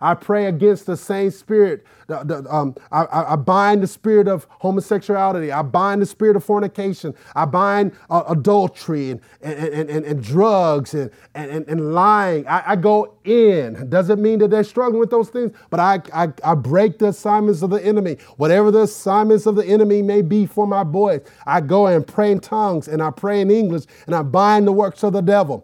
I 0.01 0.08
pray 0.15 0.45
against 0.47 0.85
the 0.85 0.97
same 0.97 1.31
spirit. 1.31 1.85
The, 2.09 2.23
the, 2.23 2.53
um, 2.53 2.75
I, 2.91 3.33
I, 3.33 3.35
bind 3.35 3.83
the 3.83 3.87
spirit 3.87 4.27
of 4.27 4.47
homosexuality. 4.49 5.51
I 5.51 5.61
bind 5.61 6.01
the 6.01 6.07
spirit 6.07 6.35
of 6.35 6.43
fornication. 6.43 7.13
I 7.35 7.45
bind 7.45 7.91
uh, 8.09 8.23
adultery 8.27 9.11
and, 9.11 9.21
and, 9.43 9.89
and, 9.91 10.05
and, 10.05 10.23
drugs 10.23 10.95
and, 10.95 11.11
and, 11.35 11.67
and 11.67 11.93
lying. 11.93 12.47
I, 12.47 12.71
I 12.71 12.75
go 12.77 13.13
in. 13.25 13.89
Doesn't 13.89 14.19
mean 14.19 14.39
that 14.39 14.49
they're 14.49 14.63
struggling 14.63 14.99
with 14.99 15.11
those 15.11 15.29
things, 15.29 15.55
but 15.69 15.79
I, 15.79 16.01
I, 16.11 16.33
I 16.43 16.55
break 16.55 16.97
the 16.97 17.09
assignments 17.09 17.61
of 17.61 17.69
the 17.69 17.85
enemy. 17.85 18.17
Whatever 18.37 18.71
the 18.71 18.81
assignments 18.81 19.45
of 19.45 19.55
the 19.55 19.65
enemy 19.67 20.01
may 20.01 20.23
be 20.23 20.47
for 20.47 20.65
my 20.65 20.83
boys, 20.83 21.21
I 21.45 21.61
go 21.61 21.85
and 21.85 22.07
pray 22.07 22.31
in 22.31 22.39
tongues 22.39 22.87
and 22.87 23.03
I 23.03 23.11
pray 23.11 23.39
in 23.39 23.51
English 23.51 23.83
and 24.07 24.15
I 24.15 24.23
bind 24.23 24.65
the 24.65 24.71
works 24.71 25.03
of 25.03 25.13
the 25.13 25.21
devil. 25.21 25.63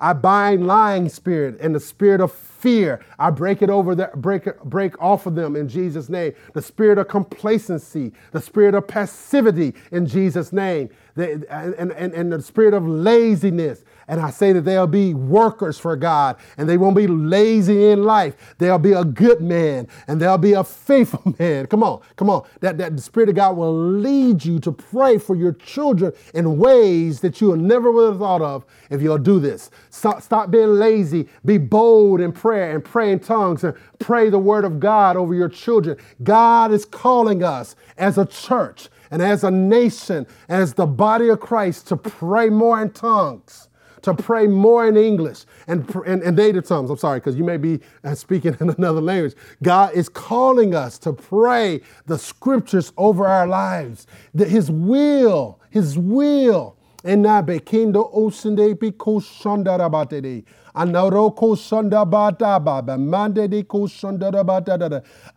I 0.00 0.12
bind 0.12 0.66
lying 0.66 1.08
spirit 1.08 1.58
and 1.60 1.74
the 1.74 1.79
spirit 1.80 2.20
of 2.20 2.49
fear. 2.60 3.04
I 3.18 3.30
break 3.30 3.62
it 3.62 3.70
over 3.70 3.94
there, 3.94 4.12
break 4.16 4.46
break 4.64 5.00
off 5.02 5.26
of 5.26 5.34
them 5.34 5.56
in 5.56 5.68
Jesus' 5.68 6.08
name. 6.08 6.34
The 6.52 6.62
spirit 6.62 6.98
of 6.98 7.08
complacency, 7.08 8.12
the 8.32 8.40
spirit 8.40 8.74
of 8.74 8.86
passivity 8.86 9.74
in 9.90 10.06
Jesus' 10.06 10.52
name, 10.52 10.90
the, 11.14 11.46
and, 11.50 11.92
and, 11.92 12.12
and 12.12 12.32
the 12.32 12.42
spirit 12.42 12.74
of 12.74 12.86
laziness. 12.86 13.84
And 14.10 14.20
I 14.20 14.30
say 14.30 14.52
that 14.52 14.62
they'll 14.62 14.88
be 14.88 15.14
workers 15.14 15.78
for 15.78 15.94
God 15.94 16.36
and 16.58 16.68
they 16.68 16.76
won't 16.76 16.96
be 16.96 17.06
lazy 17.06 17.90
in 17.90 18.02
life. 18.02 18.56
They'll 18.58 18.76
be 18.76 18.92
a 18.92 19.04
good 19.04 19.40
man 19.40 19.86
and 20.08 20.20
they'll 20.20 20.36
be 20.36 20.54
a 20.54 20.64
faithful 20.64 21.32
man. 21.38 21.68
Come 21.68 21.84
on, 21.84 22.00
come 22.16 22.28
on. 22.28 22.44
That, 22.58 22.76
that 22.78 22.96
the 22.96 23.02
Spirit 23.02 23.28
of 23.28 23.36
God 23.36 23.56
will 23.56 23.72
lead 23.72 24.44
you 24.44 24.58
to 24.60 24.72
pray 24.72 25.18
for 25.18 25.36
your 25.36 25.52
children 25.52 26.12
in 26.34 26.58
ways 26.58 27.20
that 27.20 27.40
you 27.40 27.56
never 27.56 27.92
would 27.92 28.10
have 28.10 28.18
thought 28.18 28.42
of 28.42 28.64
if 28.90 29.00
you'll 29.00 29.16
do 29.16 29.38
this. 29.38 29.70
Stop, 29.90 30.22
stop 30.22 30.50
being 30.50 30.74
lazy. 30.74 31.28
Be 31.44 31.58
bold 31.58 32.20
in 32.20 32.32
prayer 32.50 32.74
and 32.74 32.84
pray 32.84 33.12
in 33.12 33.20
tongues 33.20 33.62
and 33.62 33.76
pray 34.00 34.28
the 34.28 34.38
word 34.38 34.64
of 34.64 34.80
God 34.80 35.16
over 35.16 35.32
your 35.32 35.48
children. 35.48 35.96
God 36.24 36.72
is 36.72 36.84
calling 36.84 37.44
us 37.44 37.76
as 37.96 38.18
a 38.18 38.26
church 38.26 38.88
and 39.12 39.22
as 39.22 39.44
a 39.44 39.52
nation, 39.52 40.26
as 40.48 40.74
the 40.74 40.86
body 40.86 41.28
of 41.28 41.38
Christ, 41.38 41.86
to 41.88 41.96
pray 41.96 42.48
more 42.48 42.82
in 42.82 42.90
tongues 42.90 43.68
to 44.02 44.14
pray 44.14 44.46
more 44.46 44.88
in 44.88 44.96
English 44.96 45.44
and, 45.66 45.86
and, 46.06 46.22
and 46.22 46.34
native 46.34 46.64
tongues. 46.64 46.88
I'm 46.88 46.96
sorry, 46.96 47.20
because 47.20 47.36
you 47.36 47.44
may 47.44 47.58
be 47.58 47.80
uh, 48.02 48.14
speaking 48.14 48.56
in 48.60 48.70
another 48.70 49.02
language. 49.02 49.34
God 49.62 49.92
is 49.92 50.08
calling 50.08 50.74
us 50.74 50.98
to 51.00 51.12
pray 51.12 51.82
the 52.06 52.18
scriptures 52.18 52.94
over 52.96 53.26
our 53.26 53.46
lives, 53.46 54.06
that 54.32 54.48
His 54.48 54.70
will, 54.70 55.60
His 55.68 55.98
will. 55.98 56.78
And 57.02 57.22
now, 57.22 57.40
Bekindo 57.40 58.14
Osinde 58.14 58.74
Biko 58.74 59.20
Shandarabate. 59.20 60.44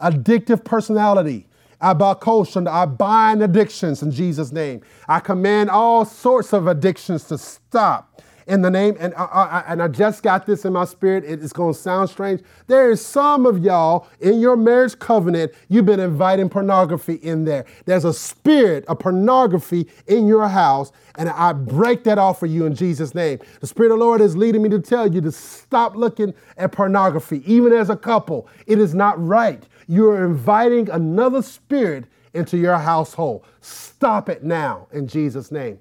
Addictive 0.01 0.63
personality. 0.63 1.47
I 1.81 2.85
bind 2.85 3.43
addictions 3.43 4.03
in 4.03 4.11
Jesus' 4.11 4.51
name. 4.51 4.81
I 5.07 5.19
command 5.19 5.69
all 5.69 6.05
sorts 6.05 6.53
of 6.53 6.67
addictions 6.67 7.23
to 7.25 7.37
stop 7.37 8.21
in 8.47 8.61
the 8.61 8.71
name, 8.71 8.95
and 8.99 9.13
I, 9.15 9.23
I, 9.23 9.63
and 9.67 9.81
I 9.81 9.87
just 9.87 10.23
got 10.23 10.45
this 10.45 10.65
in 10.65 10.73
my 10.73 10.85
spirit. 10.85 11.23
It's 11.25 11.53
going 11.53 11.73
to 11.73 11.79
sound 11.79 12.09
strange. 12.09 12.41
There 12.67 12.91
is 12.91 13.05
some 13.05 13.45
of 13.45 13.59
y'all 13.59 14.07
in 14.19 14.39
your 14.39 14.55
marriage 14.57 14.97
covenant, 14.99 15.53
you've 15.69 15.85
been 15.85 15.99
inviting 15.99 16.49
pornography 16.49 17.15
in 17.15 17.45
there. 17.45 17.65
There's 17.85 18.05
a 18.05 18.13
spirit 18.13 18.85
of 18.85 18.99
pornography 18.99 19.87
in 20.07 20.27
your 20.27 20.47
house, 20.47 20.91
and 21.15 21.29
I 21.29 21.53
break 21.53 22.03
that 22.05 22.17
off 22.17 22.39
for 22.39 22.47
you 22.47 22.65
in 22.65 22.75
Jesus' 22.75 23.15
name. 23.15 23.39
The 23.61 23.67
Spirit 23.67 23.91
of 23.91 23.99
the 23.99 24.05
Lord 24.05 24.21
is 24.21 24.35
leading 24.35 24.61
me 24.61 24.69
to 24.69 24.79
tell 24.79 25.11
you 25.13 25.21
to 25.21 25.31
stop 25.31 25.95
looking 25.95 26.33
at 26.57 26.71
pornography, 26.71 27.43
even 27.51 27.73
as 27.73 27.89
a 27.89 27.95
couple. 27.95 28.47
It 28.67 28.79
is 28.79 28.93
not 28.93 29.23
right. 29.23 29.65
You're 29.87 30.25
inviting 30.25 30.89
another 30.89 31.41
spirit 31.41 32.05
into 32.33 32.57
your 32.57 32.77
household. 32.77 33.45
Stop 33.61 34.29
it 34.29 34.43
now 34.43 34.87
in 34.91 35.07
Jesus' 35.07 35.51
name. 35.51 35.79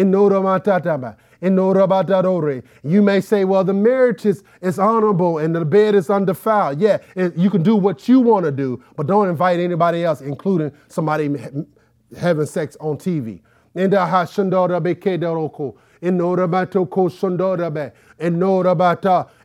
You 0.00 0.06
may 3.02 3.20
say, 3.20 3.44
well, 3.44 3.64
the 3.64 3.74
marriage 3.74 4.26
is, 4.26 4.42
honorable 4.78 5.38
and 5.38 5.54
the 5.54 5.64
bed 5.64 5.94
is 5.94 6.10
undefiled. 6.10 6.80
Yeah, 6.80 6.98
you 7.36 7.50
can 7.50 7.62
do 7.62 7.76
what 7.76 8.08
you 8.08 8.18
want 8.20 8.44
to 8.46 8.52
do, 8.52 8.82
but 8.96 9.06
don't 9.06 9.28
invite 9.28 9.60
anybody 9.60 10.04
else, 10.04 10.20
including 10.20 10.72
somebody 10.88 11.30
having 12.16 12.46
sex 12.46 12.76
on 12.80 12.96
TV. 12.96 13.40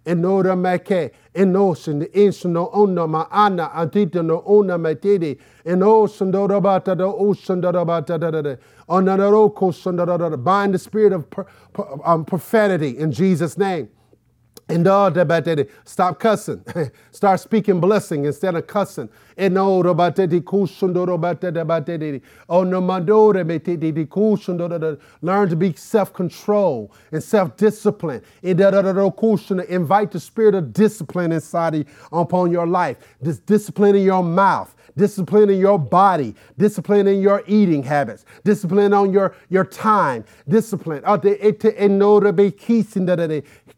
Enora 0.05 0.57
make, 0.57 1.13
enosin, 1.33 1.99
the 1.99 2.07
insuno 2.07 2.69
ona 2.73 3.07
ma 3.07 3.27
ana, 3.31 3.71
antita 3.73 4.23
no 4.23 4.43
ona 4.45 4.77
matidi, 4.77 5.37
enosin 5.65 6.31
dorabata, 6.31 6.97
the 6.97 7.05
ocean 7.05 7.61
dorabata, 7.61 8.19
onanaroko, 8.19 8.57
bind 10.37 10.73
the 10.73 10.79
spirit 10.79 11.13
of 11.13 11.25
um, 12.03 12.25
profanity 12.25 12.97
in 12.97 13.11
Jesus' 13.11 13.57
name. 13.57 13.89
And 14.69 14.87
stop 15.83 16.19
cussing. 16.19 16.63
Start 17.11 17.39
speaking 17.41 17.81
blessing 17.81 18.25
instead 18.25 18.55
of 18.55 18.65
cussing. 18.65 19.09
Oh, 19.37 19.81
learn 25.21 25.49
to 25.49 25.55
be 25.55 25.73
self-control 25.73 26.91
and 27.11 27.23
self-discipline. 27.23 28.21
Invite 28.41 30.11
the 30.11 30.19
spirit 30.19 30.55
of 30.55 30.73
discipline 30.73 31.31
inside 31.33 31.85
upon 32.11 32.51
your 32.51 32.67
life. 32.67 32.97
This 33.21 33.39
discipline 33.39 33.95
in 33.95 34.03
your 34.03 34.23
mouth 34.23 34.73
discipline 34.97 35.49
in 35.49 35.59
your 35.59 35.79
body, 35.79 36.35
discipline 36.57 37.07
in 37.07 37.21
your 37.21 37.43
eating 37.47 37.83
habits, 37.83 38.25
discipline 38.43 38.93
on 38.93 39.11
your, 39.11 39.35
your 39.49 39.65
time, 39.65 40.23
discipline. 40.47 41.03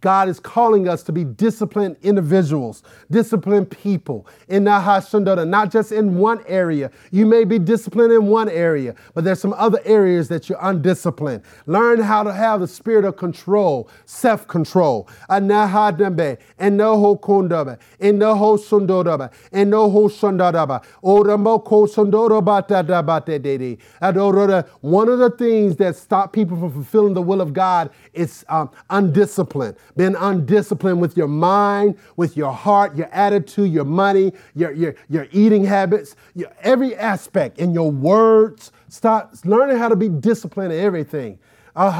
God 0.01 0.29
is 0.29 0.39
calling 0.39 0.87
us 0.87 1.03
to 1.03 1.11
be 1.11 1.23
disciplined 1.23 1.97
individuals, 2.03 2.83
disciplined 3.09 3.71
people 3.71 4.27
in 4.47 4.65
not 4.65 5.71
just 5.71 5.91
in 5.91 6.17
one 6.17 6.43
area. 6.47 6.91
You 7.11 7.25
may 7.25 7.43
be 7.43 7.57
disciplined 7.57 8.13
in 8.13 8.27
one 8.27 8.49
area, 8.49 8.95
but 9.13 9.23
there's 9.23 9.39
some 9.39 9.53
other 9.53 9.79
areas 9.83 10.27
that 10.27 10.49
you're 10.49 10.59
undisciplined. 10.61 11.43
Learn 11.65 11.99
how 11.99 12.23
to 12.23 12.33
have 12.33 12.59
the 12.59 12.67
spirit 12.67 13.05
of 13.05 13.17
control, 13.17 13.89
self 14.05 14.47
control. 14.47 15.07
Enoho 15.29 17.17
Sundodabe, 18.57 19.31
Enoho 19.51 20.09
Sundadaba, 20.09 20.09
Oramoko 20.11 20.11
Sundorabata 20.11 20.75
Dabate 20.75 20.85
Dedi. 21.04 21.04
One 21.05 21.29
of 21.29 21.43
the 25.19 25.35
things 25.37 25.75
that 25.75 25.95
stop 25.95 26.33
people 26.33 26.57
from 26.57 26.71
fulfilling 26.71 27.13
the 27.13 27.21
will 27.21 27.41
of 27.41 27.53
God 27.53 27.91
is 28.13 28.43
um, 28.49 28.71
undisciplined. 28.89 29.77
Being 29.95 30.15
undisciplined 30.15 30.99
with 30.99 31.15
your 31.15 31.27
mind, 31.27 31.99
with 32.17 32.35
your 32.35 32.51
heart, 32.51 32.95
your 32.95 33.05
attitude, 33.13 33.71
your 33.71 33.85
money, 33.85 34.33
your, 34.55 34.71
your, 34.71 34.95
your 35.07 35.27
eating 35.31 35.63
habits, 35.63 36.15
your, 36.33 36.51
every 36.61 36.95
aspect 36.95 37.59
in 37.59 37.71
your 37.71 37.91
words. 37.91 38.71
Start 38.87 39.45
learning 39.45 39.77
how 39.77 39.89
to 39.89 39.95
be 39.95 40.09
disciplined 40.09 40.73
in 40.73 40.79
everything. 40.79 41.37
And 41.75 41.93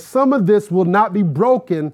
some 0.00 0.32
of 0.32 0.46
this 0.46 0.70
will 0.70 0.84
not 0.84 1.12
be 1.12 1.24
broken 1.24 1.92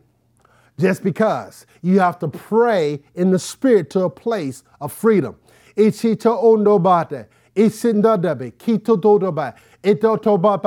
just 0.79 1.03
because. 1.03 1.67
You 1.83 2.01
have 2.01 2.19
to 2.21 2.29
pray 2.29 3.03
in 3.15 3.31
the 3.31 3.39
spirit 3.39 3.91
to 3.91 4.05
a 4.05 4.11
place 4.11 4.65
of 4.81 4.93
freedom. 4.93 5.37
Ito 9.85 10.17
toba 10.17 10.59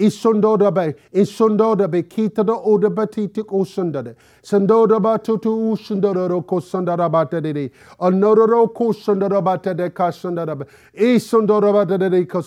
baba, 0.00 0.94
isondoda 1.12 1.90
be, 1.90 2.02
be, 2.02 2.08
kita 2.08 2.44
da 2.46 2.54
oda 2.54 2.88
batiti 2.90 3.42
osundade, 3.42 4.16
sandoda 4.42 5.00
batutu 5.00 5.72
usundoro 5.72 6.46
ko 6.46 6.60
sundara 6.60 7.10
batade, 7.10 7.70
onodoro 8.00 8.72
ko 8.74 8.92
sundara 8.92 9.42
batade 9.42 9.92
ka 9.94 10.10
sundara 10.10 10.58
be, 10.58 10.64
isondora 10.98 11.72
batade 11.72 12.28
ka. 12.28 12.40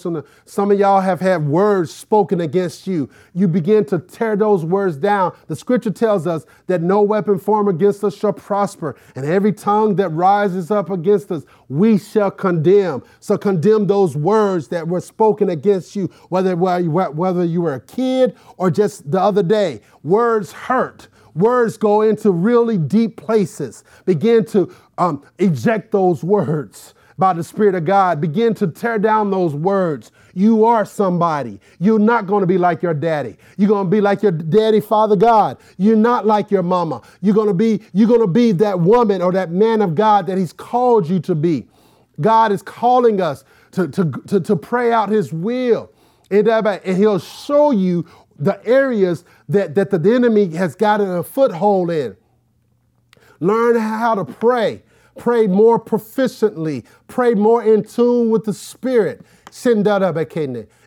Some 0.45 0.72
of 0.72 0.80
y'all 0.80 1.01
have 1.01 1.20
had 1.20 1.47
words 1.47 1.91
spoken 1.91 2.41
against 2.41 2.88
you. 2.88 3.10
You 3.34 3.47
begin 3.47 3.86
to 3.86 3.99
tear 3.99 4.36
those 4.36 4.66
words 4.66 4.97
down. 4.97 5.34
The 5.47 5.56
scripture 5.56 5.91
tells 5.91 6.28
us 6.28 6.45
that 6.68 6.82
no 6.82 7.01
weapon 7.01 7.39
formed 7.39 7.70
against 7.70 8.04
us 8.04 8.16
shall 8.16 8.34
prosper, 8.34 8.95
and 9.16 9.26
every 9.26 9.54
tongue 9.54 9.95
that 9.95 10.10
rises 10.10 10.72
up 10.72 10.89
against 10.89 11.32
us, 11.32 11.43
we 11.70 11.97
shall 11.97 12.32
condemn. 12.32 13.04
So 13.20 13.38
condemn 13.38 13.88
those 13.88 14.16
words 14.16 14.68
that 14.70 14.88
were 14.88 15.01
spoken 15.01 15.49
against 15.49 15.95
you 15.95 16.04
you, 16.04 16.12
whether, 16.30 17.43
whether 17.44 17.52
you 17.52 17.62
were 17.62 17.74
a 17.74 17.82
kid 17.82 18.38
or 18.58 18.72
just 18.72 19.12
the 19.12 19.20
other 19.20 19.44
day. 19.44 19.82
Words 20.04 20.54
hurt. 20.54 21.10
Words 21.36 21.78
go 21.78 22.02
into 22.02 22.32
really 22.32 22.78
deep 22.78 23.18
places. 23.18 23.84
Begin 24.06 24.46
to 24.46 24.74
um, 24.98 25.24
eject 25.39 25.91
those 25.91 26.24
words 26.24 26.94
by 27.18 27.34
the 27.34 27.44
Spirit 27.44 27.76
of 27.76 27.86
God. 27.86 28.22
Begin 28.22 28.54
to 28.56 28.68
tear 28.68 28.98
down 28.98 29.30
those 29.30 29.54
words. 29.54 30.12
You 30.34 30.64
are 30.64 30.86
somebody. 30.86 31.60
You're 31.80 32.00
not 32.00 32.28
going 32.28 32.41
to 32.41 32.48
be 32.48 32.58
like 32.58 32.82
your 32.82 32.94
daddy. 32.94 33.36
You're 33.58 33.68
going 33.68 33.88
to 33.88 33.91
be 33.91 34.00
like 34.00 34.24
your 34.24 34.32
daddy, 34.32 34.80
Father 34.80 35.16
God. 35.16 35.58
You're 35.78 35.98
not 35.98 36.26
like 36.26 36.50
your 36.50 36.64
mama. 36.64 37.02
You're 37.22 37.36
going 37.36 37.48
to 37.48 37.54
be, 37.54 37.82
you're 37.94 38.08
going 38.08 38.22
to 38.22 38.28
be 38.28 38.52
that 38.54 38.80
woman 38.80 39.22
or 39.22 39.32
that 39.34 39.52
man 39.52 39.82
of 39.82 39.96
God 39.96 40.28
that 40.28 40.38
He's 40.38 40.54
called 40.54 41.10
you 41.10 41.20
to 41.22 41.36
be. 41.36 41.68
God 42.22 42.52
is 42.52 42.62
calling 42.62 43.20
us 43.20 43.44
to, 43.72 43.88
to, 43.88 44.12
to, 44.28 44.39
to 44.39 44.56
pray 44.56 44.91
out 44.91 45.10
His 45.10 45.34
will. 45.34 45.93
And 46.34 46.97
he'll 46.97 47.19
show 47.19 47.71
you 47.71 48.05
the 48.38 48.65
areas 48.65 49.23
that, 49.49 49.75
that 49.75 49.91
the 49.91 50.13
enemy 50.13 50.49
has 50.55 50.75
gotten 50.75 51.09
a 51.09 51.23
foothold 51.23 51.91
in. 51.91 52.17
Learn 53.39 53.77
how 53.77 54.15
to 54.15 54.25
pray. 54.25 54.84
Pray 55.17 55.47
more 55.47 55.79
proficiently. 55.79 56.86
Pray 57.07 57.34
more 57.36 57.63
in 57.63 57.84
tune 57.84 58.29
with 58.29 58.45
the 58.45 58.53
Spirit. 58.53 59.21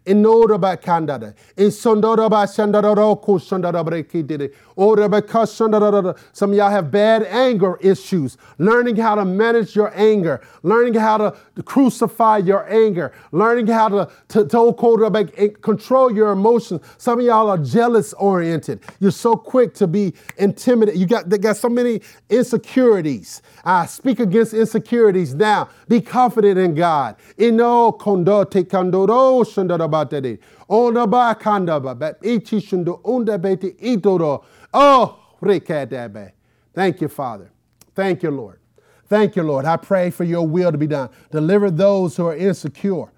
Inora 0.07 0.61
ba 0.61 0.77
kandada. 0.77 1.35
In 1.57 1.71
sondora 1.71 2.31
ba 2.31 2.47
shandara 2.47 2.95
ko 3.21 3.39
shandara 3.39 3.85
brekidide. 3.85 4.55
Ora 4.77 5.09
ba 5.09 5.21
kashandara. 5.21 6.17
Some 6.33 6.53
of 6.53 6.57
y'all 6.57 6.71
have 6.71 6.93
bad 6.93 7.25
anger 7.25 7.77
issues. 7.81 8.39
Learning 8.59 8.95
how 8.95 9.17
to 9.17 9.25
manage 9.25 9.75
your 9.75 9.93
anger. 9.97 10.41
Learning 10.63 10.95
how 10.95 11.19
to 11.19 11.37
crucify 11.65 12.39
your 12.39 12.71
anger. 12.73 13.13
Learning 13.33 13.67
how 13.67 13.89
to, 13.89 14.11
to, 14.29 14.47
to 14.47 15.33
eh, 15.37 15.49
control 15.61 16.15
your 16.15 16.31
emotions. 16.31 16.83
Some 16.99 17.19
of 17.19 17.25
y'all 17.25 17.51
are 17.51 17.59
jealous 17.59 18.13
oriented. 18.15 18.83
You're 19.01 19.11
so 19.11 19.35
quick 19.35 19.75
to 19.75 19.89
be 19.89 20.15
intimidated. 20.37 21.01
You 21.01 21.07
got, 21.07 21.29
got 21.41 21.57
so 21.57 21.69
many 21.69 22.01
insecurities. 22.31 23.43
I 23.65 23.87
speak 23.87 24.21
against 24.21 24.55
insecurities 24.55 25.35
now. 25.35 25.69
Be 25.89 26.01
confident 26.01 26.59
in 26.59 26.77
God. 26.77 27.17
Ino 27.41 27.91
kondote 27.93 28.63
kandoro 28.65 29.45
shandara 29.45 29.96
batade. 30.05 30.39
Ona 30.69 31.07
ba 31.07 31.37
kanda 31.39 31.81
ba 31.81 31.95
ba 31.95 32.17
ichi 32.23 32.61
shundo 32.61 33.01
unda 33.05 33.39
beti 33.39 33.77
itoro. 33.81 34.45
Oh, 34.75 35.19
rekadabe. 35.43 36.33
Thank 36.75 37.01
you, 37.01 37.09
Father. 37.09 37.51
Thank 37.95 38.23
you, 38.23 38.31
Lord. 38.31 38.61
Thank 39.09 39.37
you, 39.37 39.43
Lord. 39.43 39.65
I 39.65 39.77
pray 39.77 40.11
for 40.11 40.25
your 40.25 40.47
will 40.47 40.73
to 40.73 40.79
be 40.79 40.87
done. 40.87 41.11
Deliver 41.31 41.71
those 41.71 42.17
who 42.17 42.27
are 42.27 42.37
insecure 42.37 43.13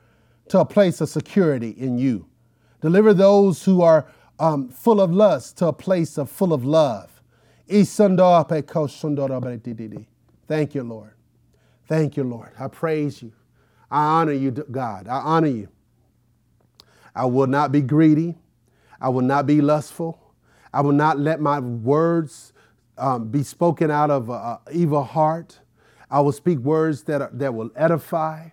to 0.48 0.60
a 0.60 0.64
place 0.64 1.00
of 1.00 1.08
security 1.08 1.70
in 1.70 1.98
you. 1.98 2.26
Deliver 2.80 3.14
those 3.14 3.64
who 3.64 3.82
are 3.82 4.06
um, 4.38 4.68
full 4.68 5.00
of 5.00 5.10
lust 5.10 5.58
to 5.58 5.66
a 5.66 5.72
place 5.72 6.18
of 6.18 6.30
full 6.30 6.52
of 6.52 6.64
love. 6.64 7.22
Thank 7.68 7.98
you, 10.74 10.82
Lord. 10.82 11.14
Thank 11.86 12.16
you, 12.16 12.24
Lord. 12.24 12.52
I 12.58 12.68
praise 12.68 13.22
you. 13.22 13.32
I 13.90 14.20
honor 14.20 14.32
you, 14.32 14.50
God. 14.50 15.08
I 15.08 15.20
honor 15.20 15.48
you. 15.48 15.68
I 17.18 17.24
will 17.24 17.48
not 17.48 17.72
be 17.72 17.80
greedy. 17.80 18.36
I 19.00 19.08
will 19.08 19.22
not 19.22 19.44
be 19.44 19.60
lustful. 19.60 20.20
I 20.72 20.82
will 20.82 20.92
not 20.92 21.18
let 21.18 21.40
my 21.40 21.58
words 21.58 22.52
um, 22.96 23.26
be 23.28 23.42
spoken 23.42 23.90
out 23.90 24.08
of 24.08 24.30
an 24.30 24.58
evil 24.70 25.02
heart. 25.02 25.58
I 26.12 26.20
will 26.20 26.30
speak 26.30 26.60
words 26.60 27.02
that, 27.04 27.20
are, 27.20 27.30
that 27.32 27.52
will 27.52 27.72
edify. 27.74 28.50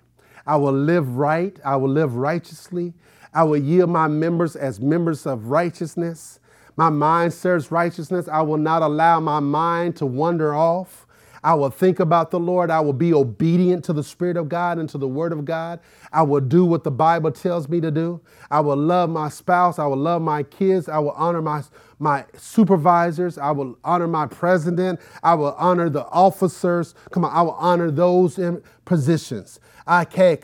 I 0.47 0.55
will 0.55 0.73
live 0.73 1.15
right. 1.15 1.59
I 1.63 1.75
will 1.75 1.91
live 1.91 2.15
righteously. 2.15 2.95
I 3.35 3.43
will 3.43 3.57
yield 3.57 3.91
my 3.91 4.07
members 4.07 4.55
as 4.55 4.79
members 4.79 5.27
of 5.27 5.51
righteousness. 5.51 6.39
My 6.75 6.89
mind 6.89 7.35
serves 7.35 7.69
righteousness. 7.69 8.27
I 8.27 8.41
will 8.41 8.57
not 8.57 8.81
allow 8.81 9.19
my 9.19 9.39
mind 9.39 9.95
to 9.97 10.07
wander 10.07 10.55
off. 10.55 11.04
I 11.45 11.53
will 11.53 11.69
think 11.69 11.99
about 11.99 12.31
the 12.31 12.39
Lord. 12.39 12.71
I 12.71 12.79
will 12.79 12.91
be 12.91 13.13
obedient 13.13 13.85
to 13.85 13.93
the 13.93 14.03
Spirit 14.03 14.35
of 14.35 14.49
God 14.49 14.79
and 14.79 14.89
to 14.89 14.97
the 14.97 15.07
Word 15.07 15.31
of 15.31 15.45
God. 15.45 15.79
I 16.11 16.23
will 16.23 16.39
do 16.39 16.65
what 16.65 16.83
the 16.83 16.89
Bible 16.89 17.31
tells 17.31 17.69
me 17.69 17.79
to 17.81 17.91
do. 17.91 18.19
I 18.49 18.61
will 18.61 18.75
love 18.75 19.11
my 19.11 19.29
spouse. 19.29 19.77
I 19.77 19.85
will 19.85 19.95
love 19.95 20.23
my 20.23 20.41
kids. 20.41 20.89
I 20.89 20.97
will 20.97 21.11
honor 21.11 21.43
my, 21.43 21.61
my 21.99 22.25
supervisors. 22.35 23.37
I 23.37 23.51
will 23.51 23.77
honor 23.83 24.07
my 24.07 24.25
president. 24.25 24.99
I 25.21 25.35
will 25.35 25.53
honor 25.59 25.87
the 25.87 26.07
officers. 26.07 26.95
Come 27.11 27.23
on, 27.23 27.31
I 27.31 27.43
will 27.43 27.51
honor 27.51 27.91
those 27.91 28.39
in 28.39 28.63
positions. 28.83 29.59
I 29.85 30.03
can 30.03 30.37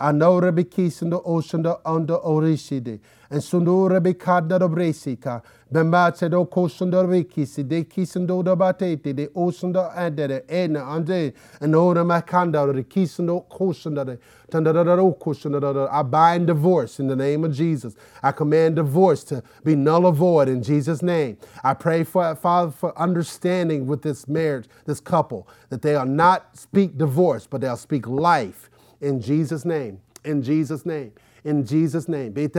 anora 0.00 0.50
bikisando 0.52 1.22
oshanda 1.26 1.78
under 1.84 2.18
orishide 2.24 3.00
and 3.30 3.42
sundora 3.42 4.00
bikada 4.00 4.58
bresika 4.60 5.42
bembatse 5.72 6.30
do 6.30 6.44
koshanda 6.46 7.04
bikisi 7.04 7.68
de 7.68 7.84
kisando 7.84 8.42
da 8.42 8.56
batete 8.56 9.14
de 9.14 9.28
oshanda 9.28 9.94
andere 9.94 10.42
ena 10.48 10.80
ande 10.80 11.34
and 11.60 11.76
ora 11.76 12.02
makanda 12.02 12.72
de 12.72 12.82
kisando 12.82 13.46
koshanda 13.48 14.06
de 14.06 14.18
I 14.52 16.02
bind 16.02 16.46
divorce 16.48 16.98
in 16.98 17.06
the 17.06 17.14
name 17.14 17.44
of 17.44 17.52
Jesus. 17.52 17.94
I 18.20 18.32
command 18.32 18.76
divorce 18.76 19.22
to 19.24 19.44
be 19.62 19.76
null 19.76 20.06
and 20.06 20.16
void 20.16 20.48
in 20.48 20.62
Jesus' 20.62 21.02
name. 21.02 21.36
I 21.62 21.74
pray 21.74 22.02
for 22.02 22.34
Father 22.34 22.72
for 22.72 22.98
understanding 22.98 23.86
with 23.86 24.02
this 24.02 24.26
marriage, 24.26 24.66
this 24.86 25.00
couple, 25.00 25.46
that 25.68 25.82
they'll 25.82 26.04
not 26.04 26.58
speak 26.58 26.98
divorce, 26.98 27.46
but 27.46 27.60
they'll 27.60 27.76
speak 27.76 28.08
life 28.08 28.69
in 29.00 29.20
Jesus' 29.20 29.64
name. 29.64 30.00
In 30.24 30.42
Jesus' 30.42 30.84
name. 30.84 31.12
In 31.44 31.64
Jesus' 31.64 32.08
name. 32.08 32.34
Thank 32.34 32.54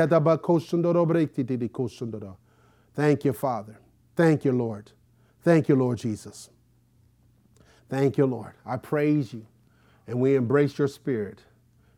you, 3.26 3.34
Father. 3.34 3.80
Thank 4.16 4.46
you, 4.46 4.52
Lord. 4.52 4.92
Thank 5.44 5.70
you, 5.70 5.76
Lord 5.76 5.98
Jesus. 5.98 6.50
Thank 7.89 8.18
you, 8.18 8.26
Lord. 8.26 8.54
I 8.66 8.78
praise 8.78 9.34
you 9.34 9.46
and 10.08 10.20
we 10.20 10.36
embrace 10.36 10.78
your 10.78 10.88
spirit. 10.88 11.44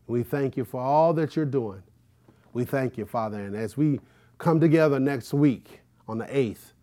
We 0.07 0.23
thank 0.23 0.57
you 0.57 0.65
for 0.65 0.81
all 0.81 1.13
that 1.13 1.35
you're 1.35 1.45
doing. 1.45 1.83
We 2.51 2.65
thank 2.65 2.97
you, 2.97 3.05
Father. 3.05 3.39
And 3.39 3.55
as 3.55 3.77
we 3.77 3.99
come 4.37 4.59
together 4.59 4.99
next 4.99 5.33
week 5.33 5.81
on 6.07 6.17
the 6.17 6.25
8th, 6.25 6.73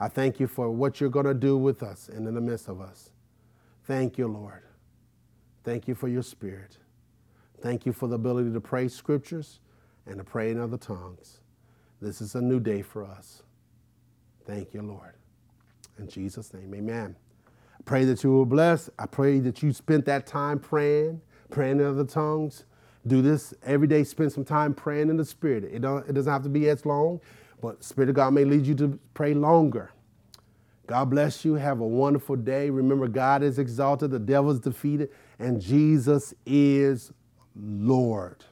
I 0.00 0.08
thank 0.08 0.38
you 0.38 0.46
for 0.46 0.70
what 0.70 1.00
you're 1.00 1.10
going 1.10 1.26
to 1.26 1.34
do 1.34 1.56
with 1.56 1.82
us 1.82 2.08
and 2.08 2.26
in 2.26 2.34
the 2.34 2.40
midst 2.40 2.68
of 2.68 2.80
us. 2.80 3.10
Thank 3.84 4.16
you, 4.18 4.28
Lord. 4.28 4.62
Thank 5.64 5.88
you 5.88 5.94
for 5.94 6.08
your 6.08 6.22
spirit. 6.22 6.78
Thank 7.60 7.86
you 7.86 7.92
for 7.92 8.08
the 8.08 8.14
ability 8.14 8.52
to 8.52 8.60
pray 8.60 8.88
scriptures 8.88 9.60
and 10.06 10.18
to 10.18 10.24
pray 10.24 10.50
in 10.50 10.60
other 10.60 10.76
tongues. 10.76 11.40
This 12.00 12.20
is 12.20 12.34
a 12.34 12.40
new 12.40 12.60
day 12.60 12.82
for 12.82 13.04
us. 13.04 13.42
Thank 14.46 14.72
you, 14.72 14.82
Lord. 14.82 15.14
In 15.98 16.08
Jesus' 16.08 16.54
name, 16.54 16.72
amen. 16.74 17.16
I 17.46 17.82
pray 17.84 18.04
that 18.04 18.22
you 18.22 18.32
were 18.32 18.46
blessed. 18.46 18.90
I 18.98 19.06
pray 19.06 19.40
that 19.40 19.62
you 19.62 19.72
spent 19.72 20.04
that 20.06 20.26
time 20.26 20.60
praying, 20.60 21.20
praying 21.50 21.80
in 21.80 21.86
other 21.86 22.04
tongues. 22.04 22.64
Do 23.06 23.22
this 23.22 23.52
every 23.64 23.88
day. 23.88 24.04
Spend 24.04 24.32
some 24.32 24.44
time 24.44 24.74
praying 24.74 25.10
in 25.10 25.16
the 25.16 25.24
Spirit. 25.24 25.64
It, 25.64 25.84
it 25.84 26.12
doesn't 26.14 26.32
have 26.32 26.42
to 26.44 26.48
be 26.48 26.68
as 26.68 26.86
long, 26.86 27.20
but 27.60 27.82
Spirit 27.82 28.10
of 28.10 28.16
God 28.16 28.32
may 28.32 28.44
lead 28.44 28.66
you 28.66 28.74
to 28.76 28.98
pray 29.14 29.34
longer. 29.34 29.90
God 30.86 31.10
bless 31.10 31.44
you. 31.44 31.54
Have 31.54 31.80
a 31.80 31.86
wonderful 31.86 32.36
day. 32.36 32.70
Remember, 32.70 33.08
God 33.08 33.42
is 33.42 33.58
exalted, 33.58 34.10
the 34.10 34.18
devil 34.18 34.50
is 34.50 34.60
defeated, 34.60 35.10
and 35.38 35.60
Jesus 35.60 36.32
is 36.46 37.12
Lord. 37.60 38.44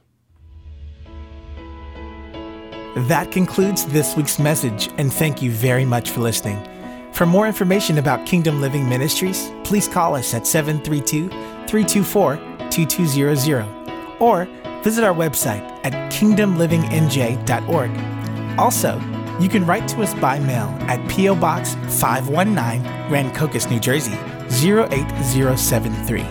That 2.97 3.31
concludes 3.31 3.85
this 3.87 4.17
week's 4.17 4.39
message, 4.39 4.89
and 4.97 5.13
thank 5.13 5.43
you 5.43 5.51
very 5.51 5.85
much 5.85 6.11
for 6.11 6.21
listening. 6.21 6.67
For 7.13 7.27
more 7.27 7.47
information 7.47 7.99
about 7.99 8.27
Kingdom 8.27 8.61
Living 8.61 8.89
Ministries, 8.89 9.51
please 9.65 9.87
call 9.87 10.15
us 10.15 10.35
at 10.35 10.47
732 10.47 11.29
324 11.67 12.37
2200 12.71 14.21
or 14.21 14.47
visit 14.83 15.05
our 15.05 15.15
website 15.15 15.63
at 15.85 15.93
kingdomlivingnj.org. 16.13 18.59
Also, 18.59 19.01
you 19.41 19.49
can 19.49 19.67
write 19.67 19.89
to 19.89 20.03
us 20.03 20.15
by 20.15 20.39
mail 20.39 20.69
at 20.89 21.07
P.O. 21.11 21.35
Box 21.37 21.75
519, 22.01 22.83
Rancocas, 23.11 23.71
New 23.71 23.81
Jersey 23.81 24.17
08073. 24.49 26.23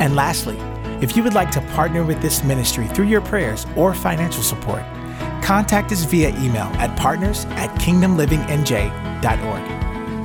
And 0.00 0.16
lastly, 0.16 0.58
if 1.00 1.16
you 1.16 1.22
would 1.22 1.34
like 1.34 1.50
to 1.52 1.60
partner 1.72 2.04
with 2.04 2.20
this 2.20 2.42
ministry 2.42 2.88
through 2.88 3.06
your 3.06 3.20
prayers 3.20 3.66
or 3.76 3.94
financial 3.94 4.42
support, 4.42 4.82
contact 5.42 5.92
us 5.92 6.04
via 6.04 6.30
email 6.40 6.66
at 6.78 6.96
partners 6.98 7.44
at 7.50 7.70
kingdomlivingnj.org. 7.80 9.78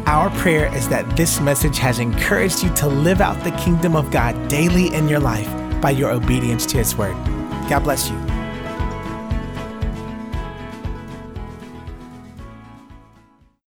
Our 0.08 0.30
prayer 0.32 0.76
is 0.76 0.90
that 0.90 1.16
this 1.16 1.40
message 1.40 1.78
has 1.78 2.00
encouraged 2.00 2.64
you 2.64 2.74
to 2.76 2.88
live 2.88 3.22
out 3.22 3.42
the 3.44 3.52
kingdom 3.52 3.96
of 3.96 4.12
God 4.12 4.50
daily 4.50 4.94
in 4.94 5.08
your 5.08 5.20
life 5.20 5.50
by 5.82 5.92
your 5.92 6.12
obedience 6.12 6.66
to 6.68 6.78
His 6.78 6.96
word. 6.96 7.16
God 7.70 7.84
bless 7.84 8.10
you. 8.10 8.33